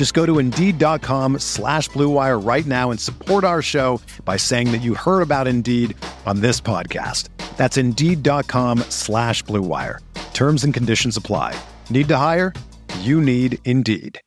Just 0.00 0.14
go 0.14 0.24
to 0.24 0.38
Indeed.com 0.38 1.40
slash 1.40 1.90
BlueWire 1.90 2.42
right 2.42 2.64
now 2.64 2.90
and 2.90 2.98
support 2.98 3.44
our 3.44 3.60
show 3.60 4.00
by 4.24 4.38
saying 4.38 4.72
that 4.72 4.78
you 4.78 4.94
heard 4.94 5.20
about 5.20 5.46
Indeed 5.46 5.94
on 6.24 6.40
this 6.40 6.58
podcast. 6.58 7.28
That's 7.58 7.76
Indeed.com 7.76 8.78
slash 8.88 9.44
BlueWire. 9.44 9.98
Terms 10.32 10.64
and 10.64 10.72
conditions 10.72 11.18
apply. 11.18 11.54
Need 11.90 12.08
to 12.08 12.16
hire? 12.16 12.54
You 13.00 13.20
need 13.20 13.58
Indeed. 13.66 14.22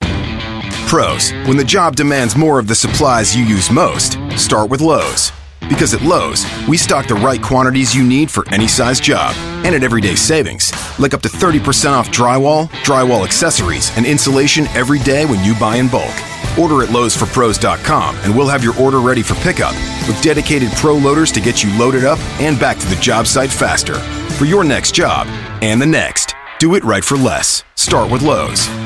Pros, 0.00 1.30
when 1.46 1.56
the 1.56 1.64
job 1.64 1.94
demands 1.94 2.36
more 2.36 2.58
of 2.58 2.66
the 2.66 2.74
supplies 2.74 3.36
you 3.36 3.44
use 3.44 3.70
most, 3.70 4.18
start 4.36 4.68
with 4.68 4.80
Lowe's. 4.80 5.30
Because 5.68 5.94
at 5.94 6.02
Lowe's, 6.02 6.46
we 6.68 6.76
stock 6.76 7.06
the 7.06 7.14
right 7.14 7.42
quantities 7.42 7.94
you 7.94 8.04
need 8.06 8.30
for 8.30 8.48
any 8.52 8.68
size 8.68 9.00
job 9.00 9.34
and 9.64 9.74
at 9.74 9.82
everyday 9.82 10.14
savings, 10.14 10.72
like 10.98 11.14
up 11.14 11.22
to 11.22 11.28
30% 11.28 11.92
off 11.92 12.08
drywall, 12.08 12.68
drywall 12.84 13.24
accessories, 13.24 13.90
and 13.96 14.06
insulation 14.06 14.66
every 14.68 14.98
day 15.00 15.26
when 15.26 15.44
you 15.44 15.58
buy 15.58 15.76
in 15.76 15.88
bulk. 15.88 16.14
Order 16.58 16.82
at 16.82 16.90
Lowe'sForPros.com 16.90 18.16
and 18.18 18.36
we'll 18.36 18.48
have 18.48 18.64
your 18.64 18.78
order 18.80 19.00
ready 19.00 19.22
for 19.22 19.34
pickup 19.36 19.74
with 20.06 20.20
dedicated 20.22 20.70
pro 20.72 20.96
loaders 20.96 21.32
to 21.32 21.40
get 21.40 21.62
you 21.62 21.76
loaded 21.78 22.04
up 22.04 22.18
and 22.40 22.58
back 22.58 22.78
to 22.78 22.86
the 22.86 22.96
job 22.96 23.26
site 23.26 23.50
faster. 23.50 23.96
For 24.34 24.44
your 24.44 24.64
next 24.64 24.94
job 24.94 25.26
and 25.62 25.80
the 25.80 25.86
next, 25.86 26.34
do 26.58 26.74
it 26.74 26.84
right 26.84 27.04
for 27.04 27.16
less. 27.16 27.64
Start 27.74 28.10
with 28.10 28.22
Lowe's. 28.22 28.85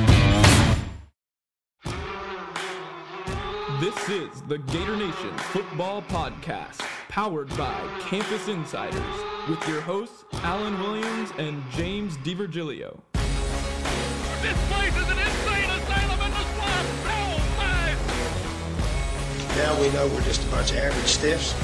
The 4.51 4.59
Gator 4.59 4.97
Nation 4.97 5.31
Football 5.53 6.03
Podcast, 6.03 6.81
powered 7.09 7.57
by 7.57 7.73
Campus 8.01 8.49
Insiders, 8.49 9.01
with 9.49 9.69
your 9.69 9.81
hosts 9.81 10.25
Alan 10.43 10.77
Williams 10.81 11.31
and 11.39 11.63
James 11.71 12.17
DiVirgilio. 12.17 13.01
This 14.43 14.59
place 14.69 14.97
is 14.97 15.09
an 15.09 15.19
insane 15.21 15.71
asylum 15.71 16.21
in 16.23 16.31
the 16.33 16.43
swamp! 16.57 16.89
Oh 17.07 17.39
my! 17.59 17.95
Now 19.57 19.81
we 19.81 19.89
know 19.93 20.09
we're 20.09 20.23
just 20.23 20.45
a 20.45 20.51
bunch 20.51 20.73
of 20.73 20.79
average 20.79 21.07
stiffs. 21.07 21.55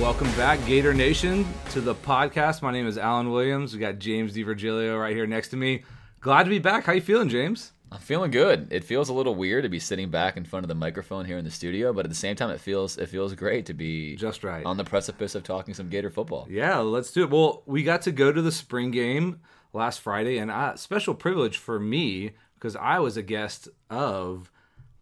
Welcome 0.00 0.32
back, 0.32 0.58
Gator 0.66 0.92
Nation, 0.92 1.46
to 1.70 1.80
the 1.80 1.94
podcast. 1.94 2.62
My 2.62 2.72
name 2.72 2.88
is 2.88 2.98
Alan 2.98 3.30
Williams. 3.30 3.72
We 3.72 3.78
got 3.78 4.00
James 4.00 4.34
DiVirgilio 4.34 5.00
right 5.00 5.14
here 5.14 5.28
next 5.28 5.50
to 5.50 5.56
me. 5.56 5.84
Glad 6.18 6.42
to 6.42 6.50
be 6.50 6.58
back. 6.58 6.82
How 6.82 6.94
you 6.94 7.00
feeling, 7.00 7.28
James? 7.28 7.70
I'm 7.92 8.00
feeling 8.00 8.32
good. 8.32 8.68
It 8.72 8.82
feels 8.82 9.08
a 9.08 9.12
little 9.12 9.34
weird 9.34 9.62
to 9.62 9.68
be 9.68 9.78
sitting 9.78 10.10
back 10.10 10.36
in 10.36 10.44
front 10.44 10.64
of 10.64 10.68
the 10.68 10.74
microphone 10.74 11.24
here 11.24 11.38
in 11.38 11.44
the 11.44 11.50
studio, 11.50 11.92
but 11.92 12.04
at 12.04 12.08
the 12.10 12.16
same 12.16 12.34
time, 12.34 12.50
it 12.50 12.60
feels 12.60 12.98
it 12.98 13.08
feels 13.08 13.32
great 13.34 13.66
to 13.66 13.74
be 13.74 14.16
Just 14.16 14.42
right. 14.42 14.66
on 14.66 14.76
the 14.76 14.84
precipice 14.84 15.34
of 15.34 15.44
talking 15.44 15.72
some 15.72 15.88
Gator 15.88 16.10
football. 16.10 16.46
Yeah, 16.50 16.78
let's 16.78 17.12
do 17.12 17.22
it. 17.22 17.30
Well, 17.30 17.62
we 17.66 17.82
got 17.84 18.02
to 18.02 18.12
go 18.12 18.32
to 18.32 18.42
the 18.42 18.50
spring 18.52 18.90
game 18.90 19.40
last 19.72 20.00
Friday, 20.00 20.38
and 20.38 20.50
uh, 20.50 20.74
special 20.76 21.14
privilege 21.14 21.58
for 21.58 21.78
me 21.78 22.32
because 22.54 22.74
I 22.74 22.98
was 22.98 23.16
a 23.16 23.22
guest 23.22 23.68
of 23.88 24.50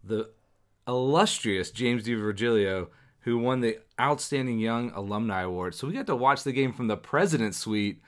the 0.02 0.30
illustrious 0.86 1.70
James 1.70 2.04
DiVirgilio, 2.04 2.88
who 3.20 3.38
won 3.38 3.60
the 3.60 3.78
Outstanding 3.98 4.58
Young 4.58 4.90
Alumni 4.90 5.42
Award. 5.42 5.74
So 5.74 5.86
we 5.86 5.94
got 5.94 6.06
to 6.08 6.16
watch 6.16 6.42
the 6.42 6.52
game 6.52 6.72
from 6.72 6.88
the 6.88 6.96
President's 6.96 7.56
Suite. 7.56 8.02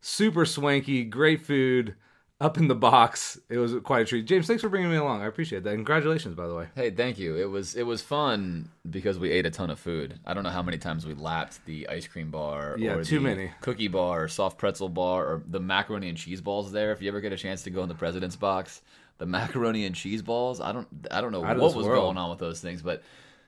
Super 0.00 0.44
swanky, 0.44 1.04
great 1.04 1.40
food, 1.40 1.94
up 2.42 2.58
in 2.58 2.66
the 2.68 2.74
box. 2.74 3.38
It 3.48 3.58
was 3.58 3.74
quite 3.84 4.02
a 4.02 4.04
treat. 4.04 4.26
James, 4.26 4.46
thanks 4.46 4.60
for 4.62 4.68
bringing 4.68 4.90
me 4.90 4.96
along. 4.96 5.22
I 5.22 5.26
appreciate 5.26 5.62
that. 5.62 5.74
Congratulations, 5.74 6.34
by 6.34 6.48
the 6.48 6.54
way. 6.54 6.66
Hey, 6.74 6.90
thank 6.90 7.18
you. 7.18 7.36
It 7.36 7.48
was 7.48 7.74
it 7.76 7.84
was 7.84 8.02
fun 8.02 8.68
because 8.90 9.18
we 9.18 9.30
ate 9.30 9.46
a 9.46 9.50
ton 9.50 9.70
of 9.70 9.78
food. 9.78 10.18
I 10.26 10.34
don't 10.34 10.42
know 10.42 10.50
how 10.50 10.62
many 10.62 10.78
times 10.78 11.06
we 11.06 11.14
lapped 11.14 11.64
the 11.66 11.88
ice 11.88 12.06
cream 12.08 12.30
bar, 12.30 12.74
Yeah, 12.78 12.94
or 12.94 13.04
too 13.04 13.16
the 13.20 13.24
many. 13.24 13.50
cookie 13.60 13.88
bar, 13.88 14.24
or 14.24 14.28
soft 14.28 14.58
pretzel 14.58 14.88
bar, 14.88 15.24
or 15.24 15.42
the 15.48 15.60
macaroni 15.60 16.08
and 16.08 16.18
cheese 16.18 16.40
balls. 16.40 16.72
There, 16.72 16.92
if 16.92 17.00
you 17.00 17.08
ever 17.08 17.20
get 17.20 17.32
a 17.32 17.36
chance 17.36 17.62
to 17.62 17.70
go 17.70 17.82
in 17.82 17.88
the 17.88 17.94
president's 17.94 18.36
box, 18.36 18.82
the 19.18 19.26
macaroni 19.38 19.86
and 19.86 19.94
cheese 19.94 20.20
balls. 20.22 20.60
I 20.60 20.72
don't 20.72 20.88
I 21.10 21.20
don't 21.20 21.32
know 21.32 21.44
Out 21.44 21.58
what 21.58 21.74
was 21.76 21.86
world. 21.86 22.02
going 22.02 22.18
on 22.18 22.30
with 22.30 22.40
those 22.40 22.60
things, 22.60 22.82
but 22.82 23.02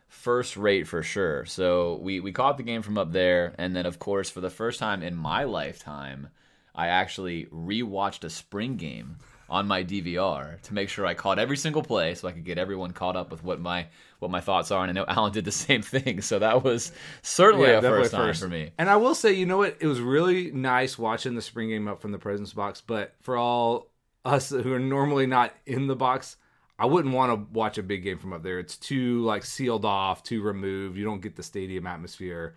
first 0.08 0.56
rate 0.56 0.86
for 0.86 1.02
sure. 1.02 1.44
So 1.46 1.98
we 2.00 2.20
we 2.20 2.30
caught 2.30 2.56
the 2.58 2.62
game 2.62 2.82
from 2.82 2.96
up 2.96 3.10
there, 3.10 3.54
and 3.58 3.74
then 3.74 3.86
of 3.86 3.98
course 3.98 4.30
for 4.30 4.40
the 4.40 4.50
first 4.50 4.78
time 4.78 5.02
in 5.02 5.16
my 5.16 5.42
lifetime, 5.42 6.28
I 6.74 6.88
actually 6.88 7.46
rewatched 7.46 8.24
a 8.24 8.30
spring 8.30 8.76
game 8.76 9.18
on 9.48 9.68
my 9.68 9.84
DVR 9.84 10.60
to 10.62 10.74
make 10.74 10.88
sure 10.88 11.06
I 11.06 11.14
caught 11.14 11.38
every 11.38 11.56
single 11.56 11.82
play, 11.82 12.14
so 12.14 12.26
I 12.26 12.32
could 12.32 12.44
get 12.44 12.58
everyone 12.58 12.92
caught 12.92 13.16
up 13.16 13.30
with 13.30 13.44
what 13.44 13.60
my 13.60 13.86
what 14.18 14.30
my 14.30 14.40
thoughts 14.40 14.70
are. 14.70 14.82
And 14.82 14.90
I 14.90 14.92
know 14.92 15.04
Alan 15.06 15.32
did 15.32 15.44
the 15.44 15.52
same 15.52 15.82
thing, 15.82 16.20
so 16.22 16.38
that 16.38 16.64
was 16.64 16.92
certainly 17.22 17.70
a 17.70 17.80
first 17.80 18.12
time 18.12 18.34
for 18.34 18.48
me. 18.48 18.72
And 18.78 18.88
I 18.88 18.96
will 18.96 19.14
say, 19.14 19.32
you 19.32 19.46
know 19.46 19.58
what? 19.58 19.76
It 19.80 19.86
was 19.86 20.00
really 20.00 20.50
nice 20.50 20.98
watching 20.98 21.34
the 21.34 21.42
spring 21.42 21.68
game 21.68 21.88
up 21.88 22.00
from 22.00 22.12
the 22.12 22.18
presence 22.18 22.52
box. 22.52 22.80
But 22.80 23.14
for 23.20 23.36
all 23.36 23.90
us 24.24 24.50
who 24.50 24.72
are 24.72 24.80
normally 24.80 25.26
not 25.26 25.54
in 25.66 25.86
the 25.86 25.96
box, 25.96 26.36
I 26.78 26.86
wouldn't 26.86 27.14
want 27.14 27.30
to 27.32 27.52
watch 27.52 27.78
a 27.78 27.82
big 27.82 28.02
game 28.02 28.18
from 28.18 28.32
up 28.32 28.42
there. 28.42 28.58
It's 28.58 28.76
too 28.76 29.22
like 29.22 29.44
sealed 29.44 29.84
off, 29.84 30.22
too 30.22 30.42
removed. 30.42 30.96
You 30.96 31.04
don't 31.04 31.20
get 31.20 31.36
the 31.36 31.42
stadium 31.42 31.86
atmosphere, 31.86 32.56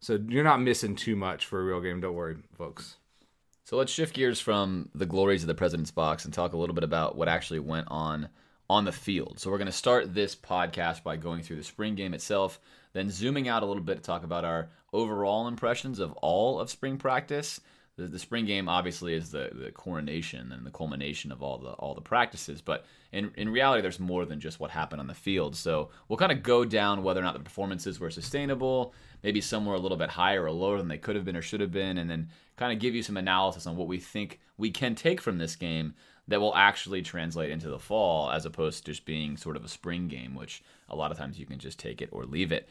so 0.00 0.20
you're 0.28 0.44
not 0.44 0.60
missing 0.60 0.94
too 0.94 1.16
much 1.16 1.46
for 1.46 1.60
a 1.60 1.64
real 1.64 1.80
game. 1.80 2.00
Don't 2.00 2.14
worry, 2.14 2.36
folks. 2.56 2.97
So 3.68 3.76
let's 3.76 3.92
shift 3.92 4.14
gears 4.14 4.40
from 4.40 4.88
the 4.94 5.04
glories 5.04 5.42
of 5.42 5.46
the 5.46 5.54
president's 5.54 5.90
box 5.90 6.24
and 6.24 6.32
talk 6.32 6.54
a 6.54 6.56
little 6.56 6.74
bit 6.74 6.84
about 6.84 7.16
what 7.16 7.28
actually 7.28 7.58
went 7.58 7.88
on 7.90 8.30
on 8.70 8.86
the 8.86 8.92
field. 8.92 9.38
So 9.38 9.50
we're 9.50 9.58
going 9.58 9.66
to 9.66 9.72
start 9.72 10.14
this 10.14 10.34
podcast 10.34 11.02
by 11.02 11.16
going 11.16 11.42
through 11.42 11.56
the 11.56 11.62
spring 11.62 11.94
game 11.94 12.14
itself, 12.14 12.58
then 12.94 13.10
zooming 13.10 13.46
out 13.46 13.62
a 13.62 13.66
little 13.66 13.82
bit 13.82 13.98
to 13.98 14.02
talk 14.02 14.24
about 14.24 14.46
our 14.46 14.70
overall 14.90 15.48
impressions 15.48 15.98
of 15.98 16.12
all 16.12 16.58
of 16.58 16.70
spring 16.70 16.96
practice. 16.96 17.60
The, 17.98 18.06
the 18.06 18.18
spring 18.18 18.46
game 18.46 18.68
obviously 18.68 19.12
is 19.12 19.30
the, 19.30 19.50
the 19.52 19.72
coronation 19.72 20.52
and 20.52 20.64
the 20.64 20.70
culmination 20.70 21.32
of 21.32 21.42
all 21.42 21.58
the 21.58 21.70
all 21.72 21.94
the 21.94 22.00
practices, 22.00 22.62
but 22.62 22.86
in 23.12 23.32
in 23.36 23.48
reality, 23.48 23.82
there's 23.82 23.98
more 23.98 24.24
than 24.24 24.38
just 24.38 24.60
what 24.60 24.70
happened 24.70 25.00
on 25.00 25.08
the 25.08 25.14
field. 25.14 25.56
So 25.56 25.90
we'll 26.08 26.16
kind 26.16 26.30
of 26.30 26.42
go 26.42 26.64
down 26.64 27.02
whether 27.02 27.20
or 27.20 27.24
not 27.24 27.34
the 27.34 27.40
performances 27.40 27.98
were 27.98 28.10
sustainable, 28.10 28.94
maybe 29.22 29.40
some 29.40 29.66
were 29.66 29.74
a 29.74 29.80
little 29.80 29.98
bit 29.98 30.10
higher 30.10 30.44
or 30.44 30.52
lower 30.52 30.78
than 30.78 30.88
they 30.88 30.98
could 30.98 31.16
have 31.16 31.24
been 31.24 31.36
or 31.36 31.42
should 31.42 31.60
have 31.60 31.72
been, 31.72 31.98
and 31.98 32.08
then 32.08 32.28
kind 32.56 32.72
of 32.72 32.78
give 32.78 32.94
you 32.94 33.02
some 33.02 33.16
analysis 33.16 33.66
on 33.66 33.76
what 33.76 33.88
we 33.88 33.98
think 33.98 34.38
we 34.56 34.70
can 34.70 34.94
take 34.94 35.20
from 35.20 35.38
this 35.38 35.56
game 35.56 35.94
that 36.28 36.40
will 36.40 36.54
actually 36.54 37.02
translate 37.02 37.50
into 37.50 37.68
the 37.68 37.78
fall, 37.78 38.30
as 38.30 38.44
opposed 38.44 38.84
to 38.84 38.92
just 38.92 39.06
being 39.06 39.36
sort 39.36 39.56
of 39.56 39.64
a 39.64 39.68
spring 39.68 40.08
game, 40.08 40.34
which 40.34 40.62
a 40.88 40.94
lot 40.96 41.10
of 41.10 41.18
times 41.18 41.38
you 41.38 41.46
can 41.46 41.58
just 41.58 41.78
take 41.78 42.02
it 42.02 42.10
or 42.12 42.24
leave 42.24 42.52
it. 42.52 42.68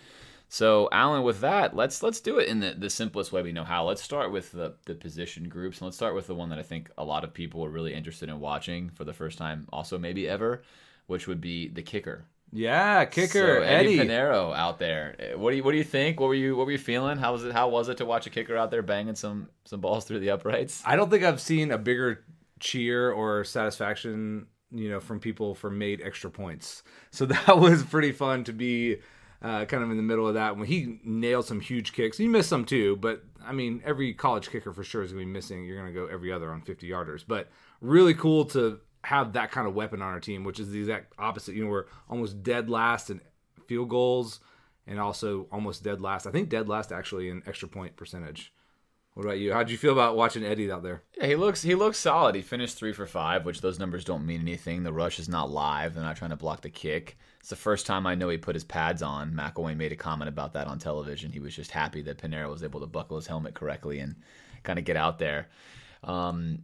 So, 0.49 0.87
Alan, 0.93 1.23
with 1.23 1.41
that, 1.41 1.75
let's 1.75 2.01
let's 2.01 2.21
do 2.21 2.39
it 2.39 2.47
in 2.47 2.61
the, 2.61 2.73
the 2.73 2.89
simplest 2.89 3.31
way 3.33 3.41
we 3.41 3.51
know 3.51 3.65
how. 3.65 3.85
Let's 3.85 4.01
start 4.01 4.31
with 4.31 4.51
the, 4.53 4.75
the 4.85 4.95
position 4.95 5.49
groups, 5.49 5.79
and 5.79 5.85
let's 5.87 5.97
start 5.97 6.15
with 6.15 6.27
the 6.27 6.35
one 6.35 6.49
that 6.49 6.59
I 6.59 6.63
think 6.63 6.89
a 6.97 7.03
lot 7.03 7.23
of 7.25 7.33
people 7.33 7.65
are 7.65 7.69
really 7.69 7.93
interested 7.93 8.29
in 8.29 8.39
watching 8.39 8.89
for 8.89 9.03
the 9.03 9.13
first 9.13 9.37
time, 9.37 9.67
also 9.73 9.97
maybe 9.97 10.27
ever, 10.27 10.63
which 11.07 11.27
would 11.27 11.41
be 11.41 11.67
the 11.67 11.81
kicker. 11.81 12.25
Yeah, 12.53 13.03
kicker 13.03 13.57
So, 13.57 13.61
Eddie 13.61 13.99
Eddie. 13.99 14.09
Piñeiro 14.09 14.55
out 14.55 14.79
there. 14.79 15.33
Uh, 15.33 15.37
What 15.37 15.51
do 15.51 15.57
you 15.57 15.63
what 15.65 15.71
do 15.71 15.77
you 15.77 15.83
think? 15.83 16.17
What 16.19 16.27
were 16.27 16.33
you 16.33 16.55
what 16.55 16.65
were 16.65 16.71
you 16.71 16.77
feeling? 16.77 17.17
How 17.17 17.33
was 17.33 17.43
it? 17.43 17.51
How 17.51 17.67
was 17.67 17.89
it 17.89 17.97
to 17.97 18.05
watch 18.05 18.25
a 18.25 18.29
kicker 18.29 18.55
out 18.55 18.71
there 18.71 18.81
banging 18.81 19.15
some 19.15 19.49
some 19.65 19.81
balls 19.81 20.05
through 20.05 20.19
the 20.21 20.29
uprights? 20.29 20.81
I 20.85 20.95
don't 20.95 21.09
think 21.09 21.23
I've 21.25 21.41
seen 21.41 21.71
a 21.71 21.77
bigger 21.77 22.23
cheer 22.61 23.11
or 23.11 23.43
satisfaction, 23.43 24.47
you 24.71 24.89
know, 24.89 25.01
from 25.01 25.19
people 25.19 25.55
for 25.55 25.69
made 25.69 26.01
extra 26.01 26.31
points. 26.31 26.83
So 27.11 27.25
that 27.33 27.57
was 27.57 27.83
pretty 27.83 28.13
fun 28.13 28.45
to 28.45 28.53
be 28.53 28.99
uh, 29.41 29.65
kind 29.65 29.83
of 29.83 29.91
in 29.91 29.97
the 29.97 30.03
middle 30.03 30.27
of 30.27 30.33
that. 30.33 30.57
When 30.57 30.67
he 30.67 30.99
nailed 31.03 31.45
some 31.45 31.59
huge 31.59 31.93
kicks, 31.93 32.17
he 32.17 32.27
missed 32.27 32.49
some 32.49 32.65
too, 32.65 32.95
but 32.97 33.23
I 33.45 33.51
mean, 33.51 33.81
every 33.85 34.13
college 34.13 34.49
kicker 34.49 34.73
for 34.73 34.83
sure 34.83 35.03
is 35.03 35.11
going 35.11 35.23
to 35.23 35.27
be 35.27 35.31
missing. 35.31 35.65
You're 35.65 35.77
going 35.77 35.93
to 35.93 35.99
go 35.99 36.07
every 36.07 36.31
other 36.31 36.51
on 36.51 36.61
50 36.61 36.89
yarders, 36.89 37.23
but 37.27 37.49
really 37.81 38.13
cool 38.13 38.45
to 38.45 38.79
have 39.03 39.33
that 39.33 39.51
kind 39.51 39.67
of 39.67 39.73
weapon 39.73 40.01
on 40.01 40.11
our 40.11 40.19
team, 40.19 40.43
which 40.43 40.59
is 40.59 40.69
the 40.69 40.79
exact 40.79 41.13
opposite. 41.17 41.55
You 41.55 41.63
know, 41.63 41.69
we're 41.69 41.85
almost 42.09 42.43
dead 42.43 42.69
last 42.69 43.09
in 43.09 43.21
field 43.67 43.89
goals 43.89 44.39
and 44.85 44.99
also 44.99 45.47
almost 45.51 45.83
dead 45.83 46.01
last. 46.01 46.25
I 46.25 46.31
think 46.31 46.49
dead 46.49 46.67
last 46.67 46.91
actually 46.91 47.29
in 47.29 47.43
extra 47.45 47.67
point 47.67 47.95
percentage. 47.95 48.53
What 49.17 49.25
about 49.25 49.39
you? 49.39 49.51
How'd 49.51 49.71
you 49.71 49.79
feel 49.79 49.93
about 49.93 50.15
watching 50.15 50.45
Eddie 50.45 50.71
out 50.71 50.83
there? 50.83 51.01
Yeah, 51.17 51.25
he 51.25 51.35
looks 51.35 51.63
he 51.63 51.73
looks 51.73 51.97
solid. 51.97 52.35
He 52.35 52.43
finished 52.43 52.77
three 52.77 52.93
for 52.93 53.07
five, 53.07 53.45
which 53.45 53.61
those 53.61 53.79
numbers 53.79 54.05
don't 54.05 54.27
mean 54.27 54.41
anything. 54.41 54.83
The 54.83 54.93
rush 54.93 55.17
is 55.17 55.27
not 55.27 55.49
live. 55.49 55.95
They're 55.95 56.03
not 56.03 56.17
trying 56.17 56.29
to 56.29 56.35
block 56.35 56.61
the 56.61 56.69
kick. 56.69 57.17
It's 57.39 57.49
the 57.49 57.55
first 57.55 57.87
time 57.87 58.05
I 58.05 58.13
know 58.13 58.29
he 58.29 58.37
put 58.37 58.53
his 58.53 58.63
pads 58.63 59.01
on. 59.01 59.33
McElwain 59.33 59.77
made 59.77 59.91
a 59.91 59.95
comment 59.95 60.29
about 60.29 60.53
that 60.53 60.67
on 60.67 60.77
television. 60.77 61.31
He 61.31 61.39
was 61.39 61.55
just 61.55 61.71
happy 61.71 62.03
that 62.03 62.19
Piñeiro 62.19 62.47
was 62.51 62.61
able 62.61 62.79
to 62.81 62.85
buckle 62.85 63.17
his 63.17 63.25
helmet 63.25 63.55
correctly 63.55 63.97
and 64.01 64.17
kind 64.61 64.77
of 64.77 64.85
get 64.85 64.97
out 64.97 65.17
there. 65.17 65.47
Um, 66.03 66.59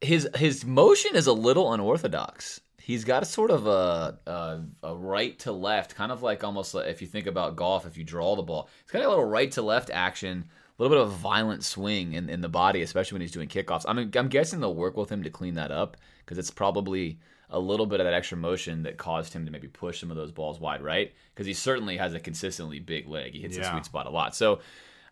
his 0.00 0.28
his 0.36 0.64
motion 0.64 1.16
is 1.16 1.26
a 1.26 1.32
little 1.32 1.72
unorthodox. 1.72 2.60
He's 2.80 3.02
got 3.02 3.24
a 3.24 3.26
sort 3.26 3.50
of 3.50 3.66
a, 3.66 4.20
a, 4.24 4.60
a 4.84 4.94
right 4.94 5.36
to 5.40 5.50
left, 5.50 5.96
kind 5.96 6.12
of 6.12 6.22
like 6.22 6.44
almost 6.44 6.74
like 6.74 6.86
if 6.86 7.02
you 7.02 7.08
think 7.08 7.26
about 7.26 7.56
golf, 7.56 7.86
if 7.86 7.96
you 7.96 8.04
draw 8.04 8.36
the 8.36 8.42
ball, 8.42 8.68
it's 8.82 8.92
got 8.92 9.02
a 9.02 9.08
little 9.08 9.24
right 9.24 9.50
to 9.50 9.62
left 9.62 9.90
action, 9.92 10.44
little 10.82 10.96
bit 10.96 11.02
of 11.02 11.12
a 11.12 11.16
violent 11.16 11.64
swing 11.64 12.14
in, 12.14 12.28
in 12.28 12.40
the 12.40 12.48
body, 12.48 12.82
especially 12.82 13.16
when 13.16 13.22
he's 13.22 13.32
doing 13.32 13.48
kickoffs. 13.48 13.84
I 13.86 13.92
mean, 13.92 14.10
I'm 14.14 14.28
guessing 14.28 14.60
they'll 14.60 14.74
work 14.74 14.96
with 14.96 15.10
him 15.10 15.22
to 15.22 15.30
clean 15.30 15.54
that 15.54 15.70
up 15.70 15.96
because 16.24 16.38
it's 16.38 16.50
probably 16.50 17.18
a 17.50 17.58
little 17.58 17.86
bit 17.86 18.00
of 18.00 18.06
that 18.06 18.14
extra 18.14 18.36
motion 18.36 18.82
that 18.82 18.96
caused 18.96 19.32
him 19.32 19.44
to 19.44 19.52
maybe 19.52 19.68
push 19.68 20.00
some 20.00 20.10
of 20.10 20.16
those 20.16 20.32
balls 20.32 20.58
wide 20.58 20.82
right 20.82 21.12
because 21.32 21.46
he 21.46 21.52
certainly 21.52 21.96
has 21.96 22.14
a 22.14 22.20
consistently 22.20 22.80
big 22.80 23.08
leg. 23.08 23.32
He 23.32 23.40
hits 23.40 23.56
the 23.56 23.64
sweet 23.64 23.84
spot 23.84 24.06
a 24.06 24.10
lot. 24.10 24.34
So 24.34 24.60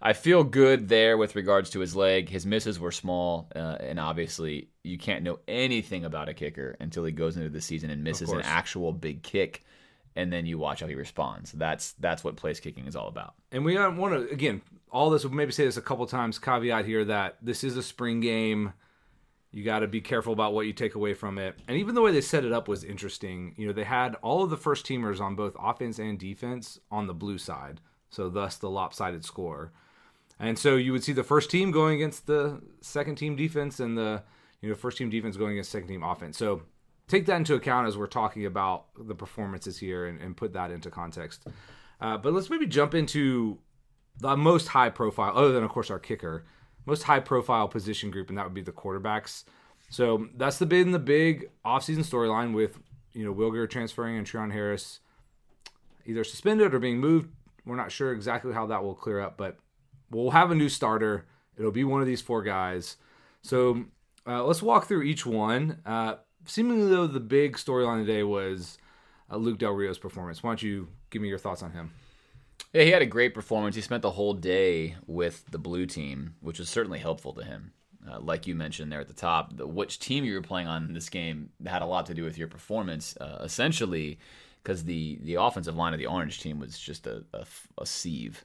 I 0.01 0.15
feel 0.15 0.43
good 0.43 0.89
there 0.89 1.17
with 1.17 1.37
regards 1.37 1.71
to 1.71 1.81
his 1.81 1.95
leg. 1.95 2.29
His 2.29 2.45
misses 2.45 2.81
were 2.81 2.91
small, 2.91 3.49
uh, 3.55 3.77
and 3.79 4.01
obviously 4.01 4.69
you 4.83 4.99
can't 4.99 5.23
know 5.23 5.39
anything 5.47 6.05
about 6.05 6.29
a 6.29 6.35
kicker 6.35 6.77
until 6.81 7.05
he 7.05 7.13
goes 7.13 7.37
into 7.37 7.49
the 7.51 7.61
season 7.61 7.89
and 7.91 8.03
misses 8.03 8.31
an 8.31 8.41
actual 8.43 8.93
big 8.93 9.23
kick, 9.23 9.63
and 10.17 10.33
then 10.33 10.45
you 10.45 10.59
watch 10.59 10.81
how 10.81 10.89
he 10.89 10.97
responds. 10.97 11.53
That's 11.53 11.93
that's 11.93 12.25
what 12.25 12.35
place 12.35 12.59
kicking 12.59 12.87
is 12.87 12.97
all 12.97 13.07
about. 13.07 13.35
And 13.53 13.65
we 13.65 13.79
want 13.79 14.15
to 14.15 14.29
again, 14.33 14.63
all 14.93 15.11
this. 15.11 15.25
We'll 15.25 15.35
maybe 15.35 15.53
say 15.53 15.65
this 15.65 15.77
a 15.77 15.83
couple 15.83 16.07
times. 16.07 16.39
Caveat 16.39 16.85
here 16.85 17.05
that 17.07 17.39
this 17.43 17.65
is 17.65 17.77
a 17.77 17.83
spring 17.83 18.21
game. 18.21 18.75
You 19.51 19.65
got 19.65 19.81
to 19.81 19.89
be 19.89 20.01
careful 20.01 20.33
about 20.33 20.55
what 20.55 20.67
you 20.67 20.73
take 20.73 20.95
away 20.95 21.15
from 21.15 21.39
it. 21.39 21.59
And 21.67 21.77
even 21.77 21.95
the 21.95 22.01
way 22.01 22.13
they 22.13 22.21
set 22.21 22.45
it 22.45 22.53
up 22.53 22.69
was 22.69 22.85
interesting. 22.85 23.55
You 23.59 23.67
know, 23.67 23.73
they 23.73 23.85
had 23.85 24.15
all 24.17 24.43
of 24.43 24.51
the 24.51 24.57
first 24.57 24.87
teamers 24.87 25.21
on 25.21 25.35
both 25.35 25.57
offense 25.59 25.99
and 25.99 26.19
defense 26.19 26.79
on 26.91 27.07
the 27.07 27.15
blue 27.15 27.39
side, 27.39 27.81
so 28.09 28.29
thus 28.29 28.57
the 28.57 28.71
lopsided 28.71 29.25
score. 29.25 29.73
And 30.39 30.59
so 30.59 30.77
you 30.77 30.93
would 30.93 31.05
see 31.05 31.13
the 31.13 31.23
first 31.23 31.51
team 31.51 31.71
going 31.71 31.97
against 31.97 32.27
the 32.27 32.63
second 32.81 33.17
team 33.17 33.37
defense, 33.37 33.81
and 33.81 33.97
the 33.97 34.23
you 34.61 34.69
know 34.69 34.75
first 34.75 34.99
team 34.99 35.11
defense 35.11 35.37
going 35.37 35.53
against 35.53 35.71
second 35.71 35.89
team 35.89 36.03
offense. 36.03 36.39
So 36.39 36.63
take 37.09 37.27
that 37.27 37.37
into 37.37 37.55
account 37.55 37.89
as 37.89 37.97
we're 37.99 38.07
talking 38.07 38.47
about 38.47 38.87
the 38.99 39.15
performances 39.15 39.79
here, 39.79 40.07
and, 40.07 40.21
and 40.21 40.37
put 40.37 40.55
that 40.55 40.71
into 40.71 40.91
context. 40.91 41.47
Uh, 42.01 42.17
but 42.17 42.33
let's 42.33 42.51
maybe 42.51 42.67
jump 42.67 42.95
into 42.95 43.59
the 44.19 44.37
most 44.37 44.69
high 44.69 44.91
profile, 44.91 45.33
other 45.37 45.53
than 45.53 45.65
of 45.65 45.71
course 45.71 45.91
our 45.91 45.99
kicker, 45.99 46.45
most 46.87 47.05
high 47.05 47.21
profile 47.21 47.69
position 47.69 48.11
group, 48.11 48.29
and 48.29 48.39
that 48.39 48.45
would 48.45 48.55
be 48.55 48.63
the 48.63 48.73
quarterbacks. 48.73 49.45
So 49.91 50.29
that's 50.37 50.59
the 50.59 50.67
been 50.67 50.93
the 50.93 50.99
big 50.99 51.51
offseason 51.65 51.99
storyline 51.99 52.55
with 52.55 52.79
you 53.13 53.25
know 53.25 53.33
Will 53.33 53.51
Grier 53.51 53.67
transferring 53.67 54.17
and 54.17 54.27
Treon 54.27 54.53
Harris 54.53 55.01
either 56.07 56.25
suspended 56.25 56.75
or 56.75 56.79
being 56.79 56.99
moved. 56.99 57.31
We're 57.65 57.77
not 57.77 57.93
sure 57.93 58.13
exactly 58.13 58.53
how 58.53 58.67
that 58.67 58.83
will 58.83 58.95
clear 58.95 59.21
up, 59.21 59.37
but 59.37 59.59
we'll 60.11 60.31
have 60.31 60.51
a 60.51 60.55
new 60.55 60.69
starter. 60.69 61.27
It'll 61.57 61.71
be 61.71 61.85
one 61.85 62.01
of 62.01 62.07
these 62.07 62.21
four 62.21 62.43
guys. 62.43 62.97
So 63.43 63.85
uh, 64.27 64.45
let's 64.45 64.63
walk 64.63 64.87
through 64.87 65.03
each 65.03 65.27
one. 65.27 65.81
Uh, 65.87 66.17
seemingly 66.47 66.89
though, 66.89 67.07
the 67.07 67.21
big 67.21 67.57
storyline 67.57 68.05
today 68.05 68.23
was 68.23 68.79
uh, 69.31 69.37
Luke 69.37 69.59
Del 69.59 69.73
Rio's 69.73 69.99
performance. 69.99 70.43
Why 70.43 70.51
don't 70.51 70.63
you 70.63 70.89
give 71.11 71.23
me 71.23 71.29
your 71.29 71.39
thoughts 71.39 71.63
on 71.63 71.73
him? 71.73 71.93
Yeah, 72.73 72.85
he 72.85 72.91
had 72.91 73.03
a 73.03 73.07
great 73.07 73.35
performance. 73.35 73.77
He 73.77 73.83
spent 73.83 74.03
the 74.03 74.11
whole 74.13 74.35
day 74.35 74.97
with 75.07 75.45
the 75.51 75.59
blue 75.59 75.87
team, 75.87 76.35
which 76.41 76.59
was 76.59 76.69
certainly 76.71 76.99
helpful 76.99 77.35
to 77.35 77.45
him. 77.45 77.73
Uh, 78.11 78.19
like 78.19 78.47
you 78.47 78.55
mentioned 78.55 78.91
there 78.91 79.01
at 79.01 79.09
the 79.09 79.15
top, 79.15 79.57
the, 79.57 79.67
which 79.67 79.99
team 79.99 80.25
you 80.25 80.35
were 80.35 80.43
playing 80.43 80.67
on 80.67 80.87
in 80.87 80.93
this 80.93 81.09
game 81.09 81.51
had 81.67 81.83
a 81.83 81.87
lot 81.87 82.07
to 82.07 82.15
do 82.15 82.25
with 82.25 82.37
your 82.39 82.49
performance. 82.49 83.17
Uh, 83.19 83.39
essentially, 83.43 84.19
because 84.63 84.85
the 84.85 85.19
the 85.23 85.35
offensive 85.35 85.77
line 85.77 85.93
of 85.93 85.99
the 85.99 86.07
orange 86.07 86.41
team 86.41 86.59
was 86.59 86.79
just 86.79 87.07
a, 87.07 87.25
a, 87.35 87.45
a 87.79 87.87
sieve. 87.87 88.43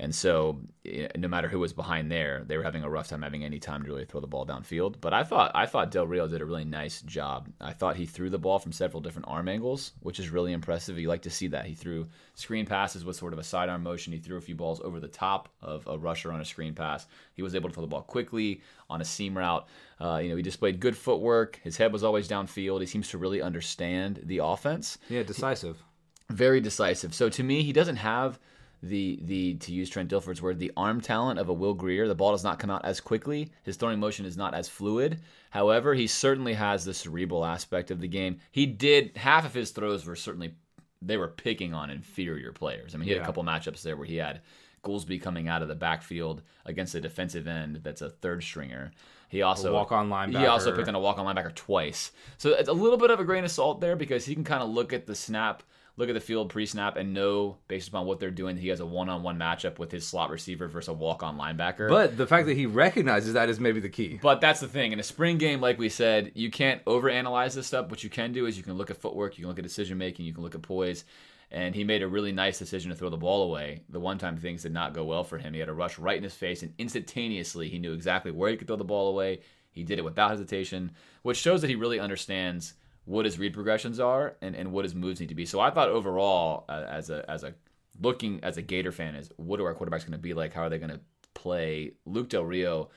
And 0.00 0.14
so, 0.14 0.60
eh, 0.86 1.08
no 1.16 1.26
matter 1.26 1.48
who 1.48 1.58
was 1.58 1.72
behind 1.72 2.08
there, 2.08 2.44
they 2.46 2.56
were 2.56 2.62
having 2.62 2.84
a 2.84 2.88
rough 2.88 3.08
time 3.08 3.20
having 3.22 3.42
any 3.42 3.58
time 3.58 3.82
to 3.82 3.88
really 3.88 4.04
throw 4.04 4.20
the 4.20 4.28
ball 4.28 4.46
downfield. 4.46 4.94
But 5.00 5.12
I 5.12 5.24
thought 5.24 5.50
I 5.56 5.66
thought 5.66 5.90
Del 5.90 6.06
Rio 6.06 6.28
did 6.28 6.40
a 6.40 6.44
really 6.44 6.64
nice 6.64 7.02
job. 7.02 7.48
I 7.60 7.72
thought 7.72 7.96
he 7.96 8.06
threw 8.06 8.30
the 8.30 8.38
ball 8.38 8.60
from 8.60 8.70
several 8.70 9.00
different 9.02 9.26
arm 9.26 9.48
angles, 9.48 9.90
which 10.00 10.20
is 10.20 10.30
really 10.30 10.52
impressive. 10.52 11.00
You 11.00 11.08
like 11.08 11.22
to 11.22 11.30
see 11.30 11.48
that. 11.48 11.66
He 11.66 11.74
threw 11.74 12.06
screen 12.36 12.64
passes 12.64 13.04
with 13.04 13.16
sort 13.16 13.32
of 13.32 13.40
a 13.40 13.42
sidearm 13.42 13.82
motion. 13.82 14.12
He 14.12 14.20
threw 14.20 14.36
a 14.36 14.40
few 14.40 14.54
balls 14.54 14.80
over 14.82 15.00
the 15.00 15.08
top 15.08 15.48
of 15.62 15.84
a 15.88 15.98
rusher 15.98 16.30
on 16.30 16.40
a 16.40 16.44
screen 16.44 16.74
pass. 16.74 17.08
He 17.34 17.42
was 17.42 17.56
able 17.56 17.68
to 17.68 17.74
throw 17.74 17.82
the 17.82 17.88
ball 17.88 18.02
quickly 18.02 18.62
on 18.88 19.00
a 19.00 19.04
seam 19.04 19.36
route. 19.36 19.66
Uh, 20.00 20.20
you 20.22 20.28
know, 20.28 20.36
he 20.36 20.42
displayed 20.42 20.78
good 20.78 20.96
footwork. 20.96 21.58
His 21.64 21.76
head 21.76 21.92
was 21.92 22.04
always 22.04 22.28
downfield. 22.28 22.78
He 22.80 22.86
seems 22.86 23.08
to 23.08 23.18
really 23.18 23.42
understand 23.42 24.20
the 24.22 24.38
offense 24.38 24.98
Yeah, 25.08 25.24
decisive. 25.24 25.82
very 26.30 26.60
decisive. 26.60 27.14
So 27.14 27.28
to 27.30 27.42
me, 27.42 27.64
he 27.64 27.72
doesn't 27.72 27.96
have 27.96 28.38
the 28.82 29.18
the 29.22 29.54
to 29.54 29.72
use 29.72 29.90
Trent 29.90 30.10
Dilfer's 30.10 30.40
word, 30.40 30.58
the 30.58 30.72
arm 30.76 31.00
talent 31.00 31.38
of 31.38 31.48
a 31.48 31.52
Will 31.52 31.74
Grier. 31.74 32.06
The 32.06 32.14
ball 32.14 32.32
does 32.32 32.44
not 32.44 32.58
come 32.58 32.70
out 32.70 32.84
as 32.84 33.00
quickly. 33.00 33.50
His 33.62 33.76
throwing 33.76 34.00
motion 34.00 34.24
is 34.24 34.36
not 34.36 34.54
as 34.54 34.68
fluid. 34.68 35.20
However, 35.50 35.94
he 35.94 36.06
certainly 36.06 36.54
has 36.54 36.84
the 36.84 36.94
cerebral 36.94 37.44
aspect 37.44 37.90
of 37.90 38.00
the 38.00 38.08
game. 38.08 38.40
He 38.50 38.66
did 38.66 39.16
half 39.16 39.44
of 39.44 39.54
his 39.54 39.70
throws 39.70 40.06
were 40.06 40.16
certainly 40.16 40.54
they 41.00 41.16
were 41.16 41.28
picking 41.28 41.74
on 41.74 41.90
inferior 41.90 42.52
players. 42.52 42.94
I 42.94 42.98
mean, 42.98 43.06
he 43.06 43.14
had 43.14 43.22
a 43.22 43.26
couple 43.26 43.44
matchups 43.44 43.82
there 43.82 43.96
where 43.96 44.06
he 44.06 44.16
had 44.16 44.40
Goolsby 44.84 45.20
coming 45.20 45.48
out 45.48 45.62
of 45.62 45.68
the 45.68 45.74
backfield 45.74 46.42
against 46.64 46.94
a 46.94 47.00
defensive 47.00 47.46
end 47.46 47.80
that's 47.82 48.02
a 48.02 48.10
third 48.10 48.42
stringer. 48.42 48.92
He 49.28 49.42
also 49.42 49.72
walk-on 49.72 50.08
linebacker. 50.08 50.40
He 50.40 50.46
also 50.46 50.74
picked 50.74 50.88
on 50.88 50.94
a 50.94 51.00
walk 51.00 51.18
on 51.18 51.26
linebacker 51.26 51.54
twice. 51.54 52.12
So 52.38 52.50
it's 52.50 52.68
a 52.68 52.72
little 52.72 52.96
bit 52.96 53.10
of 53.10 53.20
a 53.20 53.24
grain 53.24 53.44
of 53.44 53.50
salt 53.50 53.80
there 53.80 53.94
because 53.94 54.24
he 54.24 54.34
can 54.34 54.44
kind 54.44 54.62
of 54.62 54.70
look 54.70 54.92
at 54.92 55.06
the 55.06 55.14
snap, 55.14 55.62
look 55.98 56.08
at 56.08 56.14
the 56.14 56.20
field 56.20 56.48
pre 56.48 56.64
snap, 56.64 56.96
and 56.96 57.12
know 57.12 57.58
based 57.66 57.88
upon 57.88 58.06
what 58.06 58.20
they're 58.20 58.30
doing, 58.30 58.56
he 58.56 58.68
has 58.68 58.80
a 58.80 58.86
one 58.86 59.08
on 59.08 59.22
one 59.22 59.38
matchup 59.38 59.78
with 59.78 59.90
his 59.90 60.06
slot 60.06 60.30
receiver 60.30 60.68
versus 60.68 60.88
a 60.88 60.92
walk 60.92 61.22
on 61.22 61.36
linebacker. 61.36 61.88
But 61.90 62.16
the 62.16 62.26
fact 62.26 62.46
that 62.46 62.56
he 62.56 62.66
recognizes 62.66 63.34
that 63.34 63.50
is 63.50 63.60
maybe 63.60 63.80
the 63.80 63.88
key. 63.88 64.18
But 64.22 64.40
that's 64.40 64.60
the 64.60 64.68
thing. 64.68 64.92
In 64.92 65.00
a 65.00 65.02
spring 65.02 65.36
game, 65.36 65.60
like 65.60 65.78
we 65.78 65.88
said, 65.88 66.32
you 66.34 66.50
can't 66.50 66.82
overanalyze 66.84 67.54
this 67.54 67.66
stuff. 67.66 67.90
What 67.90 68.02
you 68.04 68.10
can 68.10 68.32
do 68.32 68.46
is 68.46 68.56
you 68.56 68.62
can 68.62 68.74
look 68.74 68.90
at 68.90 68.96
footwork, 68.96 69.36
you 69.36 69.42
can 69.42 69.48
look 69.48 69.58
at 69.58 69.64
decision 69.64 69.98
making, 69.98 70.24
you 70.24 70.32
can 70.32 70.42
look 70.42 70.54
at 70.54 70.62
poise. 70.62 71.04
And 71.50 71.74
he 71.74 71.82
made 71.82 72.02
a 72.02 72.08
really 72.08 72.30
nice 72.30 72.58
decision 72.58 72.90
to 72.90 72.96
throw 72.96 73.08
the 73.08 73.16
ball 73.16 73.42
away. 73.42 73.82
The 73.88 73.98
one 73.98 74.18
time 74.18 74.36
things 74.36 74.62
did 74.62 74.72
not 74.72 74.92
go 74.92 75.04
well 75.04 75.24
for 75.24 75.38
him. 75.38 75.54
He 75.54 75.60
had 75.60 75.70
a 75.70 75.74
rush 75.74 75.98
right 75.98 76.16
in 76.16 76.22
his 76.22 76.34
face, 76.34 76.62
and 76.62 76.74
instantaneously 76.78 77.70
he 77.70 77.78
knew 77.78 77.94
exactly 77.94 78.30
where 78.30 78.50
he 78.50 78.56
could 78.56 78.66
throw 78.66 78.76
the 78.76 78.84
ball 78.84 79.08
away. 79.08 79.40
He 79.70 79.82
did 79.82 79.98
it 79.98 80.04
without 80.04 80.30
hesitation, 80.30 80.92
which 81.22 81.38
shows 81.38 81.62
that 81.62 81.70
he 81.70 81.74
really 81.74 82.00
understands 82.00 82.74
what 83.08 83.24
his 83.24 83.38
read 83.38 83.54
progressions 83.54 83.98
are 83.98 84.36
and, 84.42 84.54
and 84.54 84.70
what 84.70 84.84
his 84.84 84.94
moves 84.94 85.18
need 85.18 85.30
to 85.30 85.34
be. 85.34 85.46
So 85.46 85.60
I 85.60 85.70
thought 85.70 85.88
overall, 85.88 86.66
uh, 86.68 86.84
as 86.86 87.08
a 87.08 87.28
as 87.28 87.42
a 87.42 87.54
looking 88.00 88.40
as 88.42 88.58
a 88.58 88.62
Gator 88.62 88.92
fan, 88.92 89.14
is 89.14 89.30
what 89.36 89.60
are 89.60 89.66
our 89.66 89.74
quarterbacks 89.74 90.02
going 90.02 90.12
to 90.12 90.18
be 90.18 90.34
like? 90.34 90.52
How 90.52 90.64
are 90.64 90.68
they 90.68 90.78
going 90.78 90.90
to 90.90 91.00
play? 91.32 91.92
Luke 92.04 92.28
Del 92.28 92.44
Rio 92.44 92.90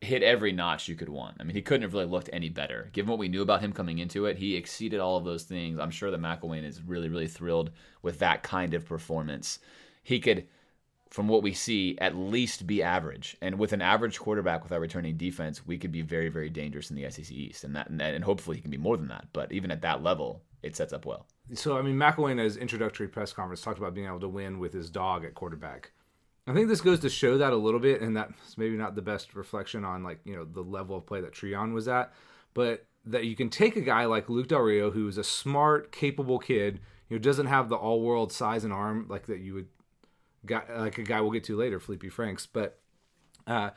hit 0.00 0.24
every 0.24 0.50
notch 0.52 0.88
you 0.88 0.96
could 0.96 1.08
want. 1.08 1.36
I 1.38 1.44
mean, 1.44 1.54
he 1.54 1.62
couldn't 1.62 1.82
have 1.82 1.94
really 1.94 2.06
looked 2.06 2.28
any 2.32 2.48
better. 2.48 2.90
Given 2.92 3.08
what 3.08 3.20
we 3.20 3.28
knew 3.28 3.40
about 3.40 3.60
him 3.60 3.72
coming 3.72 3.98
into 3.98 4.26
it, 4.26 4.36
he 4.36 4.56
exceeded 4.56 4.98
all 4.98 5.16
of 5.16 5.24
those 5.24 5.44
things. 5.44 5.78
I'm 5.78 5.92
sure 5.92 6.10
that 6.10 6.20
McElwain 6.20 6.64
is 6.64 6.82
really, 6.82 7.08
really 7.08 7.28
thrilled 7.28 7.70
with 8.02 8.18
that 8.18 8.42
kind 8.42 8.74
of 8.74 8.84
performance. 8.84 9.60
He 10.02 10.18
could, 10.18 10.48
from 11.10 11.28
what 11.28 11.42
we 11.42 11.52
see, 11.52 11.96
at 12.00 12.16
least 12.16 12.66
be 12.66 12.82
average. 12.82 13.36
And 13.40 13.58
with 13.58 13.72
an 13.72 13.82
average 13.82 14.18
quarterback 14.18 14.62
with 14.62 14.72
our 14.72 14.80
returning 14.80 15.16
defense, 15.16 15.66
we 15.66 15.78
could 15.78 15.92
be 15.92 16.02
very, 16.02 16.28
very 16.28 16.50
dangerous 16.50 16.90
in 16.90 16.96
the 16.96 17.08
SEC 17.10 17.30
East. 17.30 17.64
And 17.64 17.76
that, 17.76 17.88
and, 17.88 18.24
hopefully 18.24 18.56
he 18.56 18.62
can 18.62 18.70
be 18.70 18.76
more 18.76 18.96
than 18.96 19.08
that. 19.08 19.26
But 19.32 19.52
even 19.52 19.70
at 19.70 19.82
that 19.82 20.02
level, 20.02 20.42
it 20.62 20.76
sets 20.76 20.92
up 20.92 21.06
well. 21.06 21.26
So 21.54 21.78
I 21.78 21.82
mean, 21.82 21.96
McElwain 21.96 22.32
in 22.32 22.38
his 22.38 22.56
introductory 22.56 23.08
press 23.08 23.32
conference 23.32 23.60
talked 23.62 23.78
about 23.78 23.94
being 23.94 24.08
able 24.08 24.20
to 24.20 24.28
win 24.28 24.58
with 24.58 24.72
his 24.72 24.90
dog 24.90 25.24
at 25.24 25.34
quarterback. 25.34 25.92
I 26.48 26.54
think 26.54 26.68
this 26.68 26.80
goes 26.80 27.00
to 27.00 27.08
show 27.08 27.38
that 27.38 27.52
a 27.52 27.56
little 27.56 27.80
bit, 27.80 28.00
and 28.00 28.16
that's 28.16 28.56
maybe 28.56 28.76
not 28.76 28.94
the 28.94 29.02
best 29.02 29.34
reflection 29.34 29.84
on 29.84 30.02
like 30.02 30.20
you 30.24 30.34
know 30.34 30.44
the 30.44 30.62
level 30.62 30.96
of 30.96 31.06
play 31.06 31.20
that 31.20 31.32
Treon 31.32 31.72
was 31.72 31.88
at, 31.88 32.12
but 32.54 32.86
that 33.04 33.24
you 33.24 33.36
can 33.36 33.48
take 33.48 33.76
a 33.76 33.80
guy 33.80 34.04
like 34.04 34.28
Luke 34.28 34.48
Del 34.48 34.60
Rio, 34.60 34.90
who 34.90 35.06
is 35.08 35.18
a 35.18 35.24
smart, 35.24 35.92
capable 35.92 36.38
kid, 36.38 36.80
who 37.08 37.18
doesn't 37.18 37.46
have 37.46 37.68
the 37.68 37.76
all-world 37.76 38.32
size 38.32 38.64
and 38.64 38.72
arm 38.72 39.06
like 39.08 39.26
that 39.26 39.38
you 39.38 39.54
would, 39.54 39.68
guy, 40.46 40.62
like 40.76 40.98
a 40.98 41.02
guy 41.02 41.20
we'll 41.20 41.30
get 41.32 41.44
to 41.44 41.56
later, 41.56 41.78
Felipe 41.80 42.10
Franks, 42.10 42.46
but 42.46 42.78
uh, 43.46 43.70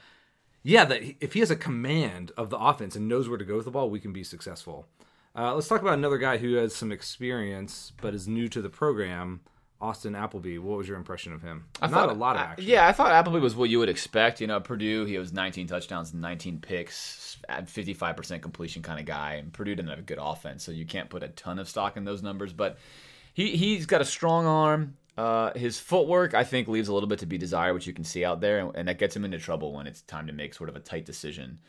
yeah, 0.64 0.86
that 0.86 1.02
if 1.24 1.34
he 1.34 1.40
has 1.40 1.52
a 1.52 1.56
command 1.56 2.32
of 2.38 2.50
the 2.50 2.58
offense 2.58 2.96
and 2.96 3.08
knows 3.08 3.28
where 3.30 3.38
to 3.38 3.46
go 3.46 3.56
with 3.56 3.66
the 3.66 3.72
ball, 3.72 3.90
we 3.90 4.00
can 4.00 4.14
be 4.14 4.24
successful. 4.24 4.88
Uh, 5.36 5.54
let's 5.54 5.68
talk 5.68 5.82
about 5.82 5.94
another 5.94 6.18
guy 6.18 6.38
who 6.38 6.56
has 6.56 6.76
some 6.76 6.92
experience 6.92 7.94
but 8.02 8.14
is 8.14 8.28
new 8.28 8.48
to 8.50 8.62
the 8.62 8.70
program, 8.70 9.42
Austin 9.80 10.16
Appleby. 10.16 10.58
What 10.58 10.78
was 10.80 10.88
your 10.88 10.98
impression 10.98 11.32
of 11.34 11.42
him? 11.42 11.66
Not 11.82 12.10
a 12.10 12.14
lot 12.14 12.36
of 12.36 12.42
I- 12.42 12.46
action. 12.46 12.68
yeah, 12.68 12.88
I 12.88 12.92
thought 12.92 13.12
Appleby 13.12 13.40
was 13.40 13.56
what 13.56 13.70
you 13.70 13.80
would 13.80 13.90
expect. 13.90 14.42
You 14.42 14.48
know, 14.48 14.60
Purdue, 14.60 15.06
he 15.06 15.18
was 15.18 15.32
19 15.32 15.68
touchdowns, 15.68 16.14
19 16.14 16.60
picks, 16.60 17.38
55% 17.50 18.42
completion 18.42 18.82
kind 18.82 19.00
of 19.00 19.06
guy. 19.06 19.36
And 19.36 19.54
Purdue 19.54 19.76
didn't 19.76 19.90
have 19.90 20.00
a 20.00 20.04
good 20.04 20.20
offense, 20.20 20.64
so 20.64 20.72
you 20.72 20.86
can't 20.86 21.10
put 21.10 21.24
a 21.24 21.30
ton 21.30 21.60
of 21.60 21.70
stock 21.70 21.96
in 21.96 22.04
those 22.04 22.22
numbers. 22.24 22.52
But 22.52 22.78
he 23.34 23.56
he's 23.56 23.86
got 23.86 24.02
a 24.02 24.06
strong 24.06 24.46
arm. 24.46 24.98
Uh, 25.20 25.52
his 25.54 25.78
footwork, 25.78 26.34
I 26.34 26.46
think, 26.46 26.70
leaves 26.70 26.88
a 26.88 26.94
little 26.94 27.10
bit 27.10 27.20
to 27.20 27.26
be 27.26 27.38
desired, 27.38 27.74
which 27.74 27.86
you 27.86 27.92
can 27.92 28.06
see 28.06 28.24
out 28.24 28.40
there, 28.40 28.60
and, 28.60 28.74
and 28.74 28.88
that 28.88 29.00
gets 29.00 29.14
him 29.14 29.26
into 29.26 29.38
trouble 29.38 29.74
when 29.74 29.86
it's 29.86 30.02
time 30.04 30.28
to 30.28 30.32
make 30.32 30.54
sort 30.54 30.70
of 30.70 30.78
a 30.78 30.80
tight 30.80 31.06
decision. 31.06 31.60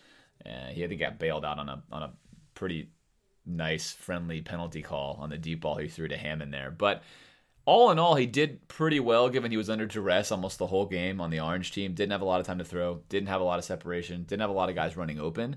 Uh, 0.47 0.69
he 0.69 0.81
had 0.81 0.91
to 0.91 0.97
get 0.97 1.19
bailed 1.19 1.45
out 1.45 1.59
on 1.59 1.69
a 1.69 1.83
on 1.91 2.05
a 2.05 2.13
pretty 2.55 2.91
nice, 3.45 3.91
friendly 3.91 4.41
penalty 4.41 4.83
call 4.83 5.17
on 5.21 5.31
the 5.31 5.37
deep 5.37 5.63
ball 5.63 5.75
he 5.75 5.89
threw 5.89 6.07
to 6.07 6.17
Hammond 6.17 6.55
there. 6.55 6.71
But 6.71 7.03
all 7.65 7.91
in 7.91 7.99
all, 7.99 8.15
he 8.15 8.25
did 8.25 8.69
pretty 8.69 9.01
well 9.01 9.29
given 9.29 9.51
he 9.51 9.57
was 9.57 9.69
under 9.69 9.85
duress 9.85 10.31
almost 10.31 10.59
the 10.59 10.69
whole 10.69 10.87
game 10.87 11.21
on 11.21 11.31
the 11.31 11.41
Orange 11.41 11.73
team. 11.73 11.93
Didn't 11.93 12.13
have 12.13 12.23
a 12.23 12.27
lot 12.27 12.39
of 12.39 12.47
time 12.47 12.59
to 12.59 12.65
throw, 12.65 13.01
didn't 13.09 13.31
have 13.31 13.41
a 13.41 13.45
lot 13.45 13.59
of 13.59 13.65
separation, 13.65 14.23
didn't 14.23 14.43
have 14.43 14.51
a 14.51 14.53
lot 14.53 14.69
of 14.69 14.77
guys 14.77 14.97
running 14.97 15.19
open. 15.19 15.57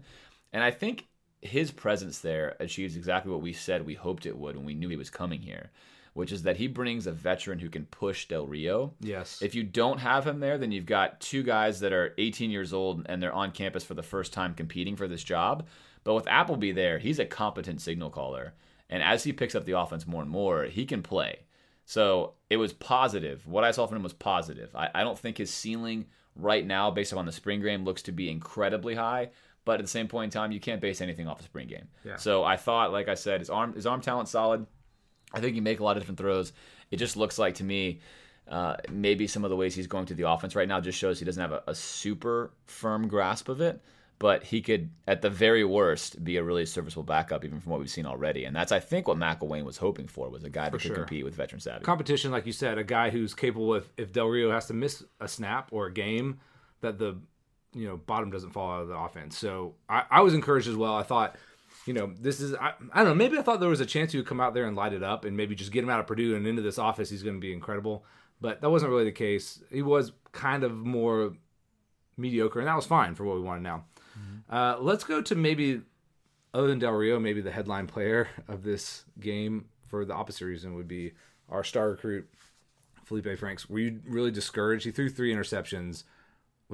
And 0.51 0.63
I 0.63 0.71
think 0.71 1.05
his 1.41 1.69
presence 1.69 2.17
there 2.17 2.55
achieves 2.59 2.95
exactly 2.95 3.31
what 3.31 3.43
we 3.43 3.53
said 3.53 3.85
we 3.85 3.93
hoped 3.93 4.25
it 4.25 4.35
would 4.35 4.55
when 4.55 4.65
we 4.65 4.73
knew 4.73 4.89
he 4.89 4.97
was 4.97 5.11
coming 5.11 5.41
here, 5.41 5.69
which 6.13 6.31
is 6.31 6.43
that 6.43 6.57
he 6.57 6.67
brings 6.67 7.07
a 7.07 7.11
veteran 7.11 7.59
who 7.59 7.69
can 7.69 7.85
push 7.85 8.27
Del 8.27 8.45
Rio. 8.45 8.93
Yes. 8.99 9.41
If 9.41 9.55
you 9.55 9.63
don't 9.63 9.99
have 9.99 10.25
him 10.25 10.39
there, 10.39 10.57
then 10.57 10.71
you've 10.71 10.85
got 10.85 11.19
two 11.19 11.43
guys 11.43 11.79
that 11.79 11.93
are 11.93 12.13
18 12.17 12.51
years 12.51 12.71
old 12.73 13.05
and 13.07 13.21
they're 13.21 13.33
on 13.33 13.51
campus 13.51 13.83
for 13.83 13.95
the 13.95 14.03
first 14.03 14.31
time 14.31 14.53
competing 14.53 14.95
for 14.95 15.07
this 15.07 15.23
job. 15.23 15.67
But 16.03 16.13
with 16.13 16.27
Appleby 16.27 16.71
there, 16.71 16.99
he's 16.99 17.19
a 17.19 17.25
competent 17.25 17.81
signal 17.81 18.09
caller. 18.09 18.53
And 18.89 19.01
as 19.01 19.23
he 19.23 19.33
picks 19.33 19.55
up 19.55 19.65
the 19.65 19.77
offense 19.77 20.05
more 20.05 20.21
and 20.21 20.29
more, 20.29 20.65
he 20.65 20.85
can 20.85 21.01
play. 21.01 21.39
So 21.85 22.33
it 22.49 22.57
was 22.57 22.73
positive. 22.73 23.47
What 23.47 23.63
I 23.63 23.71
saw 23.71 23.87
from 23.87 23.97
him 23.97 24.03
was 24.03 24.13
positive. 24.13 24.75
I, 24.75 24.89
I 24.93 25.03
don't 25.03 25.17
think 25.17 25.37
his 25.37 25.51
ceiling 25.51 26.05
right 26.35 26.65
now, 26.65 26.91
based 26.91 27.11
upon 27.11 27.25
the 27.25 27.31
spring 27.31 27.61
game, 27.61 27.85
looks 27.85 28.03
to 28.03 28.11
be 28.11 28.29
incredibly 28.29 28.95
high. 28.95 29.29
But 29.65 29.79
at 29.79 29.81
the 29.81 29.89
same 29.89 30.07
point 30.07 30.25
in 30.25 30.39
time, 30.39 30.51
you 30.51 30.59
can't 30.59 30.81
base 30.81 31.01
anything 31.01 31.27
off 31.27 31.39
a 31.39 31.43
spring 31.43 31.67
game. 31.67 31.87
Yeah. 32.03 32.17
So 32.17 32.43
I 32.43 32.57
thought, 32.57 32.91
like 32.91 33.07
I 33.07 33.13
said, 33.13 33.39
his 33.39 33.49
arm 33.49 33.73
his 33.73 33.85
arm 33.85 34.01
talent 34.01 34.27
solid. 34.27 34.65
I 35.33 35.39
think 35.39 35.55
he 35.55 35.61
make 35.61 35.79
a 35.79 35.83
lot 35.83 35.97
of 35.97 36.03
different 36.03 36.19
throws. 36.19 36.53
It 36.91 36.97
just 36.97 37.17
looks 37.17 37.39
like 37.39 37.55
to 37.55 37.63
me, 37.63 37.99
uh, 38.47 38.75
maybe 38.91 39.27
some 39.27 39.43
of 39.43 39.49
the 39.49 39.55
ways 39.55 39.73
he's 39.73 39.87
going 39.87 40.05
to 40.07 40.13
the 40.13 40.29
offense 40.29 40.55
right 40.55 40.67
now 40.67 40.79
just 40.79 40.97
shows 40.97 41.19
he 41.19 41.25
doesn't 41.25 41.41
have 41.41 41.51
a, 41.51 41.63
a 41.67 41.75
super 41.75 42.51
firm 42.65 43.07
grasp 43.07 43.49
of 43.49 43.61
it. 43.61 43.81
But 44.19 44.43
he 44.43 44.61
could, 44.61 44.89
at 45.05 45.21
the 45.21 45.29
very 45.29 45.65
worst, 45.65 46.23
be 46.23 46.37
a 46.37 46.43
really 46.43 46.65
serviceable 46.65 47.03
backup, 47.03 47.43
even 47.43 47.59
from 47.59 47.71
what 47.71 47.79
we've 47.81 47.89
seen 47.89 48.05
already. 48.05 48.45
And 48.45 48.55
that's, 48.55 48.71
I 48.71 48.79
think, 48.79 49.07
what 49.07 49.17
McElwain 49.17 49.65
was 49.65 49.75
hoping 49.77 50.07
for 50.07 50.29
was 50.29 50.45
a 50.45 50.49
guy 50.49 50.65
that 50.65 50.71
could 50.71 50.81
sure. 50.81 50.95
compete 50.95 51.25
with 51.25 51.35
veteran 51.35 51.59
savvy. 51.59 51.83
competition, 51.83 52.31
like 52.31 52.45
you 52.45 52.53
said, 52.53 52.77
a 52.77 52.85
guy 52.85 53.09
who's 53.09 53.33
capable 53.33 53.73
of 53.73 53.89
if 53.97 54.13
Del 54.13 54.27
Rio 54.27 54.51
has 54.51 54.67
to 54.67 54.73
miss 54.73 55.03
a 55.19 55.27
snap 55.27 55.69
or 55.71 55.87
a 55.87 55.91
game, 55.91 56.39
that 56.79 56.99
the 56.99 57.17
you 57.73 57.87
know 57.87 57.97
bottom 57.97 58.29
doesn't 58.29 58.51
fall 58.51 58.71
out 58.71 58.81
of 58.83 58.87
the 58.87 58.95
offense. 58.95 59.37
So 59.37 59.75
I, 59.89 60.03
I 60.09 60.21
was 60.21 60.33
encouraged 60.33 60.67
as 60.69 60.75
well. 60.75 60.95
I 60.95 61.03
thought, 61.03 61.35
you 61.85 61.93
know, 61.93 62.13
this 62.19 62.39
is 62.39 62.53
I, 62.55 62.73
I 62.91 62.99
don't 63.03 63.09
know. 63.09 63.15
Maybe 63.15 63.37
I 63.37 63.41
thought 63.41 63.59
there 63.59 63.69
was 63.69 63.81
a 63.81 63.85
chance 63.85 64.11
he 64.11 64.17
would 64.17 64.27
come 64.27 64.39
out 64.39 64.53
there 64.53 64.65
and 64.65 64.75
light 64.75 64.93
it 64.93 65.03
up 65.03 65.25
and 65.25 65.35
maybe 65.35 65.55
just 65.55 65.71
get 65.71 65.83
him 65.83 65.89
out 65.89 65.99
of 65.99 66.07
Purdue 66.07 66.35
and 66.35 66.47
into 66.47 66.61
this 66.61 66.77
office. 66.77 67.09
He's 67.09 67.23
going 67.23 67.35
to 67.35 67.41
be 67.41 67.53
incredible, 67.53 68.05
but 68.39 68.61
that 68.61 68.69
wasn't 68.69 68.91
really 68.91 69.05
the 69.05 69.11
case. 69.11 69.61
He 69.69 69.81
was 69.81 70.11
kind 70.31 70.63
of 70.63 70.73
more 70.73 71.33
mediocre, 72.17 72.59
and 72.59 72.67
that 72.67 72.75
was 72.75 72.85
fine 72.85 73.15
for 73.15 73.25
what 73.25 73.35
we 73.35 73.41
wanted 73.41 73.63
now. 73.63 73.85
Uh, 74.49 74.77
let's 74.79 75.03
go 75.03 75.21
to 75.21 75.35
maybe 75.35 75.81
other 76.53 76.67
than 76.67 76.79
Del 76.79 76.91
Rio, 76.91 77.19
maybe 77.19 77.41
the 77.41 77.51
headline 77.51 77.87
player 77.87 78.29
of 78.47 78.63
this 78.63 79.05
game 79.19 79.65
for 79.87 80.05
the 80.05 80.13
opposite 80.13 80.45
reason 80.45 80.75
would 80.75 80.87
be 80.87 81.13
our 81.49 81.63
star 81.63 81.89
recruit, 81.89 82.27
Felipe 83.03 83.37
Franks. 83.37 83.69
Were 83.69 83.79
you 83.79 83.99
really 84.07 84.31
discouraged? 84.31 84.85
He 84.85 84.91
threw 84.91 85.09
three 85.09 85.33
interceptions. 85.33 86.03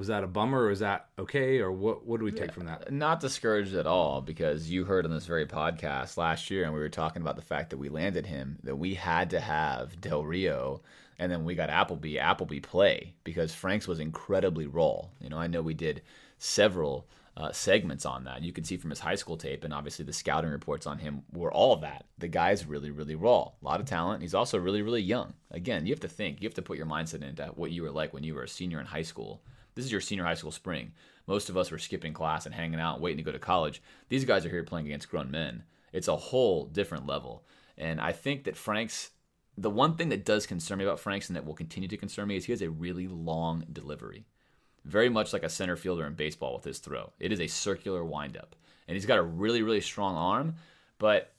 Was 0.00 0.06
that 0.06 0.24
a 0.24 0.26
bummer 0.26 0.62
or 0.62 0.70
is 0.70 0.78
that 0.78 1.08
okay? 1.18 1.58
Or 1.58 1.70
what, 1.70 2.06
what 2.06 2.20
do 2.20 2.24
we 2.24 2.32
take 2.32 2.52
from 2.52 2.64
that? 2.64 2.90
Not 2.90 3.20
discouraged 3.20 3.74
at 3.74 3.86
all 3.86 4.22
because 4.22 4.70
you 4.70 4.86
heard 4.86 5.04
on 5.04 5.10
this 5.10 5.26
very 5.26 5.44
podcast 5.44 6.16
last 6.16 6.50
year, 6.50 6.64
and 6.64 6.72
we 6.72 6.80
were 6.80 6.88
talking 6.88 7.20
about 7.20 7.36
the 7.36 7.42
fact 7.42 7.68
that 7.68 7.76
we 7.76 7.90
landed 7.90 8.24
him, 8.24 8.58
that 8.62 8.76
we 8.76 8.94
had 8.94 9.28
to 9.28 9.40
have 9.40 10.00
Del 10.00 10.24
Rio, 10.24 10.80
and 11.18 11.30
then 11.30 11.44
we 11.44 11.54
got 11.54 11.68
Appleby, 11.68 12.18
Appleby 12.18 12.60
play 12.60 13.12
because 13.24 13.52
Franks 13.52 13.86
was 13.86 14.00
incredibly 14.00 14.66
raw. 14.66 15.02
You 15.20 15.28
know, 15.28 15.36
I 15.36 15.48
know 15.48 15.60
we 15.60 15.74
did 15.74 16.00
several 16.38 17.06
uh, 17.36 17.52
segments 17.52 18.06
on 18.06 18.24
that. 18.24 18.40
You 18.40 18.54
can 18.54 18.64
see 18.64 18.78
from 18.78 18.88
his 18.88 19.00
high 19.00 19.16
school 19.16 19.36
tape, 19.36 19.64
and 19.64 19.74
obviously 19.74 20.06
the 20.06 20.14
scouting 20.14 20.50
reports 20.50 20.86
on 20.86 20.96
him 20.96 21.24
were 21.30 21.52
all 21.52 21.76
that. 21.76 22.06
The 22.16 22.28
guy's 22.28 22.64
really, 22.64 22.90
really 22.90 23.16
raw. 23.16 23.50
A 23.60 23.64
lot 23.64 23.80
of 23.80 23.86
talent. 23.86 24.22
He's 24.22 24.34
also 24.34 24.58
really, 24.58 24.80
really 24.80 25.02
young. 25.02 25.34
Again, 25.50 25.84
you 25.84 25.92
have 25.92 26.00
to 26.00 26.08
think, 26.08 26.40
you 26.40 26.48
have 26.48 26.54
to 26.54 26.62
put 26.62 26.78
your 26.78 26.86
mindset 26.86 27.22
into 27.22 27.44
what 27.48 27.70
you 27.70 27.82
were 27.82 27.90
like 27.90 28.14
when 28.14 28.22
you 28.22 28.34
were 28.34 28.44
a 28.44 28.48
senior 28.48 28.80
in 28.80 28.86
high 28.86 29.02
school. 29.02 29.42
This 29.80 29.86
is 29.86 29.92
your 29.92 30.02
senior 30.02 30.24
high 30.24 30.34
school 30.34 30.50
spring. 30.50 30.92
Most 31.26 31.48
of 31.48 31.56
us 31.56 31.70
were 31.70 31.78
skipping 31.78 32.12
class 32.12 32.44
and 32.44 32.54
hanging 32.54 32.78
out, 32.78 33.00
waiting 33.00 33.16
to 33.16 33.22
go 33.22 33.32
to 33.32 33.38
college. 33.38 33.80
These 34.10 34.26
guys 34.26 34.44
are 34.44 34.50
here 34.50 34.62
playing 34.62 34.84
against 34.84 35.08
grown 35.08 35.30
men. 35.30 35.62
It's 35.90 36.06
a 36.06 36.16
whole 36.16 36.66
different 36.66 37.06
level. 37.06 37.46
And 37.78 37.98
I 37.98 38.12
think 38.12 38.44
that 38.44 38.58
Frank's, 38.58 39.12
the 39.56 39.70
one 39.70 39.96
thing 39.96 40.10
that 40.10 40.26
does 40.26 40.46
concern 40.46 40.76
me 40.76 40.84
about 40.84 41.00
Franks 41.00 41.30
and 41.30 41.36
that 41.36 41.46
will 41.46 41.54
continue 41.54 41.88
to 41.88 41.96
concern 41.96 42.28
me 42.28 42.36
is 42.36 42.44
he 42.44 42.52
has 42.52 42.60
a 42.60 42.68
really 42.68 43.08
long 43.08 43.64
delivery 43.72 44.26
very 44.84 45.08
much 45.08 45.32
like 45.32 45.42
a 45.42 45.48
center 45.48 45.76
fielder 45.76 46.06
in 46.06 46.14
baseball 46.14 46.54
with 46.54 46.64
his 46.64 46.78
throw. 46.78 47.12
It 47.18 47.32
is 47.32 47.40
a 47.40 47.46
circular 47.46 48.04
windup. 48.04 48.56
And 48.86 48.94
he's 48.94 49.06
got 49.06 49.18
a 49.18 49.22
really, 49.22 49.62
really 49.62 49.80
strong 49.80 50.16
arm, 50.16 50.56
but 50.98 51.32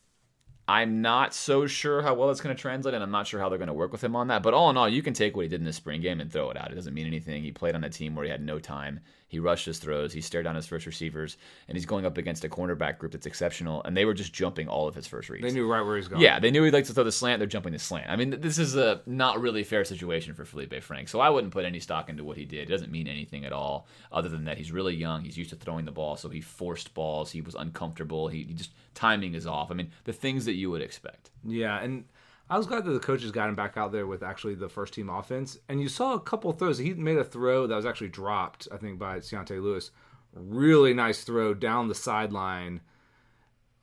I'm 0.71 1.01
not 1.01 1.33
so 1.33 1.67
sure 1.67 2.01
how 2.01 2.13
well 2.13 2.29
it's 2.29 2.39
going 2.39 2.55
to 2.55 2.61
translate, 2.61 2.93
and 2.93 3.03
I'm 3.03 3.11
not 3.11 3.27
sure 3.27 3.41
how 3.41 3.49
they're 3.49 3.57
going 3.57 3.67
to 3.67 3.73
work 3.73 3.91
with 3.91 4.01
him 4.01 4.15
on 4.15 4.29
that. 4.29 4.41
But 4.41 4.53
all 4.53 4.69
in 4.69 4.77
all, 4.77 4.87
you 4.87 5.03
can 5.03 5.13
take 5.13 5.35
what 5.35 5.41
he 5.41 5.49
did 5.49 5.59
in 5.59 5.65
the 5.65 5.73
spring 5.73 5.99
game 5.99 6.21
and 6.21 6.31
throw 6.31 6.49
it 6.49 6.55
out. 6.55 6.71
It 6.71 6.75
doesn't 6.75 6.93
mean 6.93 7.07
anything. 7.07 7.43
He 7.43 7.51
played 7.51 7.75
on 7.75 7.83
a 7.83 7.89
team 7.89 8.15
where 8.15 8.23
he 8.23 8.31
had 8.31 8.41
no 8.41 8.57
time. 8.57 9.01
He 9.27 9.39
rushed 9.39 9.65
his 9.65 9.79
throws. 9.79 10.13
He 10.13 10.21
stared 10.21 10.45
down 10.45 10.55
his 10.55 10.67
first 10.67 10.85
receivers, 10.85 11.35
and 11.67 11.77
he's 11.77 11.85
going 11.85 12.05
up 12.05 12.17
against 12.17 12.45
a 12.45 12.49
cornerback 12.49 12.99
group 12.99 13.11
that's 13.11 13.25
exceptional, 13.25 13.83
and 13.83 13.95
they 13.95 14.05
were 14.05 14.13
just 14.13 14.33
jumping 14.33 14.69
all 14.69 14.87
of 14.87 14.95
his 14.95 15.07
first 15.07 15.29
reads. 15.29 15.43
They 15.43 15.51
knew 15.51 15.69
right 15.69 15.81
where 15.81 15.97
he's 15.97 16.07
going. 16.07 16.21
Yeah, 16.21 16.39
they 16.39 16.51
knew 16.51 16.63
he'd 16.63 16.73
like 16.73 16.85
to 16.85 16.93
throw 16.93 17.03
the 17.03 17.11
slant. 17.11 17.39
They're 17.39 17.47
jumping 17.47 17.73
the 17.73 17.79
slant. 17.79 18.09
I 18.09 18.15
mean, 18.15 18.41
this 18.41 18.57
is 18.57 18.75
a 18.77 19.01
not 19.05 19.41
really 19.41 19.63
fair 19.63 19.83
situation 19.83 20.33
for 20.33 20.45
Felipe 20.45 20.81
Frank. 20.83 21.09
So 21.09 21.19
I 21.19 21.29
wouldn't 21.29 21.53
put 21.53 21.65
any 21.65 21.79
stock 21.79 22.09
into 22.09 22.25
what 22.25 22.37
he 22.37 22.45
did. 22.45 22.69
It 22.69 22.71
doesn't 22.71 22.91
mean 22.91 23.07
anything 23.07 23.45
at 23.45 23.53
all, 23.53 23.87
other 24.11 24.27
than 24.27 24.45
that 24.45 24.57
he's 24.57 24.71
really 24.71 24.95
young. 24.95 25.23
He's 25.23 25.37
used 25.37 25.49
to 25.51 25.55
throwing 25.57 25.85
the 25.85 25.91
ball, 25.91 26.15
so 26.15 26.29
he 26.29 26.41
forced 26.41 26.93
balls. 26.93 27.31
He 27.31 27.41
was 27.41 27.55
uncomfortable. 27.55 28.27
He, 28.27 28.43
he 28.43 28.53
just 28.53 28.71
timing 28.93 29.33
is 29.33 29.47
off. 29.47 29.71
I 29.71 29.75
mean, 29.75 29.91
the 30.03 30.13
things 30.13 30.43
that 30.43 30.55
you 30.61 30.71
would 30.71 30.81
expect. 30.81 31.31
Yeah, 31.43 31.81
and 31.81 32.05
I 32.51 32.57
was 32.57 32.67
glad 32.67 32.83
that 32.83 32.91
the 32.91 32.99
coaches 32.99 33.31
got 33.31 33.47
him 33.47 33.55
back 33.55 33.77
out 33.77 33.93
there 33.93 34.05
with 34.05 34.21
actually 34.21 34.55
the 34.55 34.67
first 34.67 34.93
team 34.93 35.09
offense. 35.09 35.57
And 35.69 35.81
you 35.81 35.87
saw 35.87 36.15
a 36.15 36.19
couple 36.19 36.51
throws. 36.51 36.77
He 36.77 36.93
made 36.93 37.17
a 37.17 37.23
throw 37.23 37.65
that 37.65 37.75
was 37.75 37.85
actually 37.85 38.09
dropped, 38.09 38.67
I 38.73 38.75
think, 38.75 38.99
by 38.99 39.19
Deontay 39.19 39.63
Lewis. 39.63 39.91
Really 40.33 40.93
nice 40.93 41.23
throw 41.23 41.53
down 41.53 41.87
the 41.87 41.95
sideline. 41.95 42.81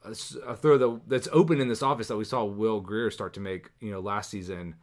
A 0.05 0.55
throw 0.55 0.77
that, 0.77 1.01
that's 1.09 1.29
open 1.33 1.63
in 1.63 1.69
this 1.69 1.83
office 1.83 2.09
that 2.09 2.19
we 2.19 2.25
saw 2.25 2.45
Will 2.45 2.81
Grier 2.81 3.11
start 3.11 3.33
to 3.35 3.41
make, 3.41 3.71
you 3.81 3.91
know, 3.91 4.01
last 4.01 4.31
season. 4.31 4.75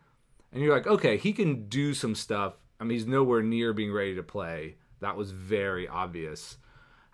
And 0.51 0.63
you're 0.63 0.73
like, 0.73 0.87
okay, 0.87 1.17
he 1.17 1.31
can 1.31 1.69
do 1.69 1.93
some 1.93 2.15
stuff. 2.15 2.55
I 2.79 2.85
mean, 2.85 2.97
he's 2.97 3.05
nowhere 3.05 3.43
near 3.43 3.71
being 3.71 3.93
ready 3.93 4.15
to 4.15 4.23
play. 4.23 4.77
That 4.99 5.15
was 5.15 5.29
very 5.29 5.87
obvious. 5.87 6.57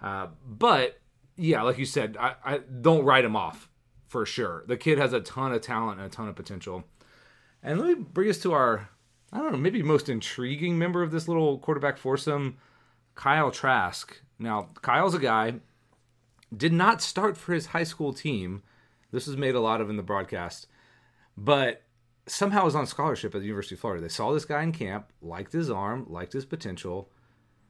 Uh, 0.02 0.28
but 0.48 1.02
yeah, 1.36 1.64
like 1.64 1.78
you 1.78 1.86
said, 1.86 2.16
I, 2.18 2.36
I 2.46 2.58
don't 2.60 3.04
write 3.04 3.26
him 3.26 3.36
off 3.36 3.70
for 4.12 4.26
sure. 4.26 4.66
The 4.68 4.76
kid 4.76 4.98
has 4.98 5.14
a 5.14 5.22
ton 5.22 5.54
of 5.54 5.62
talent 5.62 6.00
and 6.00 6.06
a 6.06 6.14
ton 6.14 6.28
of 6.28 6.36
potential. 6.36 6.84
And 7.64 7.80
let 7.80 7.98
me 7.98 8.04
bring 8.04 8.30
us 8.30 8.40
to 8.40 8.52
our, 8.52 8.90
I 9.32 9.38
don't 9.38 9.54
know, 9.54 9.58
maybe 9.58 9.82
most 9.82 10.10
intriguing 10.10 10.78
member 10.78 11.02
of 11.02 11.12
this 11.12 11.30
little 11.30 11.60
quarterback 11.60 11.98
foursome, 11.98 12.58
Kyle 13.16 13.52
Trask. 13.52 14.20
Now, 14.38 14.68
Kyle's 14.82 15.16
a 15.16 15.20
guy, 15.20 15.54
did 16.56 16.74
not 16.74 17.02
start 17.02 17.38
for 17.38 17.54
his 17.54 17.68
high 17.68 17.86
school 17.86 18.12
team. 18.12 18.64
This 19.14 19.28
was 19.28 19.38
made 19.38 19.56
a 19.56 19.62
lot 19.62 19.80
of 19.80 19.90
in 19.90 19.96
the 19.96 20.04
broadcast, 20.04 20.68
but 21.38 21.84
somehow 22.28 22.66
was 22.66 22.76
on 22.76 22.88
scholarship 22.88 23.34
at 23.34 23.40
the 23.40 23.48
University 23.48 23.76
of 23.76 23.80
Florida. 23.80 24.02
They 24.02 24.10
saw 24.10 24.34
this 24.34 24.44
guy 24.44 24.62
in 24.62 24.74
camp, 24.74 25.08
liked 25.22 25.54
his 25.54 25.70
arm, 25.70 26.06
liked 26.10 26.34
his 26.34 26.46
potential. 26.46 27.10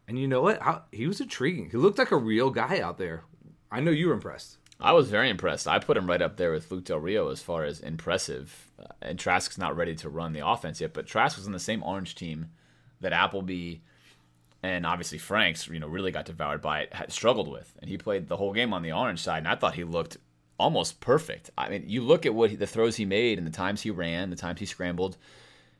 And 0.07 0.17
you 0.17 0.27
know 0.27 0.41
what? 0.41 0.87
He 0.91 1.05
was 1.05 1.21
intriguing. 1.21 1.69
He 1.69 1.77
looked 1.77 1.99
like 1.99 2.11
a 2.11 2.17
real 2.17 2.49
guy 2.49 2.79
out 2.79 2.97
there. 2.97 3.25
I 3.71 3.79
know 3.79 3.91
you 3.91 4.07
were 4.07 4.15
impressed. 4.15 4.57
I 4.81 4.93
was 4.93 5.09
very 5.09 5.29
impressed. 5.29 5.67
I 5.67 5.79
put 5.79 5.97
him 5.97 6.07
right 6.07 6.21
up 6.21 6.37
there 6.37 6.51
with 6.51 6.71
Luke 6.71 6.85
Del 6.85 6.99
Rio 6.99 7.29
as 7.29 7.41
far 7.41 7.63
as 7.63 7.79
impressive. 7.79 8.71
Uh, 8.79 8.87
and 9.01 9.19
Trask's 9.19 9.57
not 9.57 9.75
ready 9.75 9.95
to 9.95 10.09
run 10.09 10.33
the 10.33 10.45
offense 10.45 10.81
yet, 10.81 10.93
but 10.93 11.05
Trask 11.05 11.37
was 11.37 11.45
on 11.45 11.53
the 11.53 11.59
same 11.59 11.83
Orange 11.83 12.15
team 12.15 12.47
that 12.99 13.13
Appleby 13.13 13.75
and 14.63 14.85
obviously 14.85 15.17
Franks, 15.17 15.67
you 15.67 15.79
know, 15.79 15.87
really 15.87 16.11
got 16.11 16.25
devoured 16.25 16.61
by 16.61 16.81
it, 16.81 16.93
had 16.93 17.11
struggled 17.11 17.47
with, 17.47 17.73
and 17.79 17.89
he 17.89 17.97
played 17.97 18.27
the 18.27 18.37
whole 18.37 18.53
game 18.53 18.73
on 18.73 18.83
the 18.83 18.91
Orange 18.91 19.19
side, 19.19 19.39
and 19.39 19.47
I 19.47 19.55
thought 19.55 19.73
he 19.73 19.83
looked 19.83 20.17
almost 20.59 20.99
perfect. 20.99 21.49
I 21.57 21.69
mean, 21.69 21.85
you 21.87 22.01
look 22.01 22.25
at 22.25 22.35
what 22.35 22.51
he, 22.51 22.55
the 22.55 22.67
throws 22.67 22.95
he 22.95 23.05
made 23.05 23.39
and 23.39 23.47
the 23.47 23.51
times 23.51 23.81
he 23.81 23.89
ran, 23.89 24.29
the 24.29 24.35
times 24.35 24.59
he 24.59 24.67
scrambled. 24.67 25.17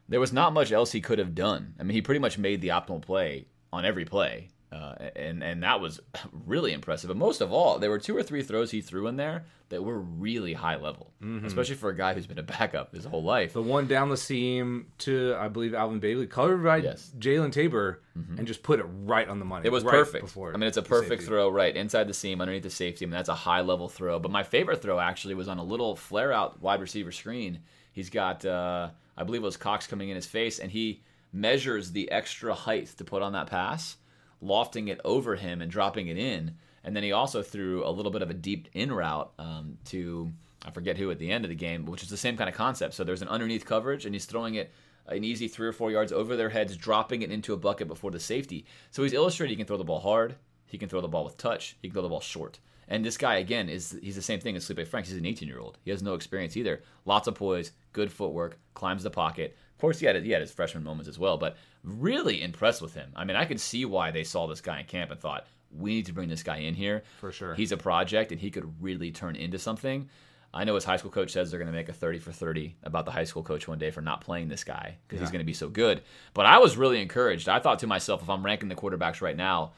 There 0.10 0.20
was 0.20 0.34
not 0.34 0.54
much 0.54 0.72
else 0.72 0.92
he 0.92 1.02
could 1.02 1.20
have 1.20 1.36
done. 1.36 1.76
I 1.80 1.84
mean, 1.84 1.94
he 1.94 2.02
pretty 2.02 2.20
much 2.20 2.40
made 2.40 2.62
the 2.62 2.70
optimal 2.70 3.02
play 3.02 3.46
on 3.72 3.86
every 3.86 4.06
play. 4.06 4.50
Uh, 4.72 4.96
and 5.18 5.44
and 5.44 5.64
that 5.64 5.82
was 5.82 6.00
really 6.46 6.72
impressive. 6.72 7.10
But 7.10 7.18
most 7.18 7.42
of 7.42 7.52
all, 7.52 7.78
there 7.80 7.90
were 7.90 8.00
two 8.00 8.16
or 8.16 8.24
three 8.24 8.42
throws 8.42 8.72
he 8.72 8.80
threw 8.82 9.08
in 9.08 9.18
there 9.18 9.44
that 9.68 9.84
were 9.84 10.00
really 10.00 10.54
high 10.54 10.76
level, 10.76 11.12
especially 11.46 11.76
for 11.76 11.90
a 11.90 11.96
guy 11.96 12.14
who's 12.14 12.28
been 12.28 12.38
a 12.40 12.44
backup 12.58 12.94
his 12.94 13.06
whole 13.06 13.24
life. 13.24 13.54
The 13.54 13.62
one 13.62 13.88
down 13.88 14.10
the 14.10 14.18
seam 14.18 14.88
to, 15.00 15.34
I 15.40 15.48
believe, 15.48 15.74
Alvin 15.74 16.00
Bailey, 16.00 16.28
covered 16.28 16.62
by 16.64 16.78
Yes. 16.78 17.12
Jalen 17.20 17.52
Tabor, 17.54 18.02
and 18.16 18.46
just 18.48 18.64
put 18.64 18.80
it 18.80 18.86
right 19.06 19.28
on 19.28 19.40
the 19.40 19.46
money. 19.46 19.66
It 19.66 19.72
was 19.72 19.84
right 19.84 19.92
perfect. 19.94 20.26
Before 20.26 20.54
I 20.54 20.58
mean, 20.58 20.68
it's 20.68 20.78
a 20.78 20.82
perfect 20.82 21.22
safety. 21.22 21.26
throw 21.26 21.50
right 21.50 21.76
inside 21.76 22.08
the 22.08 22.14
seam, 22.14 22.42
underneath 22.42 22.64
the 22.64 22.70
safety. 22.70 23.06
I 23.06 23.08
mean, 23.08 23.14
that's 23.14 23.30
a 23.30 23.36
high 23.36 23.62
level 23.62 23.88
throw. 23.90 24.20
But 24.20 24.32
my 24.32 24.44
favorite 24.44 24.82
throw 24.82 25.00
actually 25.00 25.36
was 25.36 25.48
on 25.48 25.58
a 25.58 25.64
little 25.64 25.96
flare 25.96 26.32
out 26.34 26.62
wide 26.62 26.82
receiver 26.82 27.12
screen. 27.14 27.60
He's 27.94 28.10
got, 28.10 28.46
uh, 28.46 28.90
I 29.18 29.22
I 29.22 29.24
believe 29.26 29.42
it 29.42 29.46
was 29.46 29.58
Cox 29.58 29.88
coming 29.88 30.10
in 30.10 30.16
his 30.16 30.26
face, 30.26 30.60
and 30.60 30.70
he 30.72 31.02
measures 31.32 31.92
the 31.92 32.12
extra 32.12 32.54
height 32.54 32.88
to 32.98 33.04
put 33.06 33.22
on 33.22 33.32
that 33.34 33.48
pass, 33.48 33.96
lofting 34.42 34.88
it 34.88 35.00
over 35.06 35.36
him 35.36 35.62
and 35.62 35.72
dropping 35.72 36.08
it 36.08 36.18
in. 36.18 36.56
And 36.84 36.96
then 36.96 37.04
he 37.04 37.12
also 37.12 37.44
threw 37.44 37.86
a 37.86 37.92
little 37.92 38.12
bit 38.12 38.24
of 38.24 38.30
a 38.30 38.34
deep 38.34 38.68
in 38.74 38.92
route 38.92 39.32
um, 39.38 39.78
to 39.86 40.32
I 40.64 40.72
forget 40.72 40.98
who 40.98 41.10
at 41.10 41.20
the 41.20 41.32
end 41.32 41.46
of 41.46 41.50
the 41.50 41.56
game, 41.56 41.86
which 41.86 42.04
is 42.04 42.10
the 42.10 42.18
same 42.18 42.38
kind 42.38 42.50
of 42.50 42.56
concept. 42.56 42.94
So 42.94 43.04
there's 43.04 43.22
an 43.22 43.28
underneath 43.28 43.66
coverage, 43.66 44.06
and 44.06 44.14
he's 44.14 44.26
throwing 44.26 44.56
it 44.56 44.72
an 45.08 45.24
easy 45.24 45.48
three 45.48 45.68
or 45.68 45.74
four 45.74 45.92
yards 45.92 46.12
over 46.12 46.36
their 46.36 46.50
heads, 46.50 46.78
dropping 46.78 47.24
it 47.24 47.32
into 47.32 47.54
a 47.54 47.58
bucket 47.58 47.88
before 47.88 48.12
the 48.12 48.20
safety. 48.20 48.66
So 48.92 49.04
he's 49.04 49.14
illustrating 49.14 49.54
he 49.54 49.58
can 49.58 49.68
throw 49.68 49.78
the 49.78 49.84
ball 49.84 50.00
hard, 50.00 50.36
he 50.66 50.78
can 50.78 50.90
throw 50.90 51.02
the 51.02 51.08
ball 51.08 51.24
with 51.24 51.38
touch, 51.38 51.78
he 51.82 51.88
can 51.88 51.94
throw 51.94 52.04
the 52.04 52.10
ball 52.10 52.22
short. 52.22 52.60
And 52.88 53.06
this 53.06 53.18
guy 53.18 53.38
again 53.38 53.70
is 53.70 53.98
he's 54.02 54.16
the 54.18 54.22
same 54.22 54.40
thing 54.40 54.56
as 54.56 54.68
Felipe 54.68 54.88
Franks. 54.88 55.10
He's 55.10 55.18
an 55.18 55.26
18 55.26 55.48
year 55.48 55.60
old. 55.60 55.78
He 55.84 55.92
has 55.92 56.04
no 56.04 56.14
experience 56.14 56.58
either. 56.58 56.84
Lots 57.06 57.28
of 57.28 57.36
poise, 57.36 57.72
good 57.94 58.12
footwork, 58.12 58.60
climbs 58.74 59.04
the 59.04 59.10
pocket. 59.10 59.56
Of 59.82 59.84
course, 59.84 60.00
he 60.00 60.06
had 60.06 60.24
he 60.24 60.30
had 60.30 60.42
his 60.42 60.52
freshman 60.52 60.84
moments 60.84 61.10
as 61.10 61.18
well, 61.18 61.40
but 61.40 61.58
really 61.84 62.44
impressed 62.44 62.84
with 62.84 62.94
him. 62.94 63.12
I 63.16 63.26
mean, 63.26 63.36
I 63.36 63.46
could 63.46 63.60
see 63.60 63.84
why 63.84 64.12
they 64.12 64.24
saw 64.24 64.46
this 64.46 64.62
guy 64.62 64.80
in 64.80 64.86
camp 64.86 65.10
and 65.10 65.20
thought 65.20 65.48
we 65.76 65.96
need 65.96 66.06
to 66.06 66.14
bring 66.14 66.30
this 66.30 66.44
guy 66.44 66.58
in 66.58 66.76
here 66.76 67.02
For 67.20 67.32
sure. 67.32 67.56
He's 67.56 67.72
a 67.72 67.78
project, 67.78 68.32
and 68.32 68.40
he 68.40 68.52
could 68.52 68.72
really 68.80 69.10
turn 69.10 69.36
into 69.36 69.58
something. 69.58 70.08
I 70.54 70.66
know 70.66 70.76
his 70.76 70.84
high 70.84 70.98
school 70.98 71.10
coach 71.10 71.32
says 71.32 71.50
they're 71.50 71.60
going 71.60 71.72
to 71.72 71.76
make 71.76 71.90
a 71.90 71.94
30 71.94 72.20
for 72.20 72.32
30 72.32 72.76
about 72.84 73.06
the 73.06 73.12
high 73.12 73.24
school 73.24 73.42
coach 73.42 73.68
one 73.68 73.80
day 73.80 73.90
for 73.90 74.02
not 74.02 74.22
playing 74.22 74.50
this 74.50 74.64
guy 74.64 74.98
because 75.08 75.20
he's 75.20 75.32
going 75.32 75.40
to 75.40 75.46
be 75.46 75.54
so 75.54 75.68
good. 75.68 76.04
But 76.36 76.46
I 76.46 76.60
was 76.60 76.78
really 76.78 77.02
encouraged. 77.02 77.50
I 77.50 77.58
thought 77.58 77.80
to 77.80 77.88
myself, 77.88 78.22
if 78.22 78.30
I'm 78.30 78.46
ranking 78.46 78.70
the 78.70 78.76
quarterbacks 78.76 79.20
right 79.20 79.36
now, 79.36 79.72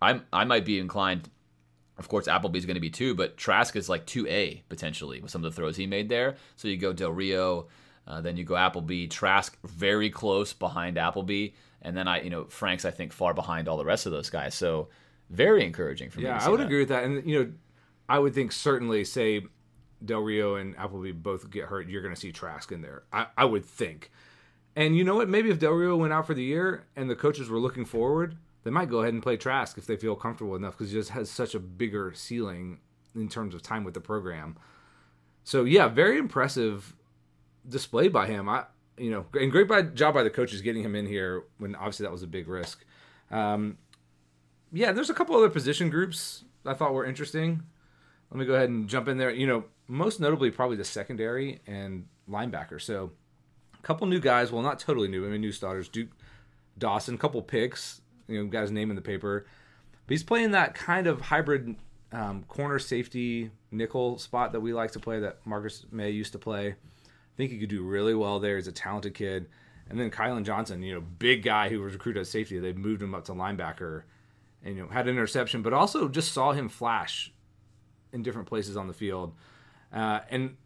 I'm 0.00 0.24
I 0.32 0.44
might 0.44 0.64
be 0.64 0.78
inclined. 0.78 1.28
Of 1.98 2.08
course, 2.08 2.26
Appleby's 2.26 2.64
going 2.64 2.76
to 2.76 2.80
be 2.80 2.88
two, 2.88 3.14
but 3.14 3.36
Trask 3.36 3.76
is 3.76 3.90
like 3.90 4.06
two 4.06 4.26
A 4.28 4.62
potentially 4.70 5.20
with 5.20 5.30
some 5.30 5.44
of 5.44 5.52
the 5.52 5.54
throws 5.54 5.76
he 5.76 5.86
made 5.86 6.08
there. 6.08 6.36
So 6.56 6.68
you 6.68 6.78
go 6.78 6.94
Del 6.94 7.12
Rio, 7.12 7.66
uh, 8.06 8.20
then 8.20 8.36
you 8.36 8.44
go 8.44 8.56
Appleby, 8.56 9.06
Trask 9.06 9.56
very 9.62 10.10
close 10.10 10.52
behind 10.52 10.98
Appleby, 10.98 11.50
and 11.80 11.96
then 11.96 12.08
I 12.08 12.22
you 12.22 12.30
know 12.30 12.44
Frank's 12.44 12.84
I 12.84 12.90
think 12.90 13.12
far 13.12 13.34
behind 13.34 13.68
all 13.68 13.76
the 13.76 13.84
rest 13.84 14.06
of 14.06 14.12
those 14.12 14.30
guys. 14.30 14.54
So 14.54 14.88
very 15.30 15.64
encouraging 15.64 16.10
for 16.10 16.20
me. 16.20 16.26
Yeah, 16.26 16.38
I 16.42 16.48
would 16.48 16.60
that. 16.60 16.66
agree 16.66 16.80
with 16.80 16.88
that. 16.88 17.04
And 17.04 17.26
you 17.28 17.38
know, 17.38 17.52
I 18.08 18.18
would 18.18 18.34
think 18.34 18.52
certainly 18.52 19.04
say 19.04 19.42
Del 20.04 20.20
Rio 20.20 20.56
and 20.56 20.76
Appleby 20.76 21.12
both 21.12 21.50
get 21.50 21.64
hurt, 21.64 21.88
you're 21.88 22.02
going 22.02 22.14
to 22.14 22.20
see 22.20 22.32
Trask 22.32 22.70
in 22.72 22.82
there. 22.82 23.04
I, 23.12 23.26
I 23.36 23.44
would 23.44 23.64
think. 23.64 24.10
And 24.74 24.96
you 24.96 25.04
know 25.04 25.16
what? 25.16 25.28
Maybe 25.28 25.50
if 25.50 25.58
Del 25.58 25.72
Rio 25.72 25.96
went 25.96 26.12
out 26.12 26.26
for 26.26 26.34
the 26.34 26.42
year 26.42 26.86
and 26.96 27.08
the 27.08 27.16
coaches 27.16 27.48
were 27.48 27.58
looking 27.58 27.84
forward, 27.84 28.36
they 28.64 28.70
might 28.70 28.88
go 28.88 29.00
ahead 29.00 29.12
and 29.12 29.22
play 29.22 29.36
Trask 29.36 29.76
if 29.76 29.86
they 29.86 29.96
feel 29.96 30.16
comfortable 30.16 30.56
enough 30.56 30.76
because 30.76 30.90
he 30.90 30.98
just 30.98 31.10
has 31.10 31.30
such 31.30 31.54
a 31.54 31.60
bigger 31.60 32.12
ceiling 32.14 32.80
in 33.14 33.28
terms 33.28 33.54
of 33.54 33.62
time 33.62 33.84
with 33.84 33.94
the 33.94 34.00
program. 34.00 34.56
So 35.44 35.64
yeah, 35.64 35.88
very 35.88 36.18
impressive 36.18 36.94
display 37.68 38.08
by 38.08 38.26
him. 38.26 38.48
I 38.48 38.64
you 38.98 39.10
know, 39.10 39.26
and 39.34 39.50
great 39.50 39.68
by, 39.68 39.82
job 39.82 40.14
by 40.14 40.22
the 40.22 40.30
coaches 40.30 40.60
getting 40.60 40.84
him 40.84 40.94
in 40.94 41.06
here 41.06 41.44
when 41.58 41.74
obviously 41.74 42.04
that 42.04 42.12
was 42.12 42.22
a 42.22 42.26
big 42.26 42.46
risk. 42.46 42.84
Um, 43.30 43.78
yeah, 44.72 44.92
there's 44.92 45.10
a 45.10 45.14
couple 45.14 45.36
other 45.36 45.48
position 45.48 45.90
groups 45.90 46.44
I 46.64 46.74
thought 46.74 46.94
were 46.94 47.04
interesting. 47.04 47.62
Let 48.30 48.38
me 48.38 48.46
go 48.46 48.54
ahead 48.54 48.70
and 48.70 48.88
jump 48.88 49.08
in 49.08 49.18
there. 49.18 49.30
You 49.30 49.46
know, 49.46 49.64
most 49.88 50.20
notably 50.20 50.50
probably 50.50 50.76
the 50.76 50.84
secondary 50.84 51.60
and 51.66 52.06
linebacker. 52.28 52.80
So 52.80 53.10
a 53.78 53.82
couple 53.82 54.06
new 54.06 54.20
guys. 54.20 54.52
Well, 54.52 54.62
not 54.62 54.78
totally 54.78 55.08
new. 55.08 55.26
I 55.26 55.28
mean, 55.28 55.40
new 55.40 55.52
starters. 55.52 55.88
Duke 55.88 56.10
Dawson, 56.78 57.18
couple 57.18 57.42
picks. 57.42 58.00
You 58.28 58.44
know, 58.44 58.60
his 58.60 58.70
name 58.70 58.90
in 58.90 58.96
the 58.96 59.02
paper. 59.02 59.46
But 60.06 60.12
he's 60.12 60.22
playing 60.22 60.52
that 60.52 60.74
kind 60.74 61.06
of 61.06 61.20
hybrid 61.20 61.76
um, 62.12 62.44
corner 62.44 62.78
safety 62.78 63.50
nickel 63.70 64.18
spot 64.18 64.52
that 64.52 64.60
we 64.60 64.72
like 64.72 64.92
to 64.92 65.00
play. 65.00 65.20
That 65.20 65.38
Marcus 65.44 65.84
Maye 65.90 66.10
used 66.10 66.32
to 66.32 66.38
play. 66.38 66.76
I 67.32 67.36
think 67.36 67.50
he 67.50 67.58
could 67.58 67.70
do 67.70 67.82
really 67.82 68.14
well 68.14 68.38
there. 68.38 68.56
He's 68.56 68.68
a 68.68 68.72
talented 68.72 69.14
kid. 69.14 69.48
And 69.88 69.98
then 69.98 70.10
Kylan 70.10 70.44
Johnson, 70.44 70.82
you 70.82 70.94
know, 70.94 71.00
big 71.00 71.42
guy 71.42 71.68
who 71.68 71.80
was 71.80 71.92
recruited 71.92 72.20
as 72.20 72.30
safety. 72.30 72.58
They 72.58 72.72
moved 72.72 73.02
him 73.02 73.14
up 73.14 73.24
to 73.26 73.32
linebacker, 73.32 74.02
and 74.64 74.76
you 74.76 74.82
know 74.82 74.88
had 74.88 75.06
an 75.06 75.14
interception, 75.16 75.62
but 75.62 75.72
also 75.72 76.08
just 76.08 76.32
saw 76.32 76.52
him 76.52 76.68
flash 76.68 77.32
in 78.12 78.22
different 78.22 78.48
places 78.48 78.76
on 78.76 78.86
the 78.86 78.94
field. 78.94 79.34
Uh, 79.92 80.20
and 80.30 80.56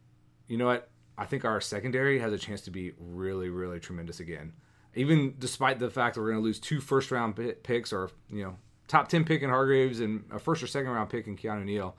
you 0.48 0.57
know 0.57 0.66
what? 0.66 0.90
I 1.18 1.24
think 1.24 1.44
our 1.44 1.61
secondary 1.61 2.18
has 2.18 2.33
a 2.33 2.38
chance 2.38 2.61
to 2.62 2.70
be 2.70 2.92
really, 2.98 3.48
really 3.48 3.81
tremendous 3.81 4.20
again. 4.20 4.52
Even 4.94 5.35
despite 5.38 5.79
the 5.79 5.90
fact 5.90 6.14
that 6.14 6.20
we're 6.20 6.31
going 6.31 6.42
to 6.42 6.44
lose 6.44 6.61
two 6.61 6.81
first 6.81 7.11
round 7.11 7.37
picks 7.62 7.92
or, 7.92 8.11
you 8.31 8.42
know, 8.42 8.57
top 8.88 9.09
10 9.09 9.24
pick 9.24 9.42
in 9.42 9.50
Hargreaves 9.50 10.00
and 10.00 10.24
a 10.31 10.38
first 10.38 10.62
or 10.62 10.66
second 10.66 10.90
round 10.90 11.11
pick 11.11 11.26
in 11.26 11.37
Keanu 11.37 11.64
Neal, 11.64 11.96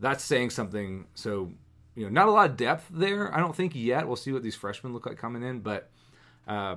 that's 0.00 0.24
saying 0.24 0.50
something. 0.50 1.06
So, 1.14 1.52
you 1.94 2.04
know, 2.04 2.10
not 2.10 2.28
a 2.28 2.30
lot 2.30 2.50
of 2.50 2.56
depth 2.56 2.86
there, 2.90 3.34
I 3.34 3.40
don't 3.40 3.54
think 3.54 3.74
yet. 3.74 4.06
We'll 4.06 4.16
see 4.16 4.32
what 4.32 4.42
these 4.42 4.54
freshmen 4.54 4.92
look 4.92 5.06
like 5.06 5.18
coming 5.18 5.42
in. 5.42 5.60
But, 5.60 5.90
uh, 6.46 6.76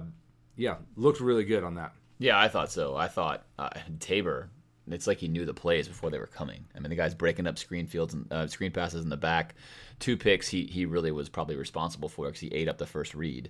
yeah, 0.56 0.76
looked 0.96 1.20
really 1.20 1.46
good 1.46 1.64
on 1.64 1.76
that. 1.76 1.94
Yeah, 2.18 2.40
I 2.40 2.48
thought 2.48 2.72
so. 2.72 2.96
I 2.96 3.08
thought 3.08 3.46
uh, 3.60 3.70
Tabor. 4.00 4.50
It's 4.88 5.08
like 5.08 5.18
he 5.18 5.28
knew 5.28 5.46
the 5.46 5.54
plays 5.54 5.88
before 5.88 6.12
they 6.12 6.20
were 6.20 6.28
coming. 6.28 6.66
I 6.76 6.80
mean, 6.80 6.92
the 6.92 6.96
guy's 6.96 7.16
breaking 7.16 7.48
up 7.48 7.58
screen 7.58 7.88
fields 7.88 8.14
and 8.14 8.32
uh, 8.32 8.48
screen 8.48 8.72
passes 8.72 9.04
in 9.04 9.10
the 9.10 9.18
back. 9.18 9.56
Two 10.00 10.16
picks, 10.16 10.48
he 10.48 10.66
he 10.66 10.86
really 10.86 11.12
was 11.12 11.28
probably 11.28 11.56
responsible 11.56 12.08
for 12.08 12.28
because 12.28 12.40
he 12.40 12.54
ate 12.54 12.70
up 12.70 12.78
the 12.78 12.86
first 12.86 13.16
read. 13.16 13.50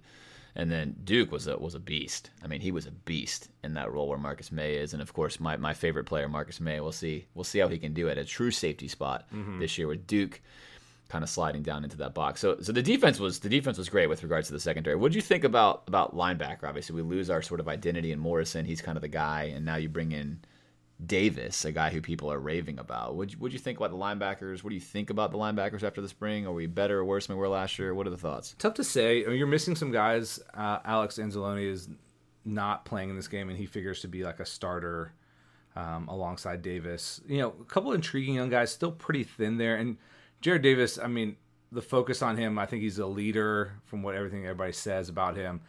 And 0.56 0.72
then 0.72 0.96
Duke 1.04 1.34
was 1.34 1.48
a 1.48 1.58
was 1.58 1.76
a 1.76 1.80
beast. 1.80 2.30
I 2.42 2.48
mean, 2.48 2.62
he 2.62 2.72
was 2.72 2.86
a 2.86 2.92
beast 2.92 3.50
in 3.66 3.74
that 3.74 3.92
role 3.92 4.08
where 4.08 4.18
Marcus 4.18 4.50
Maye 4.50 4.76
is, 4.76 4.94
and 4.94 5.02
of 5.02 5.12
course, 5.12 5.38
my, 5.42 5.58
my 5.58 5.74
favorite 5.74 6.06
player, 6.06 6.30
Marcus 6.30 6.62
Maye. 6.62 6.80
We'll 6.80 6.94
see 6.94 7.26
we'll 7.34 7.44
see 7.44 7.60
how 7.60 7.68
he 7.68 7.80
can 7.80 7.94
do 7.94 8.08
at 8.08 8.18
A 8.18 8.24
true 8.24 8.52
safety 8.52 8.88
spot 8.88 9.26
this 9.60 9.78
year 9.78 9.88
with 9.88 10.08
Duke 10.08 10.40
kind 11.10 11.24
of 11.24 11.30
sliding 11.30 11.62
down 11.62 11.84
into 11.84 11.98
that 11.98 12.14
box. 12.14 12.42
So 12.42 12.58
so 12.62 12.72
the 12.72 12.82
defense 12.82 13.20
was 13.20 13.40
the 13.40 13.50
defense 13.50 13.78
was 13.78 13.90
great 13.90 14.08
with 14.08 14.24
regards 14.24 14.48
to 14.48 14.54
the 14.54 14.60
secondary. 14.60 14.96
What 14.96 15.12
do 15.12 15.18
you 15.18 15.22
think 15.22 15.44
about 15.44 15.84
about 15.88 16.16
linebacker? 16.16 16.64
Obviously, 16.64 16.96
we 16.96 17.02
lose 17.02 17.30
our 17.30 17.42
sort 17.42 17.60
of 17.60 17.68
identity 17.68 18.12
in 18.12 18.20
Morrison. 18.20 18.66
He's 18.66 18.82
kind 18.82 18.98
of 18.98 19.02
the 19.02 19.08
guy, 19.08 19.52
and 19.56 19.66
now 19.66 19.76
you 19.76 19.90
bring 19.90 20.12
in 20.12 20.40
Davis, 21.06 21.66
a 21.66 21.72
guy 21.72 21.90
who 21.90 22.02
people 22.02 22.32
are 22.32 22.40
raving 22.40 22.80
about. 22.80 23.16
What 23.16 23.36
would 23.40 23.54
you 23.54 23.60
think 23.60 23.78
about 23.78 23.92
the 23.92 23.98
linebackers? 23.98 24.64
What 24.64 24.70
do 24.70 24.76
you 24.76 24.82
think 24.82 25.10
about 25.10 25.32
the 25.32 25.38
linebackers 25.38 25.84
after 25.84 26.02
the 26.02 26.08
spring? 26.08 26.48
Are 26.48 26.54
we 26.54 26.68
better 26.68 27.00
or 27.00 27.06
worse 27.06 27.28
than 27.28 27.36
we 27.36 27.42
were 27.42 27.50
last 27.50 27.78
year? 27.78 27.94
What 27.94 28.08
are 28.08 28.12
the 28.12 28.18
thoughts? 28.18 28.56
Tough 28.58 28.76
to 28.76 28.84
say. 28.84 29.24
I 29.24 29.28
mean, 29.28 29.38
you're 29.38 29.48
missing 29.48 29.76
some 29.76 29.92
guys. 29.92 30.40
Uh, 30.54 30.80
Alex 30.86 31.18
Anzalone 31.18 31.70
is 31.70 31.90
not 32.46 32.86
playing 32.86 33.10
in 33.10 33.16
this 33.16 33.28
game, 33.28 33.50
and 33.50 33.58
he 33.58 33.66
figures 33.66 34.02
to 34.02 34.08
be 34.08 34.24
like 34.24 34.40
a 34.40 34.46
starter 34.46 35.14
um, 35.76 36.08
alongside 36.08 36.62
Davis. 36.62 37.20
You 37.28 37.40
know, 37.40 37.54
a 37.60 37.66
couple 37.66 37.92
of 37.92 37.96
intriguing 37.96 38.36
young 38.36 38.50
guys, 38.50 38.72
still 38.72 38.92
pretty 38.92 39.24
thin 39.24 39.58
there. 39.58 39.76
And 39.76 39.98
Jarrad 40.42 40.62
Davis, 40.62 40.98
I 40.98 41.08
mean, 41.08 41.38
the 41.72 41.82
focus 41.82 42.22
on 42.22 42.38
him, 42.38 42.58
I 42.58 42.66
think 42.66 42.82
he's 42.82 43.00
a 43.00 43.06
leader 43.06 43.74
from 43.86 44.04
what 44.04 44.16
everything 44.16 44.44
everybody 44.46 44.72
says 44.72 45.10
about 45.10 45.36
him. 45.36 45.62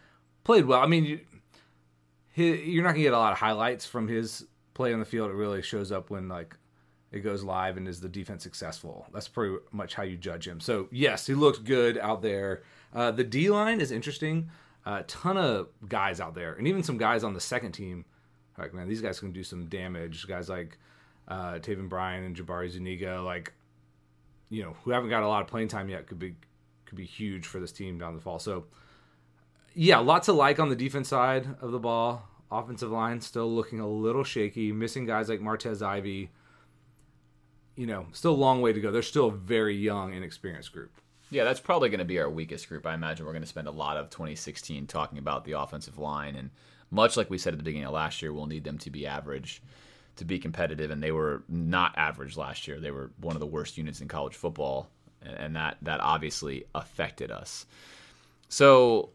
Played 0.43 0.65
well. 0.65 0.81
I 0.81 0.87
mean, 0.87 1.05
you, 1.05 1.19
you're 2.35 2.83
not 2.83 2.91
gonna 2.91 3.03
get 3.03 3.13
a 3.13 3.17
lot 3.17 3.33
of 3.33 3.39
highlights 3.39 3.85
from 3.85 4.07
his 4.07 4.45
play 4.73 4.93
on 4.93 4.99
the 4.99 5.05
field. 5.05 5.29
It 5.29 5.33
really 5.33 5.61
shows 5.61 5.91
up 5.91 6.09
when 6.09 6.29
like 6.29 6.55
it 7.11 7.19
goes 7.19 7.43
live 7.43 7.77
and 7.77 7.87
is 7.87 7.99
the 7.99 8.09
defense 8.09 8.43
successful. 8.43 9.07
That's 9.13 9.27
pretty 9.27 9.57
much 9.71 9.95
how 9.95 10.03
you 10.03 10.17
judge 10.17 10.47
him. 10.47 10.59
So 10.59 10.87
yes, 10.91 11.27
he 11.27 11.33
looked 11.33 11.63
good 11.65 11.97
out 11.97 12.21
there. 12.21 12.63
Uh, 12.93 13.11
the 13.11 13.23
D 13.23 13.49
line 13.49 13.81
is 13.81 13.91
interesting. 13.91 14.49
A 14.85 14.89
uh, 14.89 15.03
ton 15.07 15.35
of 15.35 15.67
guys 15.89 16.21
out 16.21 16.33
there, 16.33 16.53
and 16.53 16.65
even 16.65 16.81
some 16.81 16.97
guys 16.97 17.23
on 17.23 17.33
the 17.33 17.41
second 17.41 17.73
team. 17.73 18.05
Like 18.57 18.73
man, 18.73 18.87
these 18.87 19.01
guys 19.01 19.19
can 19.19 19.31
do 19.31 19.43
some 19.43 19.65
damage. 19.65 20.27
Guys 20.27 20.47
like 20.47 20.77
uh, 21.27 21.55
Taven 21.55 21.89
Bryan 21.89 22.23
and 22.23 22.35
Jabari 22.35 22.69
Zuniga, 22.69 23.21
like 23.21 23.53
you 24.49 24.63
know, 24.63 24.75
who 24.83 24.91
haven't 24.91 25.09
got 25.09 25.23
a 25.23 25.27
lot 25.27 25.41
of 25.41 25.47
playing 25.47 25.67
time 25.67 25.89
yet, 25.89 26.07
could 26.07 26.19
be 26.19 26.35
could 26.85 26.97
be 26.97 27.05
huge 27.05 27.45
for 27.45 27.59
this 27.59 27.71
team 27.71 27.97
down 27.97 28.15
the 28.15 28.21
fall. 28.21 28.39
So 28.39 28.65
yeah, 29.73 29.99
lots 29.99 30.27
of 30.27 30.35
like 30.35 30.59
on 30.59 30.69
the 30.69 30.75
defense 30.75 31.09
side 31.09 31.47
of 31.61 31.71
the 31.71 31.79
ball. 31.79 32.27
Offensive 32.49 32.91
line 32.91 33.19
still 33.21 33.53
looking 33.53 33.79
a 33.79 33.87
little 33.87 34.23
shaky, 34.23 34.71
missing 34.71 35.05
guys 35.05 35.29
like 35.29 35.41
Martez 35.41 35.85
Ivey. 35.85 36.31
You 37.75 37.85
know, 37.85 38.07
still 38.11 38.31
a 38.31 38.35
long 38.35 38.61
way 38.61 38.73
to 38.73 38.81
go. 38.81 38.89
They're 38.89 39.01
still 39.03 39.27
a 39.27 39.31
very 39.31 39.75
young, 39.75 40.13
inexperienced 40.13 40.71
group. 40.71 40.91
Yeah, 41.29 41.43
that's 41.43 41.59
probably 41.59 41.89
going 41.89 41.99
to 41.99 42.05
be 42.05 42.19
our 42.19 42.29
weakest 42.29 42.69
group. 42.69 42.87
I 42.87 42.93
imagine 42.93 43.25
we're 43.25 43.33
going 43.33 43.43
to 43.43 43.47
spend 43.47 43.67
a 43.67 43.71
lot 43.71 43.97
of 43.97 44.09
2016 44.09 44.87
talking 44.87 45.19
about 45.19 45.43
the 45.43 45.51
offensive 45.51 45.97
line, 45.97 46.35
and 46.35 46.49
much 46.89 47.17
like 47.17 47.29
we 47.29 47.37
said 47.37 47.53
at 47.53 47.59
the 47.59 47.63
beginning 47.63 47.85
of 47.85 47.93
last 47.93 48.21
year, 48.21 48.33
we'll 48.33 48.45
need 48.47 48.63
them 48.63 48.77
to 48.79 48.89
be 48.89 49.05
average 49.05 49.61
to 50.17 50.25
be 50.25 50.39
competitive, 50.39 50.91
and 50.91 51.01
they 51.01 51.11
were 51.11 51.43
not 51.47 51.97
average 51.97 52.37
last 52.37 52.67
year. 52.67 52.79
They 52.79 52.91
were 52.91 53.11
one 53.19 53.35
of 53.35 53.39
the 53.39 53.45
worst 53.45 53.77
units 53.77 54.01
in 54.01 54.07
college 54.07 54.35
football, 54.35 54.89
and 55.21 55.55
that 55.55 55.77
that 55.81 55.99
obviously 56.01 56.65
affected 56.75 57.31
us. 57.31 57.65
So, 58.49 59.09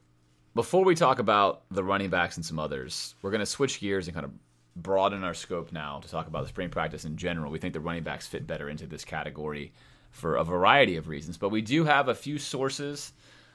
before 0.54 0.84
we 0.84 0.94
talk 0.94 1.18
about 1.18 1.62
the 1.70 1.84
running 1.84 2.10
backs 2.10 2.36
and 2.36 2.44
some 2.44 2.58
others, 2.58 3.14
we're 3.22 3.30
going 3.30 3.40
to 3.40 3.46
switch 3.46 3.80
gears 3.80 4.06
and 4.06 4.14
kind 4.14 4.26
of 4.26 4.32
broaden 4.74 5.24
our 5.24 5.34
scope 5.34 5.72
now 5.72 6.00
to 6.00 6.08
talk 6.08 6.26
about 6.26 6.42
the 6.42 6.48
spring 6.48 6.70
practice 6.70 7.04
in 7.04 7.16
general. 7.16 7.50
We 7.50 7.58
think 7.58 7.74
the 7.74 7.80
running 7.80 8.02
backs 8.02 8.26
fit 8.26 8.46
better 8.46 8.68
into 8.68 8.86
this 8.86 9.04
category 9.04 9.72
for 10.10 10.36
a 10.36 10.44
variety 10.44 10.96
of 10.96 11.08
reasons, 11.08 11.38
but 11.38 11.48
we 11.48 11.62
do 11.62 11.84
have 11.84 12.08
a 12.08 12.14
few 12.14 12.38
sources 12.38 13.12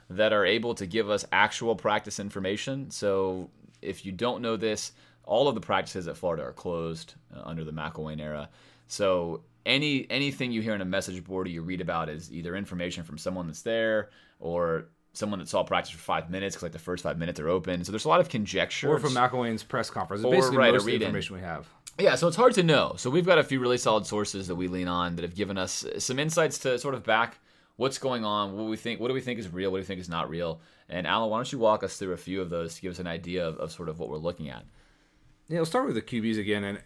that 0.09 0.33
are 0.33 0.45
able 0.45 0.73
to 0.75 0.85
give 0.85 1.09
us 1.09 1.25
actual 1.31 1.75
practice 1.75 2.19
information. 2.19 2.89
So, 2.91 3.49
if 3.81 4.05
you 4.05 4.11
don't 4.11 4.41
know 4.41 4.57
this, 4.57 4.91
all 5.27 5.47
of 5.47 5.55
the 5.55 5.61
practices 5.61 6.07
at 6.07 6.17
Florida 6.17 6.43
are 6.43 6.53
closed 6.53 7.13
uh, 7.35 7.41
under 7.43 7.63
the 7.63 7.71
McElwain 7.71 8.19
era. 8.19 8.49
So 8.87 9.41
any 9.65 10.07
anything 10.09 10.51
you 10.51 10.61
hear 10.61 10.73
in 10.73 10.81
a 10.81 10.85
message 10.85 11.23
board 11.23 11.47
or 11.47 11.49
you 11.49 11.61
read 11.61 11.81
about 11.81 12.09
is 12.09 12.31
either 12.31 12.55
information 12.55 13.03
from 13.03 13.17
someone 13.17 13.45
that's 13.45 13.61
there 13.61 14.09
or 14.39 14.85
someone 15.13 15.39
that 15.39 15.49
saw 15.49 15.63
practice 15.63 15.91
for 15.91 15.99
five 15.99 16.29
minutes 16.29 16.55
because 16.55 16.63
like 16.63 16.71
the 16.71 16.79
first 16.79 17.03
five 17.03 17.17
minutes 17.17 17.39
are 17.39 17.49
open. 17.49 17.83
So 17.83 17.91
there's 17.91 18.05
a 18.05 18.09
lot 18.09 18.21
of 18.21 18.29
conjecture. 18.29 18.89
Or 18.89 18.99
from 18.99 19.13
McElwain's 19.13 19.63
press 19.63 19.89
conference. 19.89 20.21
It's 20.21 20.27
Or, 20.27 20.31
basically 20.31 20.57
right, 20.57 20.73
most 20.73 20.81
of 20.81 20.85
the 20.87 20.93
information 20.93 21.35
we 21.35 21.41
have. 21.41 21.67
Yeah, 21.99 22.13
so 22.15 22.27
it's 22.27 22.37
hard 22.37 22.53
to 22.53 22.63
know. 22.63 22.93
So 22.97 23.09
we've 23.09 23.25
got 23.25 23.39
a 23.39 23.43
few 23.43 23.59
really 23.59 23.79
solid 23.79 24.05
sources 24.05 24.47
that 24.47 24.55
we 24.55 24.67
lean 24.67 24.87
on 24.87 25.15
that 25.15 25.23
have 25.23 25.35
given 25.35 25.57
us 25.57 25.83
some 25.97 26.19
insights 26.19 26.59
to 26.59 26.77
sort 26.77 26.93
of 26.93 27.03
back 27.03 27.39
what's 27.77 27.97
going 27.97 28.23
on, 28.23 28.55
what 28.55 28.67
we 28.67 28.77
think, 28.77 28.99
what 28.99 29.07
do 29.07 29.13
we 29.13 29.21
think 29.21 29.39
is 29.39 29.51
real, 29.51 29.71
what 29.71 29.77
do 29.77 29.81
we 29.81 29.85
think 29.85 29.99
is 29.99 30.09
not 30.09 30.29
real. 30.29 30.61
And 30.89 31.07
Alan, 31.07 31.29
why 31.29 31.37
don't 31.37 31.51
you 31.51 31.59
walk 31.59 31.83
us 31.83 31.97
through 31.97 32.13
a 32.13 32.17
few 32.17 32.41
of 32.41 32.49
those 32.49 32.75
to 32.75 32.81
give 32.81 32.91
us 32.91 32.99
an 32.99 33.07
idea 33.07 33.47
of, 33.47 33.57
of 33.57 33.71
sort 33.71 33.89
of 33.89 33.99
what 33.99 34.09
we're 34.09 34.17
looking 34.17 34.49
at? 34.49 34.65
Yeah, 35.49 35.59
we'll 35.59 35.65
start 35.65 35.85
with 35.85 35.95
the 35.95 36.01
QBs 36.01 36.39
again, 36.39 36.63
and 36.63 36.81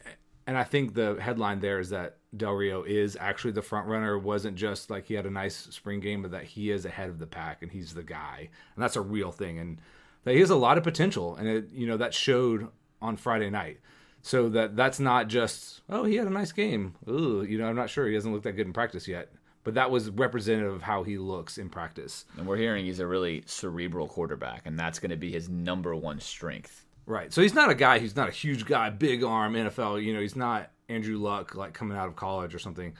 and 0.47 0.57
I 0.57 0.63
think 0.63 0.93
the 0.93 1.17
headline 1.19 1.59
there 1.59 1.79
is 1.79 1.89
that 1.89 2.17
Del 2.35 2.53
Rio 2.53 2.83
is 2.83 3.17
actually 3.19 3.51
the 3.51 3.61
front 3.61 3.87
runner. 3.87 4.15
It 4.15 4.23
wasn't 4.23 4.55
just 4.55 4.89
like 4.89 5.05
he 5.05 5.13
had 5.13 5.25
a 5.25 5.31
nice 5.31 5.55
spring 5.55 5.99
game, 5.99 6.21
but 6.21 6.31
that 6.31 6.43
he 6.43 6.71
is 6.71 6.85
ahead 6.85 7.09
of 7.09 7.19
the 7.19 7.27
pack 7.27 7.61
and 7.61 7.71
he's 7.71 7.93
the 7.93 8.03
guy, 8.03 8.49
and 8.75 8.83
that's 8.83 8.95
a 8.95 9.01
real 9.01 9.31
thing, 9.31 9.59
and 9.59 9.79
that 10.23 10.33
he 10.33 10.39
has 10.39 10.49
a 10.49 10.55
lot 10.55 10.77
of 10.77 10.83
potential, 10.83 11.35
and 11.35 11.47
it 11.47 11.71
you 11.71 11.87
know 11.87 11.97
that 11.97 12.13
showed 12.13 12.67
on 13.01 13.17
Friday 13.17 13.49
night. 13.49 13.79
So 14.21 14.49
that 14.49 14.75
that's 14.75 14.99
not 14.99 15.27
just 15.27 15.81
oh 15.89 16.03
he 16.03 16.15
had 16.15 16.27
a 16.27 16.31
nice 16.31 16.51
game. 16.51 16.95
Ooh, 17.09 17.43
you 17.47 17.57
know 17.57 17.67
I'm 17.67 17.75
not 17.75 17.89
sure 17.89 18.07
he 18.07 18.13
hasn't 18.13 18.33
looked 18.33 18.43
that 18.43 18.53
good 18.53 18.67
in 18.67 18.73
practice 18.73 19.07
yet, 19.07 19.31
but 19.63 19.73
that 19.73 19.89
was 19.89 20.11
representative 20.11 20.73
of 20.73 20.83
how 20.83 21.01
he 21.01 21.17
looks 21.17 21.57
in 21.57 21.69
practice. 21.69 22.25
And 22.37 22.45
we're 22.45 22.57
hearing 22.57 22.85
he's 22.85 22.99
a 22.99 23.07
really 23.07 23.43
cerebral 23.47 24.07
quarterback, 24.07 24.67
and 24.67 24.77
that's 24.77 24.99
going 24.99 25.09
to 25.09 25.17
be 25.17 25.31
his 25.31 25.49
number 25.49 25.95
one 25.95 26.19
strength. 26.19 26.85
Right. 27.05 27.33
So 27.33 27.41
he's 27.41 27.53
not 27.53 27.69
a 27.69 27.75
guy. 27.75 27.99
He's 27.99 28.15
not 28.15 28.29
a 28.29 28.31
huge 28.31 28.65
guy, 28.65 28.89
big 28.89 29.23
arm, 29.23 29.53
NFL. 29.53 30.03
You 30.03 30.13
know, 30.13 30.21
he's 30.21 30.35
not 30.35 30.69
Andrew 30.87 31.17
Luck, 31.17 31.55
like 31.55 31.73
coming 31.73 31.97
out 31.97 32.07
of 32.07 32.15
college 32.15 32.53
or 32.53 32.59
something, 32.59 32.93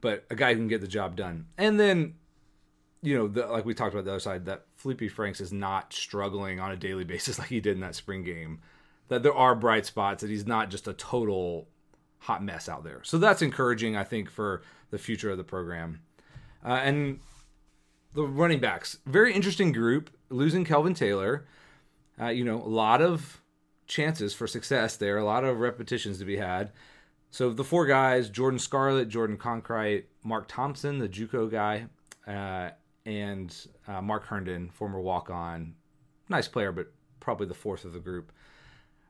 but 0.00 0.24
a 0.30 0.34
guy 0.34 0.52
who 0.52 0.58
can 0.58 0.68
get 0.68 0.80
the 0.80 0.88
job 0.88 1.16
done. 1.16 1.46
And 1.56 1.78
then, 1.78 2.14
you 3.02 3.16
know, 3.16 3.28
the, 3.28 3.46
like 3.46 3.64
we 3.64 3.74
talked 3.74 3.94
about 3.94 4.04
the 4.04 4.10
other 4.10 4.20
side, 4.20 4.44
that 4.46 4.66
Felipe 4.76 5.10
Franks 5.10 5.40
is 5.40 5.52
not 5.52 5.92
struggling 5.92 6.60
on 6.60 6.70
a 6.70 6.76
daily 6.76 7.04
basis 7.12 7.38
like 7.38 7.48
he 7.48 7.60
did 7.60 7.74
in 7.74 7.80
that 7.80 7.94
spring 7.94 8.22
game. 8.22 8.60
That 9.08 9.22
there 9.22 9.34
are 9.34 9.54
bright 9.54 9.86
spots. 9.86 10.20
That 10.20 10.30
he's 10.30 10.46
not 10.46 10.70
just 10.70 10.86
a 10.86 10.92
total 10.92 11.68
hot 12.18 12.42
mess 12.42 12.68
out 12.68 12.84
there. 12.84 13.00
So 13.04 13.16
that's 13.16 13.40
encouraging, 13.40 13.96
I 13.96 14.04
think, 14.04 14.30
for 14.30 14.62
the 14.90 14.98
future 14.98 15.30
of 15.30 15.38
the 15.38 15.44
program. 15.44 16.00
Uh, 16.64 16.80
and 16.82 17.20
the 18.12 18.24
running 18.24 18.60
backs, 18.60 18.98
very 19.06 19.32
interesting 19.32 19.72
group. 19.72 20.10
Losing 20.30 20.62
Kelvin 20.62 20.92
Taylor, 20.92 21.46
uh, 22.20 22.28
you 22.28 22.44
know, 22.44 22.60
a 22.60 22.68
lot 22.68 23.00
of 23.00 23.37
chances 23.88 24.34
for 24.34 24.46
success 24.46 24.96
there, 24.96 25.16
are 25.16 25.20
a 25.20 25.24
lot 25.24 25.44
of 25.44 25.58
repetitions 25.58 26.18
to 26.18 26.24
be 26.24 26.36
had. 26.36 26.70
So 27.30 27.50
the 27.50 27.64
four 27.64 27.86
guys: 27.86 28.28
Jordan 28.28 28.58
Scarlett, 28.58 29.08
Jordan 29.08 29.36
Cronkrite, 29.36 30.04
Mark 30.22 30.46
Thompson, 30.48 30.98
the 30.98 31.08
JUCO 31.08 31.50
guy, 31.50 31.86
uh, 32.26 32.70
and 33.04 33.54
uh, 33.86 34.00
Mark 34.00 34.26
Herndon, 34.26 34.70
former 34.70 35.00
walk-on, 35.00 35.74
nice 36.28 36.48
player, 36.48 36.72
but 36.72 36.92
probably 37.20 37.46
the 37.46 37.54
fourth 37.54 37.84
of 37.84 37.92
the 37.92 37.98
group. 37.98 38.32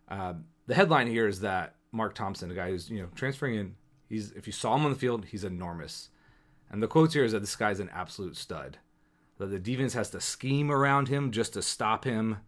Uh, 0.09 0.35
the 0.67 0.75
headline 0.75 1.07
here 1.07 1.27
is 1.27 1.41
that 1.41 1.75
Mark 1.93 2.14
Thompson, 2.14 2.51
a 2.51 2.55
guy 2.55 2.71
who's 2.71 2.88
you 2.88 3.03
know 3.03 3.09
transferring 3.14 3.55
in, 3.57 3.75
he's 4.09 4.33
if 4.33 4.47
you 4.47 4.53
saw 4.53 4.75
him 4.75 4.85
on 4.85 4.93
the 4.93 4.99
field, 4.99 5.27
he's 5.27 5.45
enormous. 5.45 6.09
And 6.71 6.83
the 6.83 6.88
quotes 6.88 7.14
here 7.14 7.25
is 7.25 7.33
that 7.33 7.41
this 7.41 7.57
guy's 7.57 7.81
an 7.81 7.91
absolute 7.93 8.37
stud. 8.37 8.79
That 9.38 9.47
the 9.47 9.59
defense 9.59 9.95
has 9.95 10.11
to 10.11 10.21
scheme 10.21 10.71
around 10.71 11.09
him 11.09 11.31
just 11.31 11.55
to 11.55 11.62
stop 11.62 12.05
him. 12.05 12.38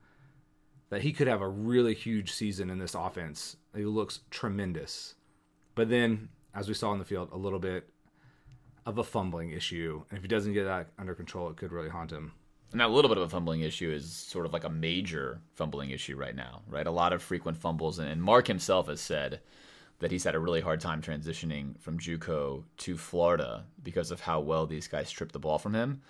That 0.90 1.02
he 1.02 1.12
could 1.12 1.28
have 1.28 1.40
a 1.40 1.48
really 1.48 1.94
huge 1.94 2.32
season 2.32 2.68
in 2.68 2.78
this 2.78 2.94
offense. 2.94 3.56
He 3.74 3.84
looks 3.84 4.20
tremendous. 4.30 5.14
But 5.74 5.88
then, 5.88 6.28
as 6.54 6.68
we 6.68 6.74
saw 6.74 6.92
in 6.92 6.98
the 6.98 7.04
field, 7.04 7.30
a 7.32 7.36
little 7.36 7.60
bit 7.60 7.88
of 8.86 8.98
a 8.98 9.04
fumbling 9.04 9.50
issue. 9.50 10.02
And 10.10 10.18
if 10.18 10.22
he 10.22 10.28
doesn't 10.28 10.52
get 10.52 10.64
that 10.64 10.88
under 10.98 11.14
control, 11.14 11.48
it 11.48 11.56
could 11.56 11.72
really 11.72 11.88
haunt 11.88 12.10
him. 12.10 12.32
And 12.72 12.80
that 12.80 12.90
little 12.90 13.08
bit 13.08 13.18
of 13.18 13.24
a 13.24 13.28
fumbling 13.28 13.62
issue 13.62 13.90
is 13.90 14.12
sort 14.12 14.46
of 14.46 14.52
like 14.52 14.64
a 14.64 14.70
major 14.70 15.40
fumbling 15.54 15.90
issue 15.90 16.16
right 16.16 16.34
now, 16.34 16.62
right? 16.68 16.86
A 16.86 16.90
lot 16.90 17.12
of 17.12 17.22
frequent 17.22 17.56
fumbles, 17.56 17.98
and, 17.98 18.22
Mark 18.22 18.46
himself 18.46 18.86
has 18.86 19.00
said 19.00 19.40
that 19.98 20.12
he's 20.12 20.24
had 20.24 20.34
a 20.34 20.40
really 20.40 20.60
hard 20.60 20.80
time 20.80 21.02
transitioning 21.02 21.78
from 21.80 21.98
JUCO 21.98 22.62
to 22.78 22.96
Florida 22.96 23.64
because 23.82 24.10
of 24.10 24.20
how 24.20 24.40
well 24.40 24.66
these 24.66 24.86
guys 24.86 25.08
strip 25.08 25.32
the 25.32 25.38
ball 25.38 25.58
from 25.58 25.74
him. 25.74 26.00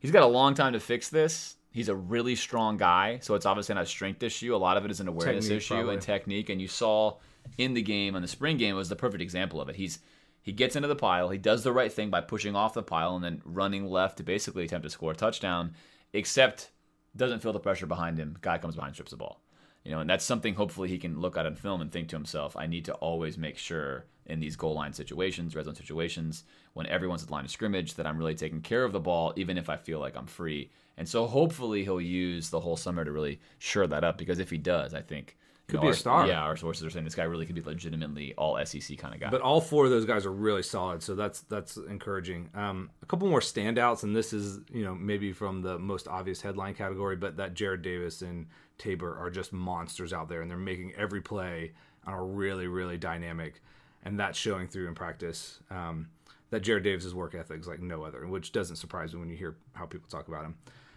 He's 0.00 0.10
got 0.10 0.22
a 0.22 0.26
long 0.26 0.54
time 0.54 0.72
to 0.72 0.80
fix 0.80 1.08
this. 1.08 1.55
He's 1.76 1.90
a 1.90 1.94
really 1.94 2.36
strong 2.36 2.78
guy, 2.78 3.18
so 3.20 3.34
it's 3.34 3.44
obviously 3.44 3.74
not 3.74 3.84
a 3.84 3.86
strength 3.86 4.22
issue. 4.22 4.54
A 4.54 4.56
lot 4.56 4.78
of 4.78 4.86
it 4.86 4.90
is 4.90 5.00
an 5.00 5.08
awareness 5.08 5.44
Technique, 5.44 5.58
issue 5.58 5.74
probably. 5.74 5.92
and 5.92 6.02
technique. 6.02 6.48
And 6.48 6.58
you 6.58 6.68
saw 6.68 7.18
in 7.58 7.74
the 7.74 7.82
game, 7.82 8.16
on 8.16 8.22
the 8.22 8.28
spring 8.28 8.56
game, 8.56 8.76
was 8.76 8.88
the 8.88 8.96
perfect 8.96 9.20
example 9.20 9.60
of 9.60 9.68
it. 9.68 9.76
He's 9.76 9.98
he 10.40 10.52
gets 10.52 10.74
into 10.74 10.88
the 10.88 10.96
pile, 10.96 11.28
he 11.28 11.36
does 11.36 11.64
the 11.64 11.74
right 11.74 11.92
thing 11.92 12.08
by 12.08 12.22
pushing 12.22 12.56
off 12.56 12.72
the 12.72 12.82
pile 12.82 13.14
and 13.14 13.22
then 13.22 13.42
running 13.44 13.84
left 13.84 14.16
to 14.16 14.22
basically 14.22 14.64
attempt 14.64 14.84
to 14.84 14.90
score 14.90 15.12
a 15.12 15.14
touchdown, 15.14 15.74
except 16.14 16.70
doesn't 17.14 17.40
feel 17.40 17.52
the 17.52 17.60
pressure 17.60 17.84
behind 17.84 18.16
him. 18.16 18.38
Guy 18.40 18.56
comes 18.56 18.76
behind, 18.76 18.94
strips 18.94 19.10
the 19.10 19.18
ball. 19.18 19.42
You 19.84 19.90
know, 19.90 20.00
and 20.00 20.08
that's 20.08 20.24
something 20.24 20.54
hopefully 20.54 20.88
he 20.88 20.96
can 20.96 21.20
look 21.20 21.36
at 21.36 21.44
on 21.44 21.56
film 21.56 21.82
and 21.82 21.92
think 21.92 22.08
to 22.08 22.16
himself, 22.16 22.56
I 22.56 22.66
need 22.66 22.86
to 22.86 22.94
always 22.94 23.36
make 23.36 23.58
sure 23.58 24.06
in 24.28 24.40
these 24.40 24.56
goal 24.56 24.74
line 24.74 24.92
situations, 24.92 25.54
red 25.54 25.64
zone 25.64 25.74
situations, 25.74 26.44
when 26.74 26.86
everyone's 26.86 27.22
at 27.22 27.28
the 27.28 27.34
line 27.34 27.44
of 27.44 27.50
scrimmage, 27.50 27.94
that 27.94 28.06
I'm 28.06 28.18
really 28.18 28.34
taking 28.34 28.60
care 28.60 28.84
of 28.84 28.92
the 28.92 29.00
ball, 29.00 29.32
even 29.36 29.56
if 29.58 29.68
I 29.68 29.76
feel 29.76 30.00
like 30.00 30.16
I'm 30.16 30.26
free. 30.26 30.70
And 30.96 31.08
so 31.08 31.26
hopefully 31.26 31.84
he'll 31.84 32.00
use 32.00 32.50
the 32.50 32.60
whole 32.60 32.76
summer 32.76 33.04
to 33.04 33.12
really 33.12 33.40
shore 33.58 33.86
that 33.86 34.04
up 34.04 34.18
because 34.18 34.38
if 34.38 34.50
he 34.50 34.58
does, 34.58 34.94
I 34.94 35.02
think 35.02 35.36
Could 35.68 35.76
know, 35.76 35.82
be 35.82 35.88
a 35.88 35.94
star. 35.94 36.26
Yeah, 36.26 36.40
our 36.40 36.56
sources 36.56 36.84
are 36.84 36.90
saying 36.90 37.04
this 37.04 37.14
guy 37.14 37.24
really 37.24 37.44
could 37.44 37.54
be 37.54 37.60
legitimately 37.60 38.34
all 38.36 38.58
SEC 38.64 38.96
kind 38.96 39.12
of 39.14 39.20
guy. 39.20 39.28
But 39.30 39.42
all 39.42 39.60
four 39.60 39.84
of 39.84 39.90
those 39.90 40.06
guys 40.06 40.24
are 40.24 40.32
really 40.32 40.62
solid, 40.62 41.02
so 41.02 41.14
that's 41.14 41.40
that's 41.42 41.76
encouraging. 41.76 42.48
Um, 42.54 42.90
a 43.02 43.06
couple 43.06 43.28
more 43.28 43.40
standouts, 43.40 44.02
and 44.04 44.16
this 44.16 44.32
is 44.32 44.60
you 44.72 44.84
know 44.84 44.94
maybe 44.94 45.32
from 45.32 45.60
the 45.62 45.78
most 45.78 46.08
obvious 46.08 46.40
headline 46.40 46.74
category, 46.74 47.16
but 47.16 47.36
that 47.36 47.54
Jarrad 47.54 47.82
Davis 47.82 48.22
and 48.22 48.46
Tabor 48.78 49.18
are 49.18 49.30
just 49.30 49.52
monsters 49.52 50.12
out 50.12 50.28
there, 50.28 50.40
and 50.40 50.50
they're 50.50 50.56
making 50.58 50.92
every 50.96 51.20
play 51.20 51.72
on 52.06 52.14
a 52.14 52.22
really 52.22 52.68
really 52.68 52.96
dynamic, 52.96 53.60
and 54.06 54.20
that's 54.20 54.38
showing 54.38 54.68
through 54.68 54.86
in 54.86 54.94
practice. 54.94 55.58
Um, 55.68 56.08
that 56.50 56.62
Jarrad 56.62 56.84
Davis's 56.84 57.12
work 57.12 57.34
ethic 57.34 57.58
is 57.60 57.66
like 57.66 57.82
no 57.82 58.04
other, 58.04 58.24
which 58.24 58.52
doesn't 58.52 58.76
surprise 58.76 59.12
me 59.12 59.18
when 59.18 59.28
you 59.28 59.36
hear 59.36 59.56
how 59.72 59.84
people 59.84 60.08
talk 60.08 60.28
about 60.28 60.44
him. 60.44 60.54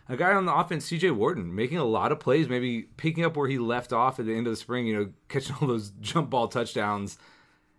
A 0.07 0.15
guy 0.15 0.31
on 0.33 0.45
the 0.45 0.53
offense, 0.53 0.85
C.J. 0.85 1.09
Worton, 1.11 1.53
making 1.55 1.79
a 1.79 1.83
lot 1.83 2.11
of 2.11 2.19
plays, 2.19 2.47
maybe 2.47 2.83
picking 2.97 3.25
up 3.25 3.35
where 3.35 3.47
he 3.47 3.57
left 3.57 3.91
off 3.91 4.19
at 4.19 4.27
the 4.27 4.35
end 4.35 4.45
of 4.45 4.53
the 4.53 4.57
spring. 4.57 4.85
You 4.85 4.95
know, 4.95 5.09
catching 5.27 5.55
all 5.59 5.67
those 5.67 5.89
jump 6.01 6.29
ball 6.29 6.47
touchdowns. 6.47 7.17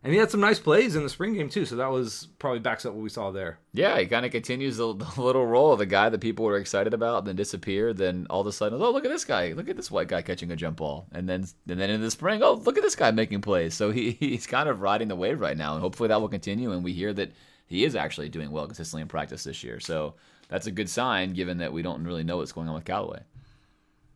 And 0.03 0.15
he 0.15 0.19
had 0.19 0.31
some 0.31 0.41
nice 0.41 0.59
plays 0.59 0.97
in 0.97 1.03
the 1.03 1.11
spring 1.11 1.35
game 1.35 1.51
too, 1.51 1.67
so 1.67 1.77
that 1.77 1.91
was 1.91 2.29
probably 2.39 2.59
backs 2.59 2.87
up 2.87 2.95
what 2.95 3.03
we 3.03 3.11
saw 3.11 3.31
there. 3.31 3.59
Yeah, 3.75 3.99
he 3.99 4.07
kind 4.07 4.25
of 4.25 4.33
continues 4.33 4.79
the, 4.79 4.95
the 4.95 5.21
little 5.21 5.47
role 5.47 5.73
of 5.73 5.79
the 5.79 5.85
guy 5.85 6.09
that 6.09 6.21
people 6.23 6.47
were 6.47 6.57
excited 6.57 6.95
about, 6.95 7.27
then 7.27 7.37
disappeared. 7.37 7.99
Then 7.99 8.27
all 8.31 8.41
of 8.41 8.47
a 8.47 8.53
sudden, 8.53 8.81
oh 8.81 8.91
look 8.91 9.05
at 9.05 9.11
this 9.11 9.27
guy! 9.27 9.53
Look 9.53 9.69
at 9.69 9.77
this 9.77 9.91
white 9.91 10.09
guy 10.09 10.23
catching 10.23 10.51
a 10.51 10.57
jump 10.57 10.79
ball, 10.79 11.07
and 11.13 11.29
then 11.29 11.47
and 11.69 11.79
then 11.79 11.91
in 11.91 12.01
the 12.01 12.11
spring, 12.11 12.43
oh 12.43 12.55
look 12.55 12.79
at 12.79 12.83
this 12.83 12.97
guy 12.97 13.11
making 13.11 13.43
plays. 13.43 13.75
So 13.75 13.91
he 13.91 14.13
he's 14.21 14.47
kind 14.47 14.71
of 14.71 14.81
riding 14.81 15.09
the 15.09 15.17
wave 15.17 15.39
right 15.41 15.57
now, 15.57 15.75
and 15.75 15.83
hopefully 15.83 16.09
that 16.09 16.21
will 16.21 16.29
continue. 16.29 16.73
And 16.73 16.83
we 16.83 16.93
hear 16.93 17.13
that 17.13 17.33
he 17.67 17.85
is 17.85 17.95
actually 17.95 18.31
doing 18.31 18.51
well 18.51 18.67
consistently 18.67 19.03
in 19.03 19.09
practice 19.09 19.45
this 19.45 19.63
year. 19.63 19.81
So 19.81 20.15
that's 20.49 20.67
a 20.67 20.73
good 20.73 20.89
sign, 20.89 21.35
given 21.35 21.59
that 21.59 21.73
we 21.73 21.83
don't 21.83 22.05
really 22.05 22.25
know 22.25 22.39
what's 22.39 22.53
going 22.53 22.69
on 22.69 22.75
with 22.75 22.85
Callaway. 22.85 23.21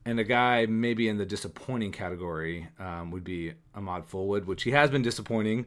And 0.07 0.21
a 0.21 0.25
guy 0.25 0.67
maybe 0.67 1.09
in 1.09 1.17
the 1.17 1.25
disappointing 1.25 1.93
category 1.93 2.69
um, 2.79 3.11
would 3.11 3.25
be 3.25 3.55
Ahmad 3.75 4.07
Fullwood, 4.07 4.45
which 4.45 4.62
he 4.64 4.73
has 4.73 4.90
been 4.90 5.03
disappointing 5.03 5.67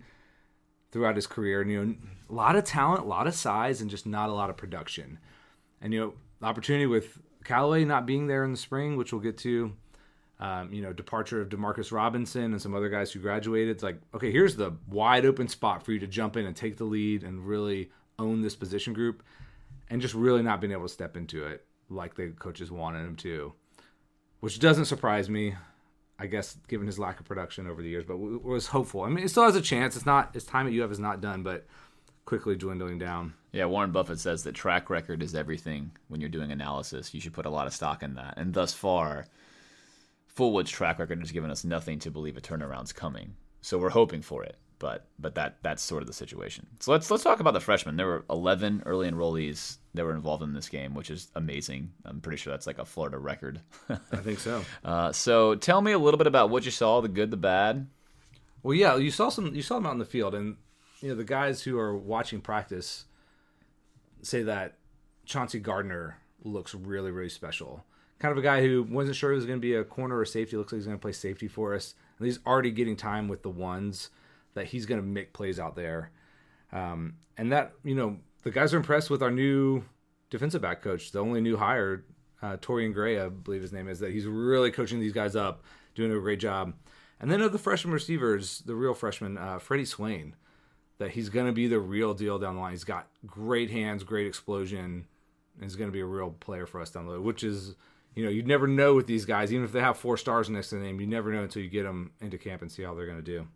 throughout 0.91 1.15
his 1.15 1.27
career. 1.27 1.61
And 1.61 1.71
you 1.71 1.83
know, 1.83 1.95
a 2.29 2.33
lot 2.33 2.55
of 2.55 2.63
talent, 2.63 3.03
a 3.03 3.07
lot 3.07 3.27
of 3.27 3.33
size, 3.33 3.81
and 3.81 3.89
just 3.89 4.05
not 4.05 4.29
a 4.29 4.33
lot 4.33 4.49
of 4.49 4.57
production. 4.57 5.19
And 5.81 5.93
you 5.93 5.99
know, 5.99 6.13
opportunity 6.47 6.85
with 6.85 7.19
Callaway 7.43 7.83
not 7.83 8.05
being 8.05 8.27
there 8.27 8.43
in 8.43 8.51
the 8.51 8.57
spring, 8.57 8.95
which 8.95 9.11
we'll 9.11 9.21
get 9.21 9.37
to. 9.39 9.73
Um, 10.39 10.71
you 10.71 10.83
know, 10.83 10.93
departure 10.93 11.41
of 11.41 11.49
Demarcus 11.49 11.91
Robinson 11.91 12.51
and 12.51 12.61
some 12.61 12.75
other 12.75 12.89
guys 12.89 13.11
who 13.11 13.19
graduated. 13.19 13.69
It's 13.69 13.81
like, 13.81 13.99
okay, 14.13 14.31
here's 14.31 14.55
the 14.55 14.73
wide 14.87 15.25
open 15.25 15.47
spot 15.47 15.83
for 15.83 15.93
you 15.93 15.99
to 15.99 16.05
jump 16.05 16.37
in 16.37 16.45
and 16.45 16.55
take 16.55 16.77
the 16.77 16.83
lead 16.83 17.23
and 17.23 17.47
really 17.47 17.89
own 18.19 18.43
this 18.43 18.55
position 18.55 18.93
group, 18.93 19.23
and 19.89 19.99
just 19.99 20.13
really 20.13 20.43
not 20.43 20.61
being 20.61 20.73
able 20.73 20.83
to 20.83 20.93
step 20.93 21.17
into 21.17 21.45
it 21.45 21.65
like 21.89 22.15
the 22.15 22.27
coaches 22.37 22.71
wanted 22.71 22.99
him 22.99 23.15
to, 23.15 23.53
which 24.39 24.59
doesn't 24.59 24.85
surprise 24.85 25.29
me. 25.29 25.55
I 26.19 26.25
guess 26.25 26.57
given 26.67 26.87
his 26.87 26.97
lack 26.97 27.19
of 27.19 27.27
production 27.27 27.67
over 27.67 27.81
the 27.81 27.89
years, 27.89 28.03
but 28.03 28.17
was 28.17 28.67
hopeful. 28.67 29.03
I 29.03 29.09
mean, 29.09 29.23
it 29.23 29.29
still 29.29 29.43
has 29.43 29.55
a 29.55 29.61
chance. 29.61 29.95
It's 29.95 30.05
not 30.05 30.33
his 30.33 30.45
time 30.45 30.67
at 30.67 30.73
UF 30.73 30.91
is 30.91 30.99
not 30.99 31.21
done, 31.21 31.43
but 31.43 31.67
quickly 32.25 32.55
dwindling 32.55 32.97
down. 32.97 33.33
Yeah, 33.51 33.65
Warren 33.65 33.91
Buffett 33.91 34.19
says 34.19 34.43
that 34.43 34.55
track 34.55 34.89
record 34.89 35.21
is 35.21 35.35
everything 35.35 35.91
when 36.07 36.19
you're 36.19 36.29
doing 36.29 36.51
analysis. 36.51 37.13
You 37.13 37.21
should 37.21 37.33
put 37.33 37.45
a 37.45 37.51
lot 37.51 37.67
of 37.67 37.73
stock 37.73 38.01
in 38.01 38.15
that. 38.15 38.33
And 38.37 38.53
thus 38.53 38.73
far, 38.73 39.27
Fullwood's 40.35 40.71
track 40.71 40.99
record 40.99 41.19
has 41.19 41.31
given 41.31 41.51
us 41.51 41.63
nothing 41.63 41.99
to 41.99 42.11
believe 42.11 42.35
a 42.35 42.41
turnaround's 42.41 42.93
coming. 42.93 43.35
So 43.61 43.77
we're 43.77 43.89
hoping 43.89 44.21
for 44.21 44.43
it, 44.43 44.57
but 44.79 45.07
but 45.17 45.35
that 45.35 45.57
that's 45.61 45.81
sort 45.81 46.03
of 46.03 46.07
the 46.07 46.13
situation. 46.13 46.67
So 46.79 46.91
let's 46.91 47.09
let's 47.09 47.23
talk 47.23 47.39
about 47.39 47.53
the 47.53 47.59
freshmen. 47.59 47.95
There 47.97 48.05
were 48.07 48.25
11 48.29 48.83
early 48.85 49.09
enrollees 49.09 49.77
that 49.93 50.05
were 50.05 50.13
involved 50.13 50.43
in 50.43 50.53
this 50.53 50.69
game, 50.69 50.93
which 50.93 51.09
is 51.09 51.29
amazing. 51.35 51.91
I'm 52.05 52.21
pretty 52.21 52.37
sure 52.37 52.51
that's 52.51 52.67
like 52.67 52.77
a 52.77 52.85
Florida 52.85 53.17
record. 53.17 53.61
I 53.89 54.17
think 54.17 54.39
so. 54.39 54.63
uh, 54.85 55.11
so 55.11 55.55
tell 55.55 55.81
me 55.81 55.91
a 55.91 55.99
little 55.99 56.17
bit 56.17 56.27
about 56.27 56.49
what 56.49 56.65
you 56.65 56.71
saw, 56.71 57.01
the 57.01 57.07
good, 57.07 57.31
the 57.31 57.37
bad. 57.37 57.87
Well, 58.63 58.75
yeah, 58.75 58.97
you 58.97 59.11
saw 59.11 59.29
some. 59.29 59.55
You 59.55 59.61
saw 59.61 59.75
them 59.75 59.85
out 59.87 59.93
in 59.93 59.99
the 59.99 60.05
field, 60.05 60.35
and 60.35 60.57
you 61.01 61.09
know 61.09 61.15
the 61.15 61.23
guys 61.23 61.61
who 61.63 61.77
are 61.79 61.95
watching 61.95 62.41
practice 62.41 63.05
say 64.21 64.43
that 64.43 64.77
Chauncey 65.25 65.59
Gardner 65.59 66.17
looks 66.43 66.73
really, 66.73 67.11
really 67.11 67.29
special. 67.29 67.83
kind 68.19 68.31
of 68.31 68.37
a 68.37 68.41
guy 68.41 68.61
who 68.61 68.83
wasn't 68.83 69.15
sure 69.15 69.31
he 69.31 69.35
was 69.35 69.45
going 69.45 69.59
to 69.59 69.61
be 69.61 69.75
a 69.75 69.83
corner 69.83 70.17
or 70.17 70.25
safety. 70.25 70.57
Looks 70.57 70.71
like 70.71 70.77
he's 70.79 70.85
going 70.85 70.97
to 70.97 71.01
play 71.01 71.11
safety 71.11 71.47
for 71.47 71.73
us. 71.75 71.95
And 72.17 72.25
he's 72.25 72.39
already 72.45 72.71
getting 72.71 72.95
time 72.95 73.27
with 73.27 73.43
the 73.43 73.49
ones 73.49 74.09
that 74.57 74.65
he's 74.65 74.85
going 74.85 74.99
to 74.99 75.05
make 75.05 75.33
plays 75.33 75.59
out 75.59 75.75
there. 75.75 76.11
Um, 76.73 77.13
and 77.37 77.51
that, 77.51 77.73
you 77.83 77.95
know, 77.95 78.17
the 78.43 78.51
guys 78.51 78.73
are 78.73 78.77
impressed 78.77 79.09
with 79.09 79.21
our 79.21 79.31
new 79.31 79.83
defensive 80.29 80.61
back 80.61 80.81
coach, 80.81 81.11
the 81.11 81.19
only 81.19 81.41
new 81.41 81.57
hire, 81.57 82.03
uh, 82.41 82.57
Torrian 82.57 82.93
Gray, 82.93 83.19
I 83.19 83.29
believe 83.29 83.61
his 83.61 83.71
name 83.71 83.87
is, 83.87 83.99
that 83.99 84.11
he's 84.11 84.25
really 84.25 84.71
coaching 84.71 84.99
these 84.99 85.13
guys 85.13 85.35
up, 85.35 85.63
doing 85.95 86.11
a 86.11 86.19
great 86.19 86.39
job. 86.39 86.73
And 87.19 87.31
then 87.31 87.41
of 87.41 87.51
the 87.51 87.59
freshman 87.59 87.93
receivers, 87.93 88.63
the 88.65 88.75
real 88.75 88.93
freshman, 88.93 89.37
uh, 89.37 89.59
Freddie 89.59 89.85
Swain, 89.85 90.35
that 90.97 91.11
he's 91.11 91.29
going 91.29 91.45
to 91.45 91.53
be 91.53 91.67
the 91.67 91.79
real 91.79 92.13
deal 92.15 92.39
down 92.39 92.55
the 92.55 92.61
line. 92.61 92.71
He's 92.71 92.83
got 92.83 93.07
great 93.25 93.69
hands, 93.69 94.03
great 94.03 94.25
explosion, 94.25 95.05
and 95.55 95.63
he's 95.63 95.75
going 95.75 95.89
to 95.89 95.93
be 95.93 96.01
a 96.01 96.05
real 96.05 96.31
player 96.31 96.65
for 96.65 96.81
us 96.81 96.89
down 96.89 97.05
the 97.05 97.13
road, 97.13 97.23
which 97.23 97.43
is, 97.43 97.75
you 98.15 98.23
know, 98.23 98.29
you'd 98.29 98.47
never 98.47 98.67
know 98.67 98.95
with 98.95 99.05
these 99.05 99.25
guys, 99.25 99.53
even 99.53 99.65
if 99.65 99.71
they 99.71 99.81
have 99.81 99.97
four 99.97 100.17
stars 100.17 100.49
next 100.49 100.69
to 100.69 100.75
the 100.75 100.81
name, 100.81 100.99
you 100.99 101.05
never 101.05 101.31
know 101.31 101.43
until 101.43 101.61
you 101.61 101.69
get 101.69 101.83
them 101.83 102.11
into 102.21 102.39
camp 102.39 102.63
and 102.63 102.71
see 102.71 102.81
how 102.81 102.95
they're 102.95 103.05
going 103.05 103.23
to 103.23 103.23
do. 103.23 103.47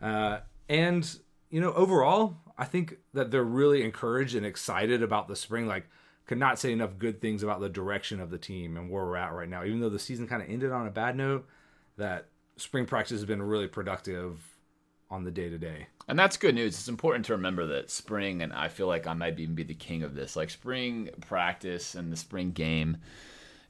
Uh, 0.00 0.38
and, 0.68 1.18
you 1.50 1.60
know, 1.60 1.72
overall, 1.72 2.36
I 2.58 2.64
think 2.64 2.98
that 3.14 3.30
they're 3.30 3.44
really 3.44 3.82
encouraged 3.82 4.34
and 4.34 4.44
excited 4.44 5.02
about 5.02 5.28
the 5.28 5.36
spring. 5.36 5.66
Like, 5.66 5.88
could 6.26 6.38
not 6.38 6.58
say 6.58 6.72
enough 6.72 6.98
good 6.98 7.20
things 7.20 7.42
about 7.42 7.60
the 7.60 7.68
direction 7.68 8.20
of 8.20 8.30
the 8.30 8.38
team 8.38 8.76
and 8.76 8.90
where 8.90 9.04
we're 9.04 9.16
at 9.16 9.32
right 9.32 9.48
now. 9.48 9.64
Even 9.64 9.80
though 9.80 9.88
the 9.88 9.98
season 9.98 10.26
kind 10.26 10.42
of 10.42 10.48
ended 10.48 10.72
on 10.72 10.86
a 10.86 10.90
bad 10.90 11.16
note, 11.16 11.46
that 11.96 12.26
spring 12.56 12.84
practice 12.84 13.18
has 13.18 13.24
been 13.24 13.42
really 13.42 13.68
productive 13.68 14.40
on 15.08 15.22
the 15.22 15.30
day 15.30 15.48
to 15.48 15.58
day. 15.58 15.86
And 16.08 16.18
that's 16.18 16.36
good 16.36 16.54
news. 16.54 16.74
It's 16.74 16.88
important 16.88 17.24
to 17.26 17.32
remember 17.32 17.66
that 17.66 17.90
spring, 17.90 18.42
and 18.42 18.52
I 18.52 18.68
feel 18.68 18.88
like 18.88 19.06
I 19.06 19.14
might 19.14 19.38
even 19.38 19.54
be 19.54 19.62
the 19.62 19.74
king 19.74 20.02
of 20.02 20.14
this, 20.14 20.34
like 20.34 20.50
spring 20.50 21.10
practice 21.20 21.94
and 21.94 22.12
the 22.12 22.16
spring 22.16 22.50
game 22.50 22.96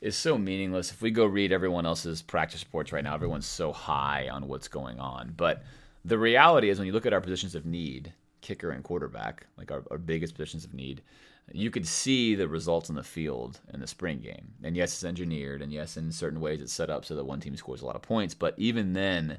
is 0.00 0.16
so 0.16 0.38
meaningless. 0.38 0.90
If 0.90 1.02
we 1.02 1.10
go 1.10 1.26
read 1.26 1.52
everyone 1.52 1.86
else's 1.86 2.22
practice 2.22 2.64
reports 2.64 2.92
right 2.92 3.04
now, 3.04 3.14
everyone's 3.14 3.46
so 3.46 3.72
high 3.72 4.28
on 4.30 4.48
what's 4.48 4.68
going 4.68 4.98
on. 4.98 5.34
But 5.36 5.62
the 6.06 6.18
reality 6.18 6.70
is, 6.70 6.78
when 6.78 6.86
you 6.86 6.92
look 6.92 7.06
at 7.06 7.12
our 7.12 7.20
positions 7.20 7.54
of 7.56 7.66
need, 7.66 8.12
kicker 8.40 8.70
and 8.70 8.84
quarterback, 8.84 9.46
like 9.58 9.72
our, 9.72 9.82
our 9.90 9.98
biggest 9.98 10.34
positions 10.34 10.64
of 10.64 10.72
need, 10.72 11.02
you 11.52 11.70
could 11.70 11.86
see 11.86 12.36
the 12.36 12.48
results 12.48 12.90
on 12.90 12.96
the 12.96 13.02
field 13.02 13.60
in 13.74 13.80
the 13.80 13.86
spring 13.86 14.20
game. 14.20 14.52
And 14.62 14.76
yes, 14.76 14.92
it's 14.92 15.04
engineered, 15.04 15.62
and 15.62 15.72
yes, 15.72 15.96
in 15.96 16.12
certain 16.12 16.40
ways 16.40 16.60
it's 16.60 16.72
set 16.72 16.90
up 16.90 17.04
so 17.04 17.16
that 17.16 17.24
one 17.24 17.40
team 17.40 17.56
scores 17.56 17.82
a 17.82 17.86
lot 17.86 17.96
of 17.96 18.02
points. 18.02 18.34
But 18.34 18.54
even 18.56 18.92
then, 18.92 19.38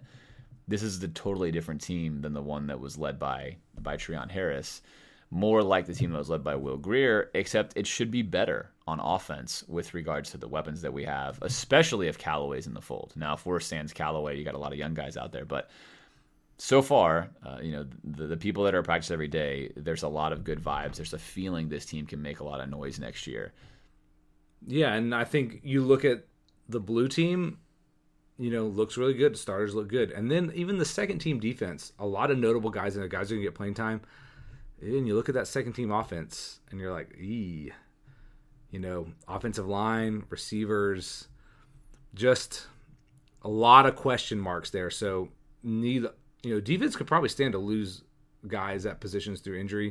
this 0.67 0.84
is 0.84 1.01
a 1.01 1.08
totally 1.08 1.51
different 1.51 1.82
team 1.82 2.21
than 2.21 2.34
the 2.34 2.41
one 2.41 2.67
that 2.67 2.82
was 2.82 2.97
led 2.97 3.17
by 3.17 3.56
by 3.80 3.95
Treon 3.95 4.30
Harris. 4.30 4.82
More 5.30 5.62
like 5.62 5.86
the 5.86 5.93
team 5.93 6.12
that 6.12 6.19
was 6.19 6.30
led 6.30 6.43
by 6.43 6.56
Will 6.56 6.77
Grier, 6.77 7.30
except 7.34 7.77
it 7.77 7.88
should 7.88 8.12
be 8.12 8.21
better 8.21 8.69
on 8.88 8.99
offense 9.01 9.63
with 9.67 9.93
regards 9.93 10.32
to 10.32 10.38
the 10.38 10.47
weapons 10.47 10.82
that 10.82 10.93
we 10.93 11.03
have, 11.03 11.39
especially 11.41 12.08
if 12.08 12.17
Callaway's 12.17 12.67
in 12.67 12.73
the 12.73 12.82
fold. 12.82 13.12
Now, 13.15 13.34
if 13.34 13.45
we're 13.45 13.60
Sans 13.60 13.91
Callaway, 13.91 14.38
you 14.38 14.45
got 14.45 14.56
a 14.56 14.60
lot 14.60 14.71
of 14.71 14.80
young 14.80 14.93
guys 14.93 15.17
out 15.17 15.34
there, 15.34 15.43
but 15.43 15.69
so 16.58 16.82
far, 16.82 17.30
uh, 17.46 17.60
you 17.62 17.72
know, 17.72 17.86
the, 18.04 18.28
the 18.28 18.38
people 18.38 18.63
that 18.63 18.74
are 18.74 18.82
practice 18.82 19.12
every 19.12 19.28
day, 19.28 19.72
there's 19.76 20.04
a 20.04 20.08
lot 20.08 20.34
of 20.34 20.43
good 20.43 20.60
vibes. 20.60 20.96
There's 20.96 21.13
a 21.13 21.20
feeling 21.20 21.70
this 21.70 21.86
team 21.86 22.06
can 22.06 22.22
make 22.22 22.39
a 22.39 22.43
lot 22.43 22.60
of 22.60 22.70
noise 22.70 23.00
next 23.00 23.28
year. 23.28 23.54
Yeah, 24.65 24.93
and 24.93 25.13
I 25.13 25.24
think 25.24 25.60
you 25.63 25.84
look 25.84 26.04
at 26.04 26.26
the 26.67 26.80
blue 26.80 27.08
team, 27.08 27.60
you 28.39 28.50
know, 28.50 28.65
looks 28.65 28.98
really 28.98 29.13
good. 29.13 29.38
Starters 29.38 29.76
look 29.76 29.88
good. 29.88 30.12
And 30.12 30.32
then 30.32 30.52
even 30.56 30.78
the 30.78 30.86
second 30.86 31.20
team 31.20 31.39
defense, 31.39 31.93
a 32.00 32.08
lot 32.08 32.32
of 32.32 32.39
notable 32.39 32.72
guys 32.72 32.96
and 32.96 33.10
guys 33.10 33.32
are 33.32 33.36
going 33.36 33.41
to 33.43 33.48
get 33.48 33.56
playing 33.56 33.76
time. 33.76 34.02
And 34.82 35.08
you 35.08 35.15
look 35.15 35.30
at 35.30 35.36
that 35.36 35.48
second 35.48 35.74
team 35.74 35.91
offense 35.91 36.60
and 36.72 36.80
you're 36.80 36.93
like, 36.93 37.15
ee. 37.20 37.72
You 38.72 38.80
know, 38.80 39.08
offensive 39.30 39.65
line, 39.65 40.26
receivers, 40.30 41.30
just 42.13 42.67
a 43.43 43.48
lot 43.48 43.86
of 43.86 43.96
question 43.96 44.38
marks 44.39 44.72
there. 44.72 44.89
So, 44.89 45.30
neither 45.63 46.12
you 46.47 46.53
know, 46.53 46.62
defense 46.62 46.95
could 46.95 47.07
probably 47.07 47.29
stand 47.29 47.51
to 47.51 47.60
lose 47.60 48.03
guys 48.47 48.86
at 48.86 49.01
positions 49.01 49.41
through 49.41 49.60
injury. 49.60 49.89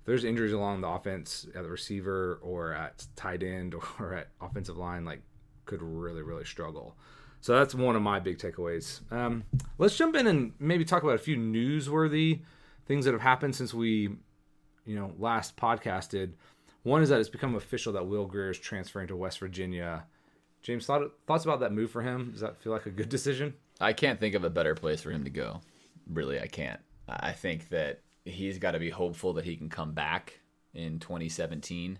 If 0.00 0.06
there's 0.06 0.24
injuries 0.24 0.52
along 0.52 0.80
the 0.80 0.88
offense 0.88 1.46
at 1.54 1.62
the 1.62 1.70
receiver 1.70 2.40
or 2.42 2.72
at 2.72 3.06
tight 3.14 3.42
end 3.42 3.74
or 4.00 4.14
at 4.14 4.28
offensive 4.40 4.76
line, 4.76 5.04
like 5.04 5.22
could 5.64 5.82
really, 5.82 6.22
really 6.22 6.44
struggle. 6.44 6.96
So 7.40 7.56
that's 7.56 7.74
one 7.74 7.94
of 7.94 8.02
my 8.02 8.18
big 8.18 8.38
takeaways. 8.38 9.00
Um, 9.12 9.44
let's 9.78 9.96
jump 9.96 10.16
in 10.16 10.26
and 10.26 10.52
maybe 10.58 10.84
talk 10.84 11.02
about 11.02 11.14
a 11.14 11.18
few 11.18 11.36
newsworthy 11.36 12.40
things 12.86 13.04
that 13.04 13.12
have 13.12 13.20
happened 13.20 13.54
since 13.54 13.72
we, 13.74 14.16
you 14.84 14.96
know, 14.96 15.12
last 15.18 15.56
podcasted. 15.56 16.32
One 16.82 17.02
is 17.02 17.08
that 17.08 17.20
it's 17.20 17.28
become 17.28 17.54
official 17.54 17.92
that 17.92 18.06
Will 18.06 18.26
Grier 18.26 18.50
is 18.50 18.58
transferring 18.58 19.08
to 19.08 19.16
West 19.16 19.38
Virginia. 19.38 20.04
James, 20.62 20.86
thought, 20.86 21.02
thoughts 21.26 21.44
about 21.44 21.60
that 21.60 21.72
move 21.72 21.90
for 21.90 22.02
him? 22.02 22.30
Does 22.32 22.40
that 22.40 22.60
feel 22.60 22.72
like 22.72 22.86
a 22.86 22.90
good 22.90 23.08
decision? 23.08 23.54
I 23.80 23.92
can't 23.92 24.18
think 24.18 24.34
of 24.34 24.44
a 24.44 24.50
better 24.50 24.74
place 24.74 25.00
for 25.00 25.10
him 25.10 25.24
to 25.24 25.30
go. 25.30 25.60
Really, 26.10 26.40
I 26.40 26.46
can't. 26.46 26.80
I 27.08 27.32
think 27.32 27.68
that 27.70 28.00
he's 28.24 28.58
got 28.58 28.72
to 28.72 28.78
be 28.78 28.90
hopeful 28.90 29.32
that 29.34 29.44
he 29.44 29.56
can 29.56 29.68
come 29.68 29.92
back 29.92 30.40
in 30.74 30.98
2017. 30.98 31.98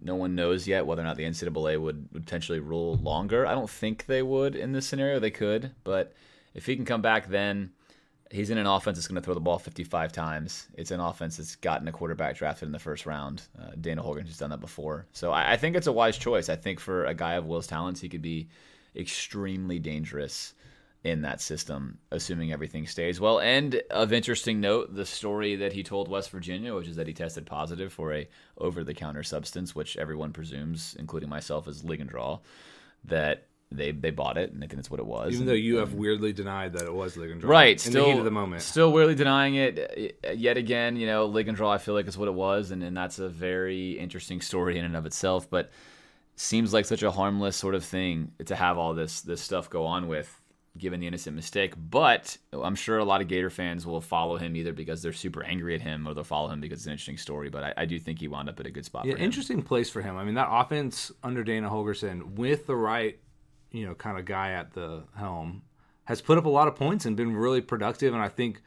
No 0.00 0.14
one 0.14 0.34
knows 0.34 0.66
yet 0.66 0.86
whether 0.86 1.02
or 1.02 1.04
not 1.04 1.16
the 1.16 1.24
NCAA 1.24 1.80
would 1.80 2.10
potentially 2.12 2.60
rule 2.60 2.96
longer. 2.96 3.46
I 3.46 3.52
don't 3.52 3.68
think 3.68 4.06
they 4.06 4.22
would 4.22 4.56
in 4.56 4.72
this 4.72 4.86
scenario. 4.86 5.18
They 5.18 5.30
could, 5.30 5.72
but 5.84 6.14
if 6.54 6.64
he 6.64 6.76
can 6.76 6.86
come 6.86 7.02
back, 7.02 7.28
then 7.28 7.72
he's 8.30 8.50
in 8.50 8.58
an 8.58 8.66
offense 8.66 8.96
that's 8.96 9.06
going 9.06 9.20
to 9.20 9.24
throw 9.24 9.34
the 9.34 9.40
ball 9.40 9.58
55 9.58 10.12
times. 10.12 10.68
It's 10.74 10.90
an 10.90 11.00
offense 11.00 11.36
that's 11.36 11.56
gotten 11.56 11.86
a 11.88 11.92
quarterback 11.92 12.36
drafted 12.36 12.66
in 12.66 12.72
the 12.72 12.78
first 12.78 13.04
round. 13.04 13.42
Uh, 13.60 13.72
Dana 13.80 14.02
Holgorsen 14.02 14.26
has 14.26 14.38
done 14.38 14.50
that 14.50 14.60
before, 14.60 15.06
so 15.12 15.30
I, 15.30 15.52
I 15.52 15.56
think 15.56 15.76
it's 15.76 15.86
a 15.86 15.92
wise 15.92 16.16
choice. 16.16 16.48
I 16.48 16.56
think 16.56 16.80
for 16.80 17.04
a 17.04 17.14
guy 17.14 17.34
of 17.34 17.46
Will's 17.46 17.66
talents, 17.66 18.00
he 18.00 18.08
could 18.08 18.22
be 18.22 18.48
extremely 18.96 19.78
dangerous 19.78 20.54
in 21.04 21.22
that 21.22 21.40
system, 21.40 21.98
assuming 22.12 22.52
everything 22.52 22.86
stays 22.86 23.20
well. 23.20 23.40
And 23.40 23.82
of 23.90 24.12
interesting 24.12 24.60
note, 24.60 24.94
the 24.94 25.04
story 25.04 25.56
that 25.56 25.72
he 25.72 25.82
told 25.82 26.08
West 26.08 26.30
Virginia, 26.30 26.74
which 26.74 26.86
is 26.86 26.96
that 26.96 27.08
he 27.08 27.12
tested 27.12 27.44
positive 27.44 27.92
for 27.92 28.14
a 28.14 28.28
over-the-counter 28.58 29.24
substance, 29.24 29.74
which 29.74 29.96
everyone 29.96 30.32
presumes, 30.32 30.94
including 30.98 31.28
myself, 31.28 31.66
is 31.66 31.82
Ligandrol, 31.82 32.40
that 33.04 33.46
they 33.74 33.90
they 33.90 34.10
bought 34.10 34.36
it 34.36 34.52
and 34.52 34.62
they 34.62 34.66
think 34.66 34.76
that's 34.76 34.90
what 34.90 35.00
it 35.00 35.06
was. 35.06 35.32
Even 35.32 35.40
and, 35.42 35.48
though 35.48 35.54
you 35.54 35.76
have 35.76 35.94
weirdly 35.94 36.32
denied 36.32 36.74
that 36.74 36.84
it 36.84 36.94
was 36.94 37.16
Ligandrol, 37.16 37.44
right? 37.44 37.84
In 37.84 37.90
still, 37.92 38.04
the 38.04 38.12
heat 38.12 38.18
of 38.18 38.24
the 38.24 38.30
moment, 38.30 38.62
still 38.62 38.92
weirdly 38.92 39.14
denying 39.14 39.54
it 39.54 40.18
uh, 40.24 40.30
yet 40.32 40.56
again. 40.56 40.96
You 40.96 41.06
know, 41.06 41.28
Ligandrol, 41.28 41.70
I 41.70 41.78
feel 41.78 41.94
like 41.94 42.06
is 42.06 42.18
what 42.18 42.28
it 42.28 42.34
was, 42.34 42.70
and 42.70 42.82
and 42.82 42.96
that's 42.96 43.18
a 43.18 43.28
very 43.28 43.92
interesting 43.92 44.40
story 44.40 44.78
in 44.78 44.84
and 44.84 44.94
of 44.94 45.06
itself. 45.06 45.48
But 45.48 45.70
seems 46.36 46.72
like 46.72 46.84
such 46.84 47.02
a 47.02 47.10
harmless 47.10 47.56
sort 47.56 47.74
of 47.74 47.84
thing 47.84 48.32
to 48.44 48.54
have 48.54 48.78
all 48.78 48.94
this 48.94 49.22
this 49.22 49.40
stuff 49.40 49.68
go 49.70 49.86
on 49.86 50.06
with 50.06 50.40
given 50.78 51.00
the 51.00 51.06
innocent 51.06 51.36
mistake. 51.36 51.74
But 51.76 52.36
I'm 52.52 52.74
sure 52.74 52.98
a 52.98 53.04
lot 53.04 53.20
of 53.20 53.28
Gator 53.28 53.50
fans 53.50 53.86
will 53.86 54.00
follow 54.00 54.36
him 54.36 54.56
either 54.56 54.72
because 54.72 55.02
they're 55.02 55.12
super 55.12 55.42
angry 55.44 55.74
at 55.74 55.82
him 55.82 56.06
or 56.06 56.14
they'll 56.14 56.24
follow 56.24 56.48
him 56.48 56.60
because 56.60 56.80
it's 56.80 56.86
an 56.86 56.92
interesting 56.92 57.18
story. 57.18 57.50
But 57.50 57.64
I, 57.64 57.74
I 57.78 57.84
do 57.84 57.98
think 57.98 58.20
he 58.20 58.28
wound 58.28 58.48
up 58.48 58.58
at 58.60 58.66
a 58.66 58.70
good 58.70 58.84
spot. 58.84 59.04
Yeah, 59.04 59.16
interesting 59.16 59.62
place 59.62 59.90
for 59.90 60.00
him. 60.00 60.16
I 60.16 60.24
mean, 60.24 60.34
that 60.34 60.48
offense 60.50 61.12
under 61.22 61.44
Dana 61.44 61.68
Holgorsen 61.68 62.34
with 62.36 62.66
the 62.66 62.76
right, 62.76 63.18
you 63.70 63.86
know, 63.86 63.94
kind 63.94 64.18
of 64.18 64.24
guy 64.24 64.52
at 64.52 64.72
the 64.72 65.04
helm 65.16 65.62
has 66.04 66.20
put 66.20 66.38
up 66.38 66.46
a 66.46 66.50
lot 66.50 66.68
of 66.68 66.74
points 66.74 67.06
and 67.06 67.16
been 67.16 67.36
really 67.36 67.60
productive. 67.60 68.12
And 68.12 68.22
I 68.22 68.28
think 68.28 68.62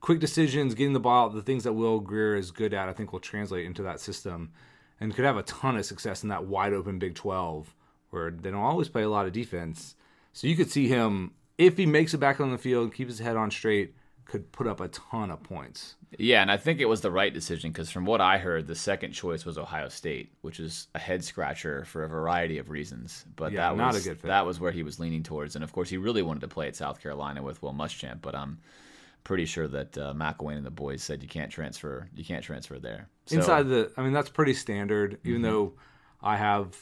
quick 0.00 0.20
decisions, 0.20 0.74
getting 0.74 0.92
the 0.92 1.00
ball, 1.00 1.30
the 1.30 1.42
things 1.42 1.64
that 1.64 1.72
Will 1.72 2.00
Grier 2.00 2.36
is 2.36 2.50
good 2.50 2.74
at, 2.74 2.88
I 2.88 2.92
think 2.92 3.12
will 3.12 3.20
translate 3.20 3.64
into 3.64 3.82
that 3.84 4.00
system 4.00 4.52
and 5.00 5.14
could 5.14 5.24
have 5.24 5.36
a 5.36 5.42
ton 5.44 5.76
of 5.76 5.86
success 5.86 6.22
in 6.22 6.28
that 6.28 6.46
wide 6.46 6.72
open 6.72 6.98
Big 6.98 7.14
12 7.14 7.74
where 8.10 8.30
they 8.30 8.50
don't 8.50 8.60
always 8.60 8.88
play 8.88 9.02
a 9.02 9.08
lot 9.08 9.26
of 9.26 9.32
defense. 9.32 9.96
So 10.32 10.46
you 10.46 10.56
could 10.56 10.70
see 10.70 10.88
him 10.88 11.32
if 11.58 11.76
he 11.76 11.86
makes 11.86 12.14
it 12.14 12.18
back 12.18 12.40
on 12.40 12.50
the 12.50 12.58
field, 12.58 12.84
and 12.84 12.94
keeps 12.94 13.12
his 13.12 13.20
head 13.20 13.36
on 13.36 13.50
straight, 13.50 13.94
could 14.24 14.50
put 14.52 14.66
up 14.66 14.80
a 14.80 14.88
ton 14.88 15.30
of 15.30 15.42
points. 15.42 15.96
Yeah, 16.18 16.42
and 16.42 16.50
I 16.50 16.56
think 16.56 16.80
it 16.80 16.86
was 16.86 17.00
the 17.00 17.10
right 17.10 17.32
decision 17.32 17.70
because 17.70 17.90
from 17.90 18.04
what 18.04 18.20
I 18.20 18.38
heard, 18.38 18.66
the 18.66 18.74
second 18.74 19.12
choice 19.12 19.44
was 19.44 19.58
Ohio 19.58 19.88
State, 19.88 20.32
which 20.42 20.60
is 20.60 20.88
a 20.94 20.98
head 20.98 21.24
scratcher 21.24 21.84
for 21.84 22.04
a 22.04 22.08
variety 22.08 22.58
of 22.58 22.70
reasons. 22.70 23.24
But 23.36 23.52
yeah, 23.52 23.70
that 23.70 23.76
not 23.76 23.94
was 23.94 24.06
a 24.06 24.08
good 24.08 24.20
fit. 24.20 24.28
that 24.28 24.46
was 24.46 24.60
where 24.60 24.72
he 24.72 24.82
was 24.82 25.00
leaning 25.00 25.22
towards, 25.22 25.56
and 25.56 25.64
of 25.64 25.72
course, 25.72 25.88
he 25.88 25.96
really 25.96 26.22
wanted 26.22 26.40
to 26.40 26.48
play 26.48 26.68
at 26.68 26.76
South 26.76 27.00
Carolina 27.00 27.42
with 27.42 27.62
Will 27.62 27.74
Muschamp. 27.74 28.22
But 28.22 28.34
I'm 28.34 28.58
pretty 29.24 29.46
sure 29.46 29.66
that 29.68 29.98
uh, 29.98 30.12
McElwain 30.14 30.56
and 30.56 30.66
the 30.66 30.70
boys 30.70 31.02
said 31.02 31.22
you 31.22 31.28
can't 31.28 31.50
transfer, 31.50 32.08
you 32.14 32.24
can't 32.24 32.44
transfer 32.44 32.78
there. 32.78 33.08
So, 33.26 33.36
Inside 33.36 33.68
the, 33.68 33.90
I 33.96 34.02
mean, 34.02 34.12
that's 34.12 34.30
pretty 34.30 34.54
standard. 34.54 35.18
Even 35.24 35.42
mm-hmm. 35.42 35.50
though 35.50 35.72
I 36.22 36.36
have 36.36 36.76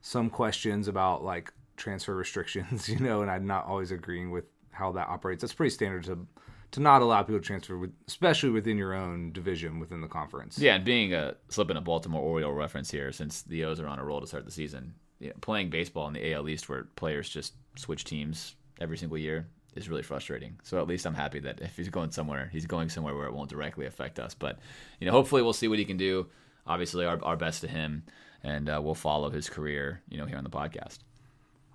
some 0.00 0.28
questions 0.28 0.88
about 0.88 1.24
like 1.24 1.52
transfer 1.78 2.14
restrictions, 2.14 2.88
you 2.88 2.98
know, 2.98 3.22
and 3.22 3.30
I'm 3.30 3.46
not 3.46 3.66
always 3.66 3.90
agreeing 3.90 4.30
with 4.30 4.44
how 4.70 4.92
that 4.92 5.08
operates. 5.08 5.40
That's 5.40 5.54
pretty 5.54 5.70
standard 5.70 6.04
to 6.04 6.26
to 6.70 6.80
not 6.80 7.00
allow 7.00 7.22
people 7.22 7.40
to 7.40 7.46
transfer, 7.46 7.78
with, 7.78 7.94
especially 8.06 8.50
within 8.50 8.76
your 8.76 8.92
own 8.92 9.32
division 9.32 9.80
within 9.80 10.02
the 10.02 10.08
conference. 10.08 10.58
Yeah, 10.58 10.74
and 10.74 10.84
being 10.84 11.14
a 11.14 11.34
slipping 11.48 11.78
a 11.78 11.80
Baltimore 11.80 12.20
Oriole 12.20 12.52
reference 12.52 12.90
here, 12.90 13.10
since 13.10 13.42
the 13.42 13.64
O's 13.64 13.80
are 13.80 13.86
on 13.86 13.98
a 13.98 14.04
roll 14.04 14.20
to 14.20 14.26
start 14.26 14.44
the 14.44 14.50
season, 14.50 14.94
you 15.18 15.28
know, 15.28 15.34
playing 15.40 15.70
baseball 15.70 16.06
in 16.08 16.12
the 16.12 16.32
AL 16.32 16.48
East 16.48 16.68
where 16.68 16.84
players 16.96 17.28
just 17.30 17.54
switch 17.76 18.04
teams 18.04 18.54
every 18.80 18.98
single 18.98 19.16
year 19.16 19.48
is 19.74 19.88
really 19.88 20.02
frustrating. 20.02 20.58
So 20.62 20.78
at 20.78 20.86
least 20.86 21.06
I'm 21.06 21.14
happy 21.14 21.40
that 21.40 21.60
if 21.60 21.76
he's 21.76 21.88
going 21.88 22.10
somewhere, 22.10 22.50
he's 22.52 22.66
going 22.66 22.90
somewhere 22.90 23.14
where 23.14 23.26
it 23.26 23.32
won't 23.32 23.50
directly 23.50 23.86
affect 23.86 24.18
us. 24.18 24.34
But 24.34 24.58
you 25.00 25.06
know, 25.06 25.12
hopefully 25.12 25.42
we'll 25.42 25.52
see 25.52 25.68
what 25.68 25.78
he 25.78 25.84
can 25.84 25.96
do. 25.96 26.26
obviously, 26.66 27.06
our, 27.06 27.18
our 27.24 27.36
best 27.36 27.62
to 27.62 27.68
him, 27.68 28.02
and 28.42 28.68
uh, 28.68 28.80
we'll 28.82 28.94
follow 28.94 29.30
his 29.30 29.48
career, 29.48 30.02
you 30.08 30.18
know, 30.18 30.26
here 30.26 30.36
on 30.36 30.44
the 30.44 30.50
podcast. 30.50 30.98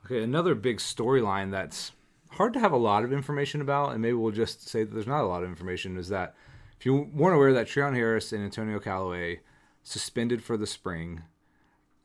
Okay, 0.06 0.22
another 0.22 0.54
big 0.54 0.78
storyline 0.78 1.52
that's 1.52 1.94
hard 2.32 2.54
to 2.54 2.60
have 2.60 2.74
a 2.74 2.78
lot 2.78 3.04
of 3.04 3.14
information 3.14 3.62
about, 3.62 3.94
and 3.94 4.02
maybe 4.02 4.14
we'll 4.14 4.32
just 4.32 4.68
say 4.68 4.84
that 4.84 4.94
there's 4.94 5.08
not 5.08 5.24
a 5.24 5.28
lot 5.28 5.44
of 5.44 5.50
information, 5.50 5.98
is 5.98 6.10
that 6.10 6.36
if 6.78 6.86
you 6.86 7.10
weren't 7.14 7.36
aware 7.36 7.54
that 7.54 7.68
Treon 7.68 7.96
Harris 7.96 8.34
and 8.34 8.44
Antonio 8.44 8.80
Callaway 8.80 9.40
suspended 9.84 10.44
for 10.44 10.58
the 10.58 10.68
spring, 10.68 11.22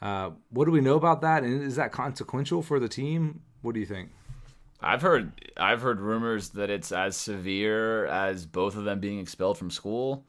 uh, 0.00 0.30
what 0.50 0.66
do 0.66 0.70
we 0.70 0.80
know 0.80 0.94
about 0.94 1.22
that? 1.22 1.42
And 1.42 1.62
is 1.62 1.74
that 1.76 1.90
consequential 1.90 2.62
for 2.62 2.78
the 2.78 2.88
team? 2.88 3.40
What 3.62 3.74
do 3.74 3.80
you 3.80 3.86
think? 3.86 4.10
I've 4.80 5.02
heard 5.02 5.50
I've 5.56 5.82
heard 5.82 6.00
rumors 6.00 6.50
that 6.50 6.70
it's 6.70 6.92
as 6.92 7.16
severe 7.16 8.06
as 8.06 8.46
both 8.46 8.76
of 8.76 8.84
them 8.84 9.00
being 9.00 9.18
expelled 9.18 9.58
from 9.58 9.70
school. 9.72 10.24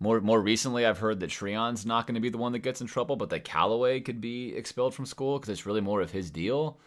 More 0.00 0.20
more 0.20 0.40
recently, 0.40 0.84
I've 0.84 0.98
heard 0.98 1.20
that 1.20 1.30
Treon's 1.30 1.86
not 1.86 2.08
going 2.08 2.16
to 2.16 2.20
be 2.20 2.28
the 2.28 2.38
one 2.38 2.50
that 2.52 2.58
gets 2.58 2.80
in 2.80 2.88
trouble, 2.88 3.14
but 3.14 3.30
that 3.30 3.44
Callaway 3.44 4.00
could 4.00 4.20
be 4.20 4.56
expelled 4.56 4.94
from 4.94 5.06
school 5.06 5.38
because 5.38 5.50
it's 5.50 5.66
really 5.66 5.80
more 5.80 6.00
of 6.00 6.10
his 6.10 6.32
deal. 6.32 6.80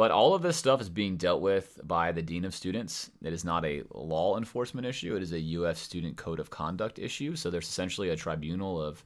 But 0.00 0.12
all 0.12 0.32
of 0.32 0.40
this 0.40 0.56
stuff 0.56 0.80
is 0.80 0.88
being 0.88 1.18
dealt 1.18 1.42
with 1.42 1.78
by 1.84 2.10
the 2.10 2.22
dean 2.22 2.46
of 2.46 2.54
students. 2.54 3.10
It 3.22 3.34
is 3.34 3.44
not 3.44 3.66
a 3.66 3.82
law 3.92 4.38
enforcement 4.38 4.86
issue. 4.86 5.14
It 5.14 5.22
is 5.22 5.34
a 5.34 5.62
UF 5.62 5.76
student 5.76 6.16
code 6.16 6.40
of 6.40 6.48
conduct 6.48 6.98
issue. 6.98 7.36
So 7.36 7.50
there's 7.50 7.68
essentially 7.68 8.08
a 8.08 8.16
tribunal 8.16 8.80
of, 8.80 9.04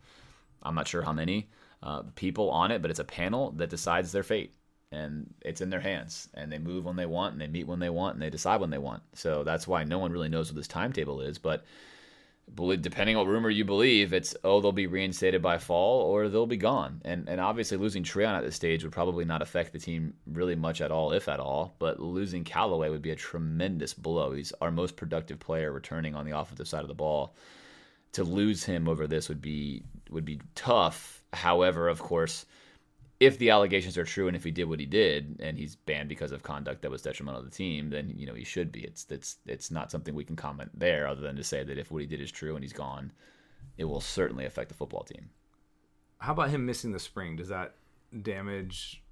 I'm 0.62 0.76
not 0.76 0.86
sure 0.86 1.02
how 1.02 1.12
many 1.12 1.50
uh, 1.82 2.04
people 2.14 2.48
on 2.48 2.70
it, 2.70 2.80
but 2.80 2.92
it's 2.92 3.00
a 3.00 3.04
panel 3.04 3.50
that 3.56 3.70
decides 3.70 4.12
their 4.12 4.22
fate 4.22 4.54
and 4.92 5.34
it's 5.40 5.60
in 5.60 5.68
their 5.68 5.80
hands 5.80 6.28
and 6.34 6.52
they 6.52 6.60
move 6.60 6.84
when 6.84 6.94
they 6.94 7.06
want 7.06 7.32
and 7.32 7.40
they 7.40 7.48
meet 7.48 7.66
when 7.66 7.80
they 7.80 7.90
want 7.90 8.14
and 8.14 8.22
they 8.22 8.30
decide 8.30 8.60
when 8.60 8.70
they 8.70 8.78
want 8.78 9.02
so 9.14 9.42
that's 9.42 9.66
why 9.66 9.82
no 9.82 9.98
one 9.98 10.12
really 10.12 10.28
knows 10.28 10.48
what 10.48 10.54
this 10.56 10.68
timetable 10.68 11.20
is 11.20 11.36
but 11.36 11.64
depending 12.80 13.16
on 13.16 13.26
what 13.26 13.32
rumor 13.32 13.50
you 13.50 13.64
believe 13.64 14.12
it's 14.12 14.36
oh 14.44 14.60
they'll 14.60 14.72
be 14.72 14.86
reinstated 14.86 15.42
by 15.42 15.58
fall 15.58 16.02
or 16.02 16.28
they'll 16.28 16.46
be 16.46 16.56
gone. 16.56 17.00
And 17.04 17.28
and 17.28 17.40
obviously 17.40 17.76
losing 17.76 18.02
Treon 18.02 18.36
at 18.36 18.44
this 18.44 18.54
stage 18.54 18.84
would 18.84 18.92
probably 18.92 19.24
not 19.24 19.42
affect 19.42 19.72
the 19.72 19.78
team 19.78 20.14
really 20.26 20.54
much 20.54 20.80
at 20.80 20.90
all 20.90 21.12
if 21.12 21.28
at 21.28 21.40
all. 21.40 21.74
But 21.78 22.00
losing 22.00 22.44
Callaway 22.44 22.90
would 22.90 23.02
be 23.02 23.10
a 23.10 23.16
tremendous 23.16 23.94
blow. 23.94 24.32
He's 24.32 24.52
our 24.60 24.70
most 24.70 24.96
productive 24.96 25.40
player 25.40 25.72
returning 25.72 26.14
on 26.14 26.26
the 26.26 26.38
offensive 26.38 26.68
side 26.68 26.82
of 26.82 26.88
the 26.88 26.94
ball. 26.94 27.34
To 28.12 28.24
lose 28.24 28.64
him 28.64 28.88
over 28.88 29.06
this 29.06 29.28
would 29.28 29.42
be 29.42 29.82
would 30.10 30.24
be 30.24 30.40
tough. 30.54 31.22
However 31.32 31.88
of 31.88 31.98
course 31.98 32.46
if 33.24 33.38
the 33.38 33.50
allegations 33.50 33.96
are 33.98 34.04
true 34.04 34.26
and 34.26 34.36
if 34.36 34.44
he 34.44 34.50
did 34.50 34.64
what 34.64 34.80
he 34.80 34.86
did 34.86 35.36
and 35.40 35.58
he's 35.58 35.76
banned 35.76 36.08
because 36.08 36.32
of 36.32 36.42
conduct 36.42 36.82
that 36.82 36.90
was 36.90 37.02
detrimental 37.02 37.42
to 37.42 37.48
the 37.48 37.54
team, 37.54 37.90
then 37.90 38.12
you 38.16 38.26
know 38.26 38.34
he 38.34 38.44
should 38.44 38.72
be. 38.72 38.82
It's 38.84 39.06
it's 39.10 39.36
it's 39.46 39.70
not 39.70 39.90
something 39.90 40.14
we 40.14 40.24
can 40.24 40.36
comment 40.36 40.70
there 40.74 41.06
other 41.06 41.20
than 41.20 41.36
to 41.36 41.44
say 41.44 41.64
that 41.64 41.78
if 41.78 41.90
what 41.90 42.02
he 42.02 42.06
did 42.06 42.20
is 42.20 42.32
true 42.32 42.54
and 42.54 42.64
he's 42.64 42.72
gone, 42.72 43.12
it 43.76 43.84
will 43.84 44.00
certainly 44.00 44.44
affect 44.44 44.68
the 44.68 44.74
football 44.74 45.04
team. 45.04 45.30
How 46.18 46.32
about 46.32 46.50
him 46.50 46.64
missing 46.64 46.92
the 46.92 46.98
spring? 46.98 47.36
Does 47.36 47.48
that 47.48 47.74
damage 48.22 49.02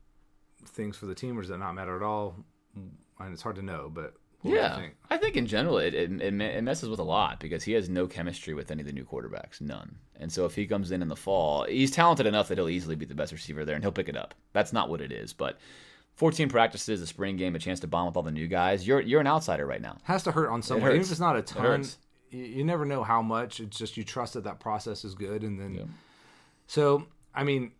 things 0.64 0.96
for 0.96 1.06
the 1.06 1.14
team, 1.14 1.36
or 1.36 1.42
does 1.42 1.50
that 1.50 1.58
not 1.58 1.74
matter 1.74 1.96
at 1.96 2.02
all? 2.02 2.36
And 2.74 3.32
it's 3.32 3.42
hard 3.42 3.56
to 3.56 3.62
know, 3.62 3.90
but 3.92 4.14
yeah, 4.42 4.76
think? 4.76 4.94
I 5.10 5.16
think 5.16 5.36
in 5.36 5.46
general 5.46 5.78
it, 5.78 5.94
it, 5.94 6.10
it 6.20 6.62
messes 6.62 6.88
with 6.88 6.98
a 6.98 7.04
lot 7.04 7.40
because 7.40 7.62
he 7.62 7.72
has 7.72 7.88
no 7.88 8.06
chemistry 8.06 8.54
with 8.54 8.70
any 8.70 8.80
of 8.80 8.86
the 8.86 8.92
new 8.92 9.04
quarterbacks, 9.04 9.60
none. 9.60 9.96
And 10.18 10.32
so 10.32 10.44
if 10.44 10.54
he 10.54 10.66
comes 10.66 10.90
in 10.90 11.02
in 11.02 11.08
the 11.08 11.16
fall, 11.16 11.64
he's 11.64 11.90
talented 11.90 12.26
enough 12.26 12.48
that 12.48 12.58
he'll 12.58 12.68
easily 12.68 12.96
be 12.96 13.04
the 13.04 13.14
best 13.14 13.32
receiver 13.32 13.64
there 13.64 13.74
and 13.74 13.84
he'll 13.84 13.92
pick 13.92 14.08
it 14.08 14.16
up. 14.16 14.34
That's 14.52 14.72
not 14.72 14.88
what 14.88 15.00
it 15.00 15.12
is, 15.12 15.32
but 15.32 15.58
14 16.16 16.48
practices, 16.48 17.00
a 17.00 17.06
spring 17.06 17.36
game, 17.36 17.54
a 17.54 17.58
chance 17.58 17.80
to 17.80 17.86
bond 17.86 18.06
with 18.06 18.16
all 18.16 18.22
the 18.22 18.30
new 18.30 18.48
guys. 18.48 18.86
You're 18.86 19.00
you're 19.00 19.20
an 19.20 19.26
outsider 19.26 19.66
right 19.66 19.80
now. 19.80 19.98
Has 20.04 20.22
to 20.24 20.32
hurt 20.32 20.50
on 20.50 20.62
someone, 20.62 20.90
even 20.90 21.02
if 21.02 21.10
it's 21.10 21.20
not 21.20 21.36
a 21.36 21.42
ton. 21.42 21.84
You 22.30 22.64
never 22.64 22.84
know 22.84 23.02
how 23.02 23.20
much. 23.20 23.60
It's 23.60 23.76
just 23.76 23.96
you 23.96 24.04
trust 24.04 24.34
that 24.34 24.44
that 24.44 24.58
process 24.58 25.04
is 25.04 25.14
good, 25.14 25.42
and 25.42 25.60
then. 25.60 25.74
Yeah. 25.74 25.84
So 26.66 27.06
I 27.34 27.44
mean, 27.44 27.72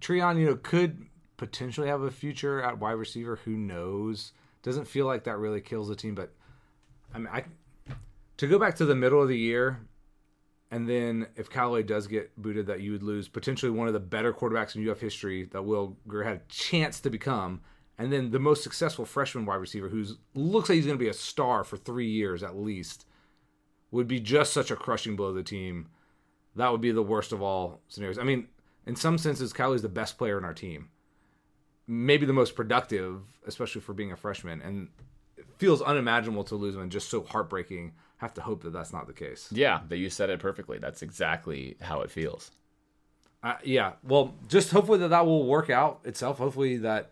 Treon, 0.00 0.38
you 0.38 0.46
know, 0.46 0.56
could 0.56 1.06
potentially 1.36 1.88
have 1.88 2.02
a 2.02 2.10
future 2.10 2.62
at 2.62 2.78
wide 2.78 2.92
receiver. 2.92 3.36
Who 3.44 3.52
knows? 3.52 4.32
Doesn't 4.66 4.88
feel 4.88 5.06
like 5.06 5.22
that 5.24 5.38
really 5.38 5.60
kills 5.60 5.86
the 5.86 5.94
team, 5.94 6.16
but 6.16 6.34
I 7.14 7.18
mean, 7.18 7.28
I 7.32 7.44
to 8.38 8.48
go 8.48 8.58
back 8.58 8.74
to 8.76 8.84
the 8.84 8.96
middle 8.96 9.22
of 9.22 9.28
the 9.28 9.38
year, 9.38 9.86
and 10.72 10.88
then 10.88 11.28
if 11.36 11.48
Callaway 11.48 11.84
does 11.84 12.08
get 12.08 12.36
booted, 12.36 12.66
that 12.66 12.80
you 12.80 12.90
would 12.90 13.04
lose 13.04 13.28
potentially 13.28 13.70
one 13.70 13.86
of 13.86 13.94
the 13.94 14.00
better 14.00 14.32
quarterbacks 14.32 14.74
in 14.74 14.88
UF 14.88 15.00
history 15.00 15.44
that 15.52 15.62
Will 15.62 15.96
Grier 16.08 16.24
had 16.24 16.36
a 16.38 16.42
chance 16.48 16.98
to 17.02 17.10
become, 17.10 17.60
and 17.96 18.12
then 18.12 18.32
the 18.32 18.40
most 18.40 18.64
successful 18.64 19.04
freshman 19.04 19.46
wide 19.46 19.54
receiver 19.54 19.88
who 19.88 20.04
looks 20.34 20.68
like 20.68 20.74
he's 20.74 20.86
going 20.86 20.98
to 20.98 21.04
be 21.04 21.08
a 21.08 21.14
star 21.14 21.62
for 21.62 21.76
three 21.76 22.10
years 22.10 22.42
at 22.42 22.56
least, 22.56 23.06
would 23.92 24.08
be 24.08 24.18
just 24.18 24.52
such 24.52 24.72
a 24.72 24.76
crushing 24.76 25.14
blow 25.14 25.28
to 25.28 25.36
the 25.36 25.44
team. 25.44 25.86
That 26.56 26.72
would 26.72 26.80
be 26.80 26.90
the 26.90 27.04
worst 27.04 27.30
of 27.30 27.40
all 27.40 27.82
scenarios. 27.86 28.18
I 28.18 28.24
mean, 28.24 28.48
in 28.84 28.96
some 28.96 29.16
senses, 29.16 29.52
Callaway's 29.52 29.82
the 29.82 29.88
best 29.88 30.18
player 30.18 30.36
in 30.36 30.44
our 30.44 30.54
team 30.54 30.88
maybe 31.86 32.26
the 32.26 32.32
most 32.32 32.54
productive, 32.54 33.22
especially 33.46 33.80
for 33.80 33.92
being 33.94 34.12
a 34.12 34.16
freshman, 34.16 34.60
and 34.62 34.88
it 35.36 35.46
feels 35.58 35.82
unimaginable 35.82 36.44
to 36.44 36.54
lose 36.54 36.74
him 36.74 36.82
and 36.82 36.92
just 36.92 37.08
so 37.08 37.22
heartbreaking. 37.22 37.92
Have 38.18 38.32
to 38.34 38.40
hope 38.40 38.62
that 38.62 38.72
that's 38.72 38.94
not 38.94 39.06
the 39.06 39.12
case. 39.12 39.48
Yeah, 39.52 39.80
that 39.88 39.98
you 39.98 40.08
said 40.08 40.30
it 40.30 40.40
perfectly. 40.40 40.78
That's 40.78 41.02
exactly 41.02 41.76
how 41.82 42.00
it 42.00 42.10
feels. 42.10 42.50
Uh, 43.42 43.56
yeah, 43.62 43.92
well, 44.02 44.34
just 44.48 44.70
hopefully 44.70 44.98
that 45.00 45.08
that 45.08 45.26
will 45.26 45.46
work 45.46 45.68
out 45.68 46.00
itself. 46.04 46.38
Hopefully 46.38 46.78
that 46.78 47.10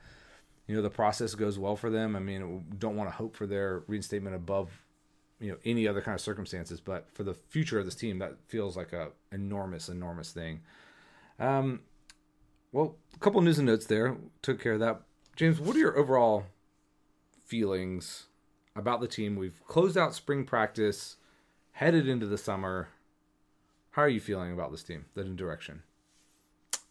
you 0.66 0.74
know 0.74 0.80
the 0.80 0.90
process 0.90 1.34
goes 1.34 1.58
well 1.58 1.76
for 1.76 1.90
them. 1.90 2.16
I 2.16 2.20
mean, 2.20 2.64
don't 2.78 2.96
want 2.96 3.10
to 3.10 3.14
hope 3.14 3.36
for 3.36 3.46
their 3.46 3.82
reinstatement 3.86 4.34
above 4.34 4.70
you 5.40 5.50
know 5.50 5.58
any 5.64 5.86
other 5.86 6.00
kind 6.00 6.14
of 6.14 6.20
circumstances, 6.20 6.80
but 6.80 7.10
for 7.12 7.22
the 7.22 7.34
future 7.34 7.78
of 7.78 7.84
this 7.84 7.94
team, 7.94 8.18
that 8.20 8.36
feels 8.48 8.76
like 8.76 8.92
a 8.92 9.08
enormous, 9.30 9.88
enormous 9.88 10.32
thing. 10.32 10.62
Um, 11.38 11.80
well, 12.74 12.96
a 13.14 13.18
couple 13.20 13.40
news 13.40 13.58
and 13.58 13.66
notes 13.66 13.86
there. 13.86 14.16
Took 14.42 14.60
care 14.60 14.72
of 14.72 14.80
that. 14.80 15.02
James, 15.36 15.60
what 15.60 15.76
are 15.76 15.78
your 15.78 15.96
overall 15.96 16.46
feelings 17.44 18.26
about 18.74 19.00
the 19.00 19.06
team? 19.06 19.36
We've 19.36 19.62
closed 19.68 19.96
out 19.96 20.12
spring 20.12 20.44
practice, 20.44 21.16
headed 21.70 22.08
into 22.08 22.26
the 22.26 22.36
summer. 22.36 22.88
How 23.92 24.02
are 24.02 24.08
you 24.08 24.18
feeling 24.18 24.52
about 24.52 24.72
this 24.72 24.82
team, 24.82 25.04
the 25.14 25.22
direction? 25.22 25.84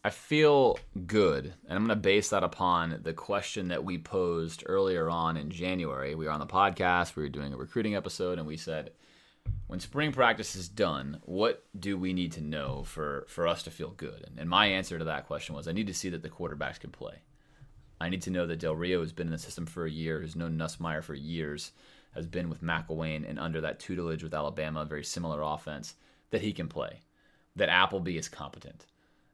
I 0.02 0.08
feel 0.08 0.78
good, 1.06 1.52
and 1.68 1.76
I'm 1.76 1.86
going 1.86 1.88
to 1.88 1.96
base 1.96 2.30
that 2.30 2.42
upon 2.42 3.00
the 3.02 3.12
question 3.12 3.68
that 3.68 3.84
we 3.84 3.98
posed 3.98 4.62
earlier 4.64 5.10
on 5.10 5.36
in 5.36 5.50
January. 5.50 6.14
We 6.14 6.24
were 6.24 6.30
on 6.30 6.40
the 6.40 6.46
podcast, 6.46 7.14
we 7.14 7.22
were 7.22 7.28
doing 7.28 7.52
a 7.52 7.58
recruiting 7.58 7.94
episode, 7.94 8.38
and 8.38 8.46
we 8.46 8.56
said, 8.56 8.92
when 9.66 9.80
spring 9.80 10.12
practice 10.12 10.54
is 10.54 10.68
done, 10.68 11.20
what 11.22 11.64
do 11.78 11.98
we 11.98 12.12
need 12.12 12.32
to 12.32 12.40
know 12.40 12.84
for, 12.84 13.24
for 13.28 13.48
us 13.48 13.62
to 13.64 13.70
feel 13.70 13.90
good? 13.90 14.22
And, 14.26 14.38
and 14.38 14.48
my 14.48 14.66
answer 14.66 14.98
to 14.98 15.04
that 15.06 15.26
question 15.26 15.54
was 15.54 15.66
I 15.66 15.72
need 15.72 15.86
to 15.88 15.94
see 15.94 16.10
that 16.10 16.22
the 16.22 16.28
quarterbacks 16.28 16.78
can 16.78 16.90
play. 16.90 17.22
I 18.00 18.08
need 18.08 18.22
to 18.22 18.30
know 18.30 18.46
that 18.46 18.58
Del 18.58 18.76
Rio 18.76 19.00
has 19.00 19.12
been 19.12 19.28
in 19.28 19.32
the 19.32 19.38
system 19.38 19.66
for 19.66 19.86
a 19.86 19.90
year, 19.90 20.20
has 20.20 20.36
known 20.36 20.58
Nussmeier 20.58 21.02
for 21.02 21.14
years, 21.14 21.72
has 22.14 22.26
been 22.26 22.48
with 22.48 22.62
McElwain 22.62 23.28
and 23.28 23.38
under 23.38 23.60
that 23.62 23.80
tutelage 23.80 24.22
with 24.22 24.34
Alabama, 24.34 24.82
a 24.82 24.84
very 24.84 25.04
similar 25.04 25.42
offense, 25.42 25.94
that 26.30 26.42
he 26.42 26.52
can 26.52 26.68
play, 26.68 27.00
that 27.56 27.68
Appleby 27.68 28.18
is 28.18 28.28
competent, 28.28 28.86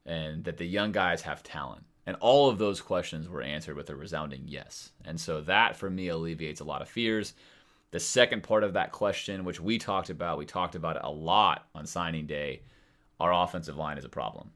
and 0.07 0.45
that 0.45 0.57
the 0.57 0.67
young 0.67 0.93
guys 0.93 1.23
have 1.23 1.43
talent. 1.43 1.85
And 2.07 2.17
all 2.21 2.49
of 2.49 2.59
those 2.59 2.81
questions 2.81 3.29
were 3.29 3.43
answered 3.43 3.77
with 3.77 3.91
a 3.91 3.95
resounding 3.95 4.45
yes. 4.47 4.91
And 5.05 5.21
so 5.21 5.41
that, 5.43 5.77
for 5.77 5.91
me, 5.91 6.09
alleviates 6.09 6.61
a 6.61 6.65
lot 6.65 6.83
of 6.83 6.89
fears. 6.89 7.35
The 7.93 8.01
second 8.01 8.43
part 8.45 8.63
of 8.63 8.75
that 8.75 8.93
question, 8.93 9.45
which 9.45 9.61
we 9.61 9.79
talked 9.79 10.11
about, 10.11 10.39
we 10.39 10.47
talked 10.47 10.77
about 10.77 10.97
it 10.97 11.03
a 11.05 11.11
lot 11.11 11.67
on 11.75 11.87
signing 11.87 12.27
day, 12.27 12.63
our 13.19 13.33
offensive 13.33 13.77
line 13.77 13.99
is 13.99 14.05
a 14.05 14.09
problem. 14.09 14.51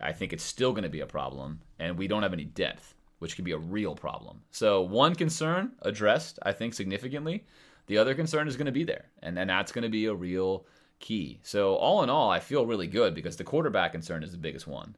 I 0.00 0.12
think 0.12 0.32
it's 0.32 0.44
still 0.44 0.72
going 0.72 0.82
to 0.82 0.90
be 0.90 1.00
a 1.00 1.06
problem, 1.06 1.60
and 1.78 1.96
we 1.96 2.06
don't 2.06 2.22
have 2.22 2.34
any 2.34 2.44
depth, 2.44 2.94
which 3.18 3.34
could 3.34 3.46
be 3.46 3.52
a 3.52 3.58
real 3.58 3.94
problem. 3.94 4.42
So, 4.50 4.82
one 4.82 5.14
concern 5.14 5.72
addressed, 5.82 6.38
I 6.42 6.52
think, 6.52 6.74
significantly. 6.74 7.46
The 7.86 7.96
other 7.98 8.14
concern 8.14 8.46
is 8.46 8.56
going 8.56 8.66
to 8.66 8.72
be 8.72 8.84
there, 8.84 9.06
and, 9.22 9.38
and 9.38 9.48
that's 9.48 9.72
going 9.72 9.84
to 9.84 9.88
be 9.88 10.06
a 10.06 10.14
real 10.14 10.66
key. 10.98 11.40
So, 11.42 11.76
all 11.76 12.02
in 12.02 12.10
all, 12.10 12.30
I 12.30 12.40
feel 12.40 12.66
really 12.66 12.88
good 12.88 13.14
because 13.14 13.36
the 13.36 13.44
quarterback 13.44 13.92
concern 13.92 14.22
is 14.22 14.32
the 14.32 14.38
biggest 14.38 14.66
one. 14.66 14.96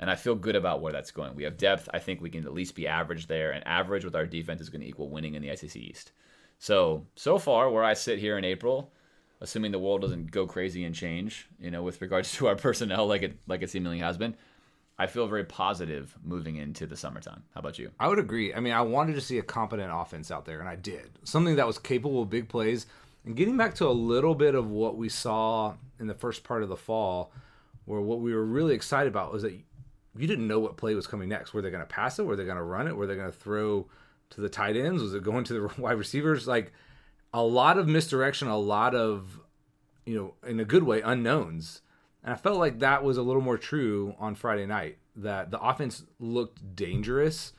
And 0.00 0.10
I 0.10 0.14
feel 0.14 0.36
good 0.36 0.56
about 0.56 0.80
where 0.80 0.92
that's 0.92 1.10
going. 1.10 1.34
We 1.34 1.42
have 1.42 1.58
depth. 1.58 1.88
I 1.92 1.98
think 1.98 2.20
we 2.20 2.30
can 2.30 2.44
at 2.44 2.54
least 2.54 2.74
be 2.74 2.86
average 2.86 3.26
there, 3.26 3.50
and 3.50 3.66
average 3.66 4.04
with 4.04 4.16
our 4.16 4.26
defense 4.26 4.62
is 4.62 4.70
going 4.70 4.80
to 4.80 4.88
equal 4.88 5.10
winning 5.10 5.34
in 5.34 5.42
the 5.42 5.54
SEC 5.54 5.76
East. 5.76 6.12
So 6.58 7.06
so 7.14 7.38
far, 7.38 7.70
where 7.70 7.84
I 7.84 7.94
sit 7.94 8.18
here 8.18 8.36
in 8.36 8.44
April, 8.44 8.92
assuming 9.40 9.72
the 9.72 9.78
world 9.78 10.00
doesn't 10.00 10.30
go 10.30 10.46
crazy 10.46 10.84
and 10.84 10.94
change, 10.94 11.48
you 11.58 11.70
know, 11.70 11.82
with 11.82 12.00
regards 12.00 12.32
to 12.36 12.48
our 12.48 12.56
personnel, 12.56 13.06
like 13.06 13.22
it 13.22 13.38
like 13.46 13.62
it 13.62 13.70
seemingly 13.70 14.00
has 14.00 14.16
been, 14.16 14.36
I 14.98 15.06
feel 15.06 15.28
very 15.28 15.44
positive 15.44 16.16
moving 16.24 16.56
into 16.56 16.86
the 16.86 16.96
summertime. 16.96 17.44
How 17.54 17.60
about 17.60 17.78
you? 17.78 17.92
I 18.00 18.08
would 18.08 18.18
agree. 18.18 18.52
I 18.52 18.60
mean, 18.60 18.72
I 18.72 18.82
wanted 18.82 19.14
to 19.14 19.20
see 19.20 19.38
a 19.38 19.42
competent 19.42 19.90
offense 19.92 20.30
out 20.30 20.44
there, 20.44 20.58
and 20.60 20.68
I 20.68 20.74
did. 20.76 21.10
Something 21.22 21.56
that 21.56 21.66
was 21.66 21.78
capable 21.78 22.22
of 22.22 22.30
big 22.30 22.48
plays. 22.48 22.86
And 23.24 23.36
getting 23.36 23.56
back 23.56 23.74
to 23.74 23.86
a 23.86 23.90
little 23.90 24.34
bit 24.34 24.54
of 24.54 24.70
what 24.70 24.96
we 24.96 25.08
saw 25.08 25.74
in 26.00 26.06
the 26.06 26.14
first 26.14 26.44
part 26.44 26.62
of 26.62 26.68
the 26.68 26.76
fall, 26.76 27.32
where 27.84 28.00
what 28.00 28.20
we 28.20 28.32
were 28.34 28.44
really 28.44 28.74
excited 28.74 29.08
about 29.08 29.32
was 29.32 29.42
that 29.42 29.52
you 29.52 30.26
didn't 30.26 30.48
know 30.48 30.58
what 30.58 30.76
play 30.76 30.94
was 30.94 31.06
coming 31.06 31.28
next. 31.28 31.52
Were 31.52 31.62
they 31.62 31.70
going 31.70 31.82
to 31.82 31.86
pass 31.86 32.18
it? 32.18 32.24
Were 32.24 32.36
they 32.36 32.44
going 32.44 32.56
to 32.56 32.62
run 32.62 32.88
it? 32.88 32.96
Were 32.96 33.06
they 33.06 33.16
going 33.16 33.30
to 33.30 33.36
throw 33.36 33.86
to 34.30 34.40
the 34.40 34.48
tight 34.48 34.76
ends? 34.76 35.02
Was 35.02 35.14
it 35.14 35.22
going 35.22 35.44
to 35.44 35.54
the 35.54 35.70
wide 35.80 35.98
receivers? 35.98 36.46
Like 36.46 36.72
a 37.32 37.42
lot 37.42 37.78
of 37.78 37.88
misdirection, 37.88 38.48
a 38.48 38.58
lot 38.58 38.94
of, 38.94 39.40
you 40.06 40.16
know, 40.16 40.34
in 40.48 40.60
a 40.60 40.64
good 40.64 40.84
way, 40.84 41.00
unknowns. 41.00 41.82
And 42.22 42.32
I 42.32 42.36
felt 42.36 42.58
like 42.58 42.80
that 42.80 43.04
was 43.04 43.16
a 43.16 43.22
little 43.22 43.42
more 43.42 43.58
true 43.58 44.14
on 44.18 44.34
Friday 44.34 44.66
night. 44.66 44.98
That 45.16 45.50
the 45.50 45.60
offense 45.60 46.04
looked 46.18 46.76
dangerous. 46.76 47.52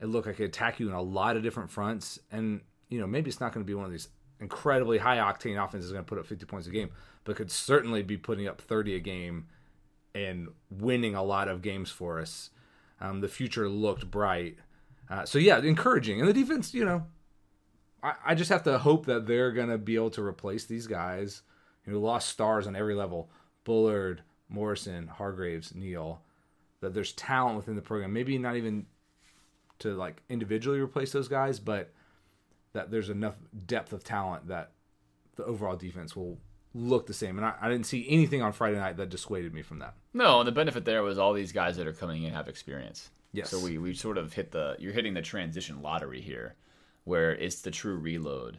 It 0.00 0.06
looked 0.06 0.26
like 0.26 0.40
it 0.40 0.44
attack 0.44 0.80
you 0.80 0.88
in 0.88 0.94
a 0.94 1.02
lot 1.02 1.36
of 1.36 1.42
different 1.42 1.70
fronts. 1.70 2.18
And, 2.30 2.60
you 2.88 3.00
know, 3.00 3.06
maybe 3.06 3.28
it's 3.28 3.40
not 3.40 3.52
going 3.52 3.64
to 3.64 3.68
be 3.68 3.74
one 3.74 3.84
of 3.84 3.90
these 3.90 4.08
incredibly 4.40 4.98
high 4.98 5.18
octane 5.18 5.62
offenses 5.62 5.92
going 5.92 6.04
to 6.04 6.08
put 6.08 6.18
up 6.18 6.26
50 6.26 6.44
points 6.46 6.66
a 6.66 6.70
game, 6.70 6.90
but 7.24 7.36
could 7.36 7.50
certainly 7.50 8.02
be 8.02 8.16
putting 8.16 8.48
up 8.48 8.60
30 8.60 8.96
a 8.96 9.00
game 9.00 9.46
and 10.14 10.48
winning 10.70 11.14
a 11.14 11.22
lot 11.22 11.48
of 11.48 11.62
games 11.62 11.90
for 11.90 12.20
us. 12.20 12.50
Um, 13.00 13.20
the 13.20 13.28
future 13.28 13.68
looked 13.68 14.10
bright. 14.10 14.58
Uh, 15.12 15.26
so, 15.26 15.38
yeah, 15.38 15.58
encouraging. 15.58 16.20
And 16.20 16.28
the 16.28 16.32
defense, 16.32 16.72
you 16.72 16.86
know, 16.86 17.04
I, 18.02 18.14
I 18.28 18.34
just 18.34 18.48
have 18.48 18.62
to 18.62 18.78
hope 18.78 19.04
that 19.06 19.26
they're 19.26 19.52
to 19.68 19.76
be 19.76 19.94
able 19.94 20.10
to 20.12 20.24
replace 20.24 20.64
these 20.64 20.86
guys. 20.86 21.42
You 21.86 21.92
know, 21.92 22.00
lost 22.00 22.30
stars 22.30 22.66
on 22.66 22.74
every 22.74 22.94
level 22.94 23.30
Bullard, 23.64 24.22
Morrison, 24.48 25.08
Hargreaves, 25.08 25.74
Neal. 25.74 26.22
That 26.80 26.94
there's 26.94 27.12
talent 27.12 27.56
within 27.56 27.76
the 27.76 27.82
program. 27.82 28.14
Maybe 28.14 28.38
not 28.38 28.56
even 28.56 28.86
to 29.80 29.94
like 29.94 30.22
individually 30.30 30.80
replace 30.80 31.12
those 31.12 31.28
guys, 31.28 31.60
but 31.60 31.92
that 32.72 32.90
there's 32.90 33.10
enough 33.10 33.34
depth 33.66 33.92
of 33.92 34.02
talent 34.02 34.48
that 34.48 34.70
the 35.36 35.44
overall 35.44 35.76
defense 35.76 36.16
will 36.16 36.38
look 36.74 37.06
the 37.06 37.12
same. 37.12 37.36
And 37.36 37.44
I, 37.44 37.54
I, 37.60 37.68
didn't 37.68 37.86
see 37.86 38.06
anything 38.08 38.40
on 38.40 38.52
Friday 38.52 38.78
night 38.78 38.96
that 38.96 39.10
dissuaded 39.10 39.52
me 39.52 39.60
from 39.60 39.80
that. 39.80 39.94
No, 40.14 40.40
and 40.40 40.48
the 40.48 40.52
benefit 40.52 40.86
there 40.86 41.02
was 41.02 41.18
all 41.18 41.34
these 41.34 41.52
guys 41.52 41.76
that 41.76 41.86
are 41.86 41.92
coming 41.92 42.22
in 42.22 42.32
have 42.32 42.48
experience. 42.48 43.10
Yes. 43.32 43.50
So 43.50 43.58
we, 43.58 43.78
we 43.78 43.94
sort 43.94 44.18
of 44.18 44.32
hit 44.32 44.52
the 44.52 44.76
you're 44.78 44.92
hitting 44.92 45.14
the 45.14 45.22
transition 45.22 45.82
lottery 45.82 46.20
here, 46.20 46.54
where 47.04 47.32
it's 47.32 47.60
the 47.60 47.70
true 47.70 47.96
reload 47.96 48.58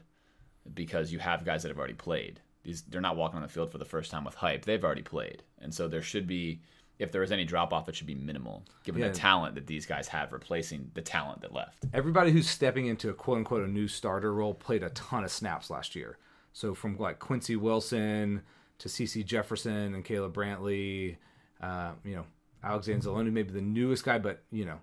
because 0.74 1.12
you 1.12 1.20
have 1.20 1.46
guys 1.46 1.64
that 1.64 1.70
have 1.70 1.78
already 1.78 1.94
played. 1.94 2.40
These 2.64 2.84
they're 2.84 3.02
not 3.02 3.18
walking 3.18 3.38
on 3.38 3.44
the 3.44 3.50
field 3.50 3.72
for 3.72 3.78
the 3.78 3.86
first 3.86 4.12
time 4.12 4.24
with 4.24 4.36
hype. 4.36 4.66
They've 4.66 4.84
already 4.84 5.02
played. 5.02 5.44
And 5.62 5.74
so 5.74 5.88
there 5.88 6.02
should 6.02 6.28
be 6.28 6.62
if 7.00 7.12
there 7.12 7.24
is 7.24 7.32
any 7.32 7.44
drop 7.44 7.74
off, 7.74 7.90
it 7.90 7.96
should 7.96 8.08
be 8.08 8.16
minimal, 8.16 8.64
given 8.84 9.02
yeah. 9.02 9.10
the 9.10 9.14
talent 9.14 9.56
that 9.56 9.68
these 9.68 9.86
guys 9.86 10.08
have 10.08 10.32
replacing 10.32 10.92
the 10.94 11.02
talent 11.02 11.42
that 11.42 11.54
left. 11.54 11.86
Everybody 11.94 12.32
who's 12.32 12.50
stepping 12.50 12.86
into 12.86 13.10
a 13.10 13.14
quote 13.14 13.38
unquote 13.38 13.64
a 13.64 13.72
new 13.72 13.88
starter 13.88 14.34
role 14.34 14.54
played 14.54 14.84
a 14.84 14.90
ton 14.90 15.24
of 15.24 15.32
snaps 15.32 15.70
last 15.70 15.96
year. 15.96 16.18
So 16.54 16.74
from 16.74 16.98
like 16.98 17.20
Quincy 17.20 17.56
Wilson 17.56 18.42
to 18.80 18.90
CeCe 18.90 19.26
Jefferson 19.26 19.94
and 19.94 20.06
Caleb 20.06 20.34
Brantley, 20.34 21.18
uh, 21.62 21.94
you 22.04 22.16
know, 22.16 22.26
Alex 22.64 22.88
Anzalone, 22.88 23.32
maybe 23.32 23.52
the 23.52 23.62
newest 23.62 24.04
guy, 24.04 24.18
but 24.20 24.44
you 24.52 24.66
know, 24.66 24.80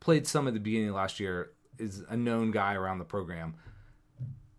played 0.00 0.26
some 0.26 0.48
at 0.48 0.54
the 0.54 0.60
beginning 0.60 0.88
of 0.88 0.94
last 0.94 1.20
year, 1.20 1.50
is 1.78 2.02
a 2.08 2.16
known 2.16 2.50
guy 2.50 2.74
around 2.74 2.98
the 2.98 3.04
program. 3.04 3.54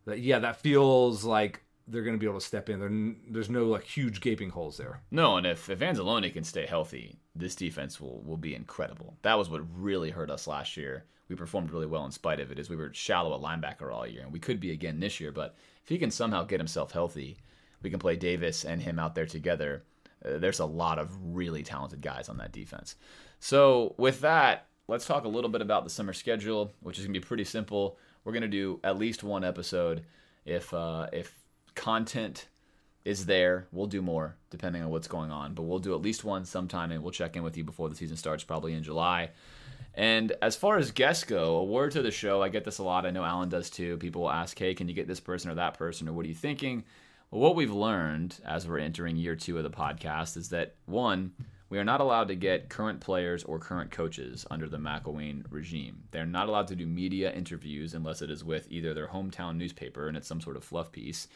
That 0.06 0.20
yeah, 0.20 0.40
that 0.40 0.58
feels 0.58 1.24
like 1.24 1.64
they're 1.88 2.04
going 2.04 2.16
to 2.16 2.20
be 2.20 2.26
able 2.26 2.40
to 2.40 2.46
step 2.46 2.70
in. 2.70 2.80
There, 2.80 3.34
there's 3.34 3.50
no 3.50 3.66
like 3.66 3.84
huge 3.84 4.22
gaping 4.22 4.50
holes 4.50 4.78
there. 4.78 5.02
No, 5.12 5.38
and 5.38 5.48
if 5.48 5.70
if 5.70 5.80
Anzalone 5.80 6.32
can 6.32 6.44
stay 6.44 6.66
healthy, 6.66 7.20
this 7.36 7.56
defense 7.56 8.00
will 8.00 8.22
will 8.22 8.38
be 8.38 8.56
incredible. 8.56 9.18
That 9.22 9.38
was 9.38 9.50
what 9.50 9.62
really 9.76 10.12
hurt 10.12 10.30
us 10.30 10.48
last 10.48 10.78
year. 10.78 11.06
We 11.30 11.36
performed 11.36 11.72
really 11.72 11.88
well 11.88 12.06
in 12.06 12.12
spite 12.12 12.40
of 12.40 12.52
it, 12.52 12.60
as 12.60 12.70
we 12.70 12.76
were 12.76 12.94
shallow 12.94 13.34
at 13.34 13.42
linebacker 13.42 13.92
all 13.94 14.06
year, 14.06 14.24
and 14.24 14.32
we 14.32 14.40
could 14.40 14.60
be 14.60 14.72
again 14.72 15.00
this 15.00 15.20
year. 15.20 15.32
But 15.32 15.56
if 15.82 15.90
he 15.90 15.98
can 15.98 16.12
somehow 16.12 16.44
get 16.44 16.60
himself 16.60 16.92
healthy, 16.92 17.38
we 17.82 17.90
can 17.90 18.00
play 18.00 18.16
Davis 18.16 18.66
and 18.66 18.82
him 18.82 19.00
out 19.00 19.16
there 19.16 19.26
together. 19.26 19.84
Uh, 20.24 20.38
there's 20.38 20.60
a 20.60 20.66
lot 20.66 21.00
of 21.00 21.16
really 21.22 21.64
talented 21.64 22.02
guys 22.02 22.30
on 22.30 22.38
that 22.38 22.52
defense. 22.52 22.96
So 23.40 23.96
with 23.98 24.22
that, 24.22 24.68
let's 24.88 25.06
talk 25.06 25.26
a 25.26 25.30
little 25.30 25.50
bit 25.50 25.62
about 25.62 25.84
the 25.84 25.90
summer 25.90 26.14
schedule, 26.14 26.74
which 26.82 27.00
is 27.00 27.06
gonna 27.06 27.20
be 27.20 27.26
pretty 27.26 27.44
simple. 27.44 27.98
We're 28.24 28.34
gonna 28.34 28.48
do 28.48 28.80
at 28.84 28.98
least 28.98 29.24
one 29.24 29.44
episode. 29.44 30.04
If 30.46 30.74
uh, 30.74 31.08
if 31.14 31.34
content 31.76 32.48
is 33.06 33.26
there. 33.26 33.68
We'll 33.72 33.88
do 33.88 34.02
more 34.02 34.36
depending 34.50 34.82
on 34.82 34.90
what's 34.90 35.08
going 35.08 35.32
on, 35.32 35.54
but 35.54 35.64
we'll 35.64 35.80
do 35.80 35.94
at 35.94 36.02
least 36.02 36.24
one 36.24 36.46
sometime 36.46 36.92
and 36.92 37.04
we'll 37.04 37.12
check 37.12 37.36
in 37.36 37.44
with 37.44 37.58
you 37.58 37.64
before 37.64 37.90
the 37.90 37.96
season 37.96 38.18
starts, 38.18 38.44
probably 38.44 38.74
in 38.74 38.84
July. 38.84 39.32
And 39.96 40.32
as 40.42 40.56
far 40.56 40.78
as 40.78 40.92
guests 40.92 41.24
go, 41.24 41.58
a 41.58 41.64
word 41.64 41.92
to 41.92 42.02
the 42.02 42.12
show. 42.12 42.42
I 42.42 42.50
get 42.50 42.64
this 42.64 42.80
a 42.80 42.84
lot. 42.84 43.06
I 43.06 43.12
know 43.12 43.24
Alan 43.24 43.50
does 43.50 43.70
too. 43.70 43.98
People 43.98 44.24
will 44.24 44.32
ask, 44.32 44.58
hey, 44.58 44.74
can 44.74 44.88
you 44.88 44.94
get 44.96 45.08
this 45.08 45.20
person 45.20 45.52
or 45.52 45.56
that 45.56 45.78
person, 45.78 46.08
or 46.10 46.14
what 46.14 46.26
are 46.26 46.30
you 46.30 46.36
thinking? 46.36 46.84
Well, 47.34 47.42
what 47.42 47.56
we've 47.56 47.74
learned 47.74 48.40
as 48.46 48.68
we're 48.68 48.78
entering 48.78 49.18
year 49.18 49.36
two 49.36 49.58
of 49.58 49.64
the 49.64 49.72
podcast 49.72 50.38
is 50.38 50.50
that 50.50 50.76
one, 50.86 51.32
we 51.68 51.80
are 51.80 51.84
not 51.84 52.00
allowed 52.00 52.28
to 52.28 52.36
get 52.36 52.70
current 52.70 53.00
players 53.00 53.44
or 53.44 53.58
current 53.58 53.90
coaches 53.90 54.46
under 54.52 54.70
the 54.70 54.78
McElwain 54.78 55.44
regime. 55.50 56.04
They're 56.12 56.28
not 56.28 56.48
allowed 56.48 56.68
to 56.68 56.76
do 56.76 56.86
media 56.86 57.34
interviews 57.34 57.96
unless 57.96 58.22
it 58.22 58.30
is 58.30 58.44
with 58.44 58.68
either 58.70 58.94
their 58.94 59.08
hometown 59.08 59.58
newspaper 59.58 60.08
and 60.08 60.16
it's 60.16 60.28
some 60.28 60.42
sort 60.42 60.58
of 60.58 60.64
fluff 60.64 60.92
piece 60.92 61.28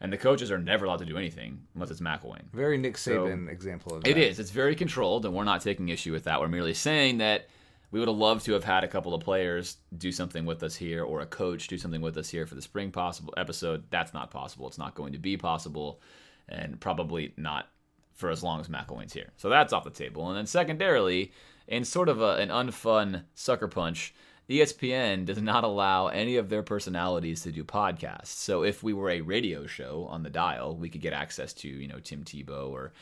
and 0.00 0.10
the 0.10 0.16
coaches 0.16 0.50
are 0.50 0.58
never 0.58 0.86
allowed 0.86 1.00
to 1.00 1.04
do 1.04 1.18
anything 1.18 1.60
unless 1.74 1.90
it's 1.90 2.00
McElwain. 2.00 2.50
Very 2.54 2.78
Nick 2.78 2.94
Saban 2.94 3.44
so, 3.44 3.52
example 3.52 3.96
of 3.96 4.04
that. 4.04 4.10
It 4.10 4.16
is. 4.16 4.38
It's 4.38 4.50
very 4.50 4.74
controlled, 4.74 5.26
and 5.26 5.34
we're 5.34 5.44
not 5.44 5.60
taking 5.60 5.90
issue 5.90 6.12
with 6.12 6.24
that. 6.24 6.40
We're 6.40 6.48
merely 6.48 6.72
saying 6.72 7.18
that 7.18 7.48
we 7.94 8.00
would 8.00 8.08
have 8.08 8.18
loved 8.18 8.44
to 8.44 8.54
have 8.54 8.64
had 8.64 8.82
a 8.82 8.88
couple 8.88 9.14
of 9.14 9.22
players 9.22 9.76
do 9.96 10.10
something 10.10 10.44
with 10.44 10.64
us 10.64 10.74
here, 10.74 11.04
or 11.04 11.20
a 11.20 11.26
coach 11.26 11.68
do 11.68 11.78
something 11.78 12.00
with 12.00 12.16
us 12.16 12.28
here 12.28 12.44
for 12.44 12.56
the 12.56 12.60
spring 12.60 12.90
possible 12.90 13.32
episode. 13.36 13.84
That's 13.90 14.12
not 14.12 14.32
possible. 14.32 14.66
It's 14.66 14.78
not 14.78 14.96
going 14.96 15.12
to 15.12 15.20
be 15.20 15.36
possible, 15.36 16.00
and 16.48 16.80
probably 16.80 17.34
not 17.36 17.68
for 18.12 18.30
as 18.30 18.42
long 18.42 18.58
as 18.58 18.66
McElwain's 18.66 19.12
here. 19.12 19.30
So 19.36 19.48
that's 19.48 19.72
off 19.72 19.84
the 19.84 19.90
table. 19.90 20.28
And 20.28 20.36
then 20.36 20.46
secondarily, 20.46 21.30
in 21.68 21.84
sort 21.84 22.08
of 22.08 22.20
a, 22.20 22.34
an 22.38 22.48
unfun 22.48 23.22
sucker 23.36 23.68
punch 23.68 24.12
ESPN 24.50 25.24
does 25.24 25.40
not 25.40 25.62
allow 25.62 26.08
any 26.08 26.34
of 26.34 26.48
their 26.48 26.64
personalities 26.64 27.42
to 27.42 27.52
do 27.52 27.62
podcasts. 27.62 28.26
So 28.26 28.64
if 28.64 28.82
we 28.82 28.92
were 28.92 29.10
a 29.10 29.20
radio 29.20 29.66
show 29.66 30.08
on 30.10 30.24
the 30.24 30.30
dial, 30.30 30.76
we 30.76 30.88
could 30.88 31.00
get 31.00 31.12
access 31.12 31.52
to 31.52 31.68
you 31.68 31.86
know 31.86 32.00
Tim 32.00 32.24
Tebow 32.24 32.72
or 32.72 32.92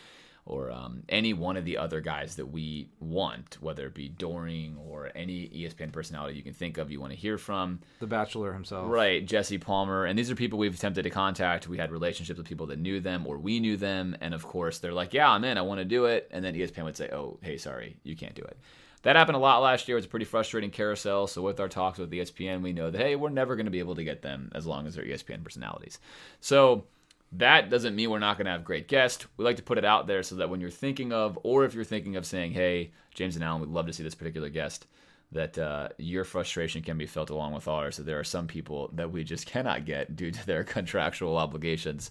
or 0.45 0.73
um, 0.73 1.03
any 1.09 1.33
one 1.33 1.57
of 1.57 1.65
the 1.65 1.79
other 1.79 2.01
guys 2.01 2.37
that 2.37 2.47
we 2.47 2.89
want, 2.99 3.59
whether 3.61 3.87
it 3.87 3.95
be 3.95 4.09
Doering 4.09 4.77
or 4.77 5.11
any 5.15 5.49
ESPN 5.49 5.93
personality 5.93 6.37
you 6.37 6.43
can 6.43 6.53
think 6.53 6.79
of, 6.79 6.91
you 6.91 7.01
want 7.01 7.13
to 7.13 7.19
hear 7.19 7.39
from. 7.39 7.79
The 8.01 8.09
Bachelor 8.09 8.53
himself. 8.53 8.91
Right, 8.91 9.25
Jesse 9.25 9.59
Palmer. 9.59 10.05
And 10.05 10.19
these 10.19 10.31
are 10.31 10.35
people 10.35 10.59
we've 10.59 10.75
attempted 10.75 11.03
to 11.05 11.11
contact. 11.11 11.69
We 11.69 11.79
had 11.79 11.93
relationships 11.93 12.39
with 12.39 12.47
people 12.49 12.67
that 12.67 12.81
knew 12.81 12.99
them 12.99 13.27
or 13.27 13.39
we 13.39 13.61
knew 13.61 13.77
them. 13.77 14.17
And 14.21 14.35
of 14.35 14.45
course, 14.45 14.79
they're 14.79 14.93
like, 14.93 15.15
yeah, 15.15 15.31
I'm 15.31 15.45
in, 15.45 15.59
I 15.59 15.63
want 15.63 15.79
to 15.79 15.85
do 15.85 16.07
it. 16.07 16.29
And 16.33 16.45
then 16.45 16.55
ESPN 16.55 16.85
would 16.85 16.97
say, 16.97 17.09
oh, 17.13 17.39
hey, 17.43 17.57
sorry, 17.57 17.97
you 18.03 18.17
can't 18.17 18.35
do 18.35 18.43
it. 18.43 18.59
That 19.03 19.17
happened 19.17 19.37
a 19.37 19.41
lot 19.41 19.63
last 19.63 19.89
year. 19.89 19.97
It 19.97 20.01
was 20.01 20.07
a 20.07 20.09
pretty 20.09 20.25
frustrating 20.25 20.71
carousel. 20.71 21.27
So 21.27 21.43
with 21.43 21.61
our 21.61 21.69
talks 21.69 21.99
with 21.99 22.11
ESPN, 22.11 22.63
we 22.63 22.73
know 22.73 22.91
that 22.91 23.01
hey, 23.01 23.17
we're 23.17 23.31
never 23.31 23.57
going 23.57 23.67
to 23.67 23.73
be 23.73 23.81
able 23.81 23.97
to 23.97 24.05
get 24.05 24.23
them 24.23 24.51
as 24.55 24.67
long 24.67 24.87
as 24.87 24.95
they're 24.95 25.05
ESPN 25.05 25.43
personalities. 25.43 25.99
So 26.41 26.85
that 27.33 27.71
doesn't 27.71 27.97
mean 27.97 28.11
we're 28.11 28.19
not 28.19 28.37
going 28.37 28.45
to 28.45 28.53
have 28.53 28.65
great 28.65 28.89
guests. 28.89 29.27
We 29.37 29.45
like 29.45 29.57
to 29.57 29.63
put 29.63 29.79
it 29.79 29.85
out 29.85 30.07
there 30.07 30.23
so 30.23 30.35
that 30.37 30.51
when 30.51 30.61
you're 30.61 30.71
thinking 30.71 31.13
of, 31.13 31.39
or 31.43 31.65
if 31.65 31.75
you're 31.75 31.85
thinking 31.85 32.17
of 32.17 32.27
saying, 32.27 32.53
hey, 32.53 32.93
James 33.15 33.37
and 33.37 33.45
Alan, 33.45 33.61
we'd 33.61 33.71
love 33.71 33.87
to 33.87 33.93
see 33.93 34.03
this 34.03 34.15
particular 34.15 34.51
guest, 34.51 34.87
that 35.33 35.57
uh, 35.59 35.89
your 35.97 36.25
frustration 36.25 36.83
can 36.83 36.99
be 36.99 37.07
felt 37.07 37.31
along 37.31 37.55
with 37.55 37.69
ours. 37.69 37.97
That 37.97 38.05
there 38.05 38.19
are 38.19 38.25
some 38.25 38.47
people 38.47 38.91
that 38.93 39.11
we 39.11 39.25
just 39.25 39.47
cannot 39.53 39.87
get 39.87 40.15
due 40.15 40.31
to 40.31 40.47
their 40.47 40.65
contractual 40.77 41.39
obligations. 41.39 42.11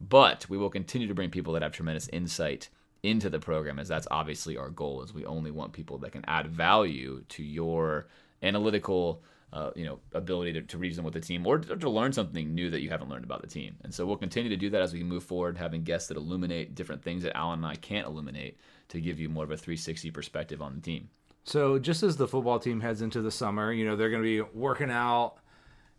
But 0.00 0.48
we 0.48 0.58
will 0.58 0.70
continue 0.70 1.08
to 1.08 1.14
bring 1.14 1.30
people 1.30 1.52
that 1.52 1.62
have 1.62 1.72
tremendous 1.72 2.08
insight 2.08 2.68
into 3.02 3.28
the 3.28 3.38
program 3.38 3.78
as 3.78 3.86
that's 3.86 4.08
obviously 4.10 4.56
our 4.56 4.70
goal 4.70 5.02
is 5.02 5.12
we 5.12 5.26
only 5.26 5.50
want 5.50 5.74
people 5.74 5.98
that 5.98 6.12
can 6.12 6.24
add 6.26 6.46
value 6.46 7.22
to 7.28 7.42
your 7.42 8.06
analytical 8.42 9.22
uh, 9.54 9.70
you 9.76 9.84
know 9.84 10.00
ability 10.12 10.52
to, 10.52 10.60
to 10.62 10.76
reason 10.76 11.04
with 11.04 11.14
the 11.14 11.20
team 11.20 11.46
or 11.46 11.58
to, 11.58 11.88
learn 11.88 12.12
something 12.12 12.54
new 12.54 12.70
that 12.70 12.80
you 12.80 12.90
haven't 12.90 13.08
learned 13.08 13.24
about 13.24 13.40
the 13.40 13.46
team 13.46 13.76
and 13.84 13.94
so 13.94 14.04
we'll 14.04 14.16
continue 14.16 14.50
to 14.50 14.56
do 14.56 14.68
that 14.68 14.82
as 14.82 14.92
we 14.92 15.04
move 15.04 15.22
forward 15.22 15.56
having 15.56 15.84
guests 15.84 16.08
that 16.08 16.16
illuminate 16.16 16.74
different 16.74 17.02
things 17.02 17.22
that 17.22 17.36
alan 17.36 17.60
and 17.60 17.66
i 17.66 17.76
can't 17.76 18.06
illuminate 18.06 18.58
to 18.88 19.00
give 19.00 19.20
you 19.20 19.28
more 19.28 19.44
of 19.44 19.50
a 19.52 19.56
360 19.56 20.10
perspective 20.10 20.60
on 20.60 20.74
the 20.74 20.80
team 20.80 21.08
so 21.44 21.78
just 21.78 22.02
as 22.02 22.16
the 22.16 22.26
football 22.26 22.58
team 22.58 22.80
heads 22.80 23.00
into 23.00 23.22
the 23.22 23.30
summer 23.30 23.72
you 23.72 23.86
know 23.86 23.94
they're 23.94 24.10
going 24.10 24.22
to 24.22 24.44
be 24.44 24.58
working 24.58 24.90
out 24.90 25.36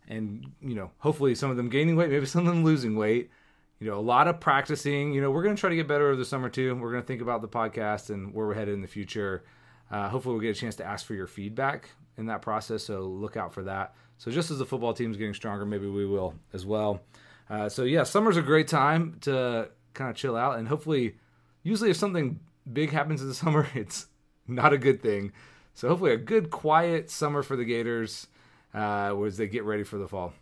and 0.06 0.46
you 0.60 0.74
know 0.74 0.90
hopefully 0.98 1.34
some 1.34 1.50
of 1.50 1.56
them 1.56 1.70
gaining 1.70 1.96
weight 1.96 2.10
maybe 2.10 2.26
some 2.26 2.46
of 2.46 2.54
them 2.54 2.62
losing 2.62 2.94
weight 2.94 3.30
you 3.78 3.90
know, 3.90 3.98
a 3.98 4.00
lot 4.00 4.26
of 4.26 4.40
practicing. 4.40 5.12
You 5.12 5.20
know, 5.20 5.30
we're 5.30 5.42
going 5.42 5.54
to 5.54 5.60
try 5.60 5.68
to 5.68 5.76
get 5.76 5.86
better 5.86 6.06
over 6.06 6.16
the 6.16 6.24
summer 6.24 6.48
too. 6.48 6.74
We're 6.76 6.92
going 6.92 7.02
to 7.02 7.06
think 7.06 7.20
about 7.20 7.42
the 7.42 7.48
podcast 7.48 8.08
and 8.08 8.32
where 8.32 8.46
we're 8.46 8.54
headed 8.54 8.72
in 8.72 8.80
the 8.80 8.88
future. 8.88 9.44
Uh, 9.90 10.08
hopefully, 10.08 10.32
we'll 10.32 10.40
get 10.40 10.56
a 10.56 10.58
chance 10.58 10.76
to 10.76 10.84
ask 10.86 11.04
for 11.04 11.12
your 11.12 11.26
feedback 11.26 11.90
in 12.16 12.26
that 12.26 12.42
process. 12.42 12.84
So 12.84 13.02
look 13.02 13.36
out 13.36 13.52
for 13.52 13.62
that. 13.64 13.94
So 14.18 14.30
just 14.30 14.50
as 14.50 14.58
the 14.58 14.66
football 14.66 14.94
team 14.94 15.10
is 15.10 15.16
getting 15.16 15.34
stronger, 15.34 15.66
maybe 15.66 15.86
we 15.86 16.06
will 16.06 16.34
as 16.52 16.64
well. 16.64 17.00
Uh, 17.48 17.68
so 17.68 17.84
yeah, 17.84 18.02
summer's 18.02 18.36
a 18.36 18.42
great 18.42 18.68
time 18.68 19.18
to 19.22 19.68
kind 19.94 20.10
of 20.10 20.16
chill 20.16 20.36
out 20.36 20.58
and 20.58 20.68
hopefully, 20.68 21.16
usually 21.62 21.90
if 21.90 21.96
something 21.96 22.40
big 22.72 22.90
happens 22.90 23.22
in 23.22 23.28
the 23.28 23.34
summer, 23.44 23.68
it's 23.74 24.06
not 24.46 24.72
a 24.72 24.78
good 24.78 25.02
thing. 25.02 25.32
So 25.74 25.88
hopefully, 25.88 26.12
a 26.12 26.16
good 26.16 26.50
quiet 26.50 27.10
summer 27.10 27.42
for 27.42 27.54
the 27.54 27.64
Gators 27.64 28.28
uh, 28.74 29.14
as 29.24 29.36
they 29.36 29.46
get 29.46 29.64
ready 29.64 29.82
for 29.82 29.98
the 29.98 30.08
fall 30.08 30.32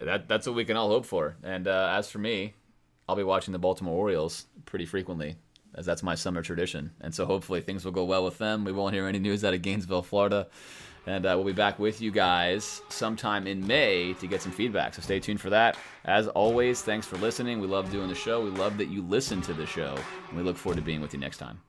that 0.00 0.28
that's 0.28 0.46
what 0.46 0.56
we 0.56 0.64
can 0.64 0.76
all 0.76 0.88
hope 0.88 1.06
for. 1.06 1.36
And 1.42 1.68
uh, 1.68 1.94
as 1.96 2.10
for 2.10 2.18
me, 2.18 2.54
I'll 3.08 3.16
be 3.16 3.22
watching 3.22 3.52
the 3.52 3.58
Baltimore 3.58 3.96
Orioles 3.96 4.46
pretty 4.66 4.86
frequently, 4.86 5.36
as 5.74 5.86
that's 5.86 6.02
my 6.02 6.14
summer 6.14 6.42
tradition. 6.42 6.90
And 7.00 7.14
so 7.14 7.26
hopefully 7.26 7.60
things 7.60 7.84
will 7.84 7.92
go 7.92 8.04
well 8.04 8.24
with 8.24 8.38
them. 8.38 8.64
We 8.64 8.72
won't 8.72 8.94
hear 8.94 9.06
any 9.06 9.18
news 9.18 9.44
out 9.44 9.54
of 9.54 9.62
Gainesville, 9.62 10.02
Florida, 10.02 10.48
And 11.06 11.24
uh, 11.24 11.32
we'll 11.34 11.46
be 11.46 11.52
back 11.52 11.78
with 11.78 12.00
you 12.00 12.10
guys 12.10 12.82
sometime 12.88 13.46
in 13.46 13.66
May 13.66 14.12
to 14.14 14.26
get 14.26 14.42
some 14.42 14.52
feedback. 14.52 14.94
So 14.94 15.02
stay 15.02 15.18
tuned 15.18 15.40
for 15.40 15.50
that. 15.50 15.78
As 16.04 16.28
always, 16.28 16.82
thanks 16.82 17.06
for 17.06 17.16
listening. 17.16 17.58
We 17.60 17.66
love 17.66 17.90
doing 17.90 18.08
the 18.08 18.14
show. 18.14 18.42
We 18.42 18.50
love 18.50 18.76
that 18.78 18.88
you 18.88 19.02
listen 19.02 19.40
to 19.42 19.54
the 19.54 19.66
show. 19.66 19.96
And 20.28 20.36
we 20.36 20.42
look 20.42 20.56
forward 20.56 20.76
to 20.76 20.82
being 20.82 21.00
with 21.00 21.14
you 21.14 21.20
next 21.20 21.38
time. 21.38 21.60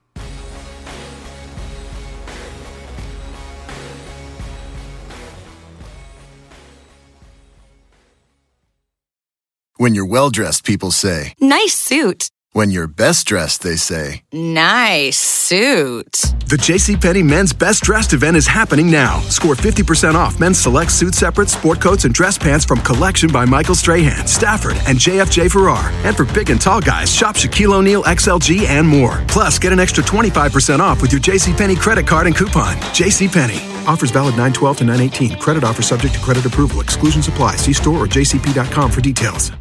When 9.77 9.95
you're 9.95 10.05
well 10.05 10.29
dressed, 10.29 10.63
people 10.63 10.91
say. 10.91 11.33
Nice 11.39 11.73
suit. 11.73 12.29
When 12.53 12.69
you're 12.69 12.87
best 12.87 13.27
dressed, 13.27 13.63
they 13.63 13.77
say. 13.77 14.23
Nice 14.33 15.17
suit. 15.17 16.11
The 16.47 16.57
JCPenney 16.57 17.23
men's 17.23 17.53
best 17.53 17.81
dressed 17.81 18.11
event 18.11 18.35
is 18.35 18.45
happening 18.45 18.91
now. 18.91 19.21
Score 19.29 19.55
50% 19.55 20.15
off 20.15 20.37
men's 20.37 20.57
select 20.59 20.91
suit 20.91 21.15
separates, 21.15 21.53
sport 21.53 21.79
coats, 21.79 22.03
and 22.03 22.13
dress 22.13 22.37
pants 22.37 22.65
from 22.65 22.81
Collection 22.81 23.31
by 23.31 23.45
Michael 23.45 23.73
Strahan, 23.73 24.27
Stafford, 24.27 24.75
and 24.85 24.97
JFJ 24.97 25.49
Farrar. 25.49 25.91
And 26.03 26.13
for 26.13 26.25
big 26.25 26.49
and 26.49 26.59
tall 26.59 26.81
guys, 26.81 27.15
shop 27.15 27.37
Shaquille 27.37 27.73
O'Neal 27.73 28.03
XLG 28.03 28.65
and 28.67 28.85
more. 28.85 29.23
Plus, 29.29 29.57
get 29.57 29.71
an 29.71 29.79
extra 29.79 30.03
25% 30.03 30.79
off 30.79 31.01
with 31.01 31.13
your 31.13 31.21
JCPenney 31.21 31.77
credit 31.79 32.05
card 32.05 32.27
and 32.27 32.35
coupon. 32.35 32.75
JCPenney. 32.91 33.61
Offers 33.87 34.11
valid 34.11 34.33
912 34.33 34.77
to 34.79 34.83
918. 34.83 35.39
Credit 35.39 35.63
offer 35.63 35.81
subject 35.81 36.15
to 36.15 36.19
credit 36.19 36.45
approval. 36.45 36.81
Exclusions 36.81 37.29
apply. 37.29 37.55
See 37.55 37.73
store 37.73 37.97
or 37.97 38.07
jcp.com 38.07 38.91
for 38.91 38.99
details. 38.99 39.53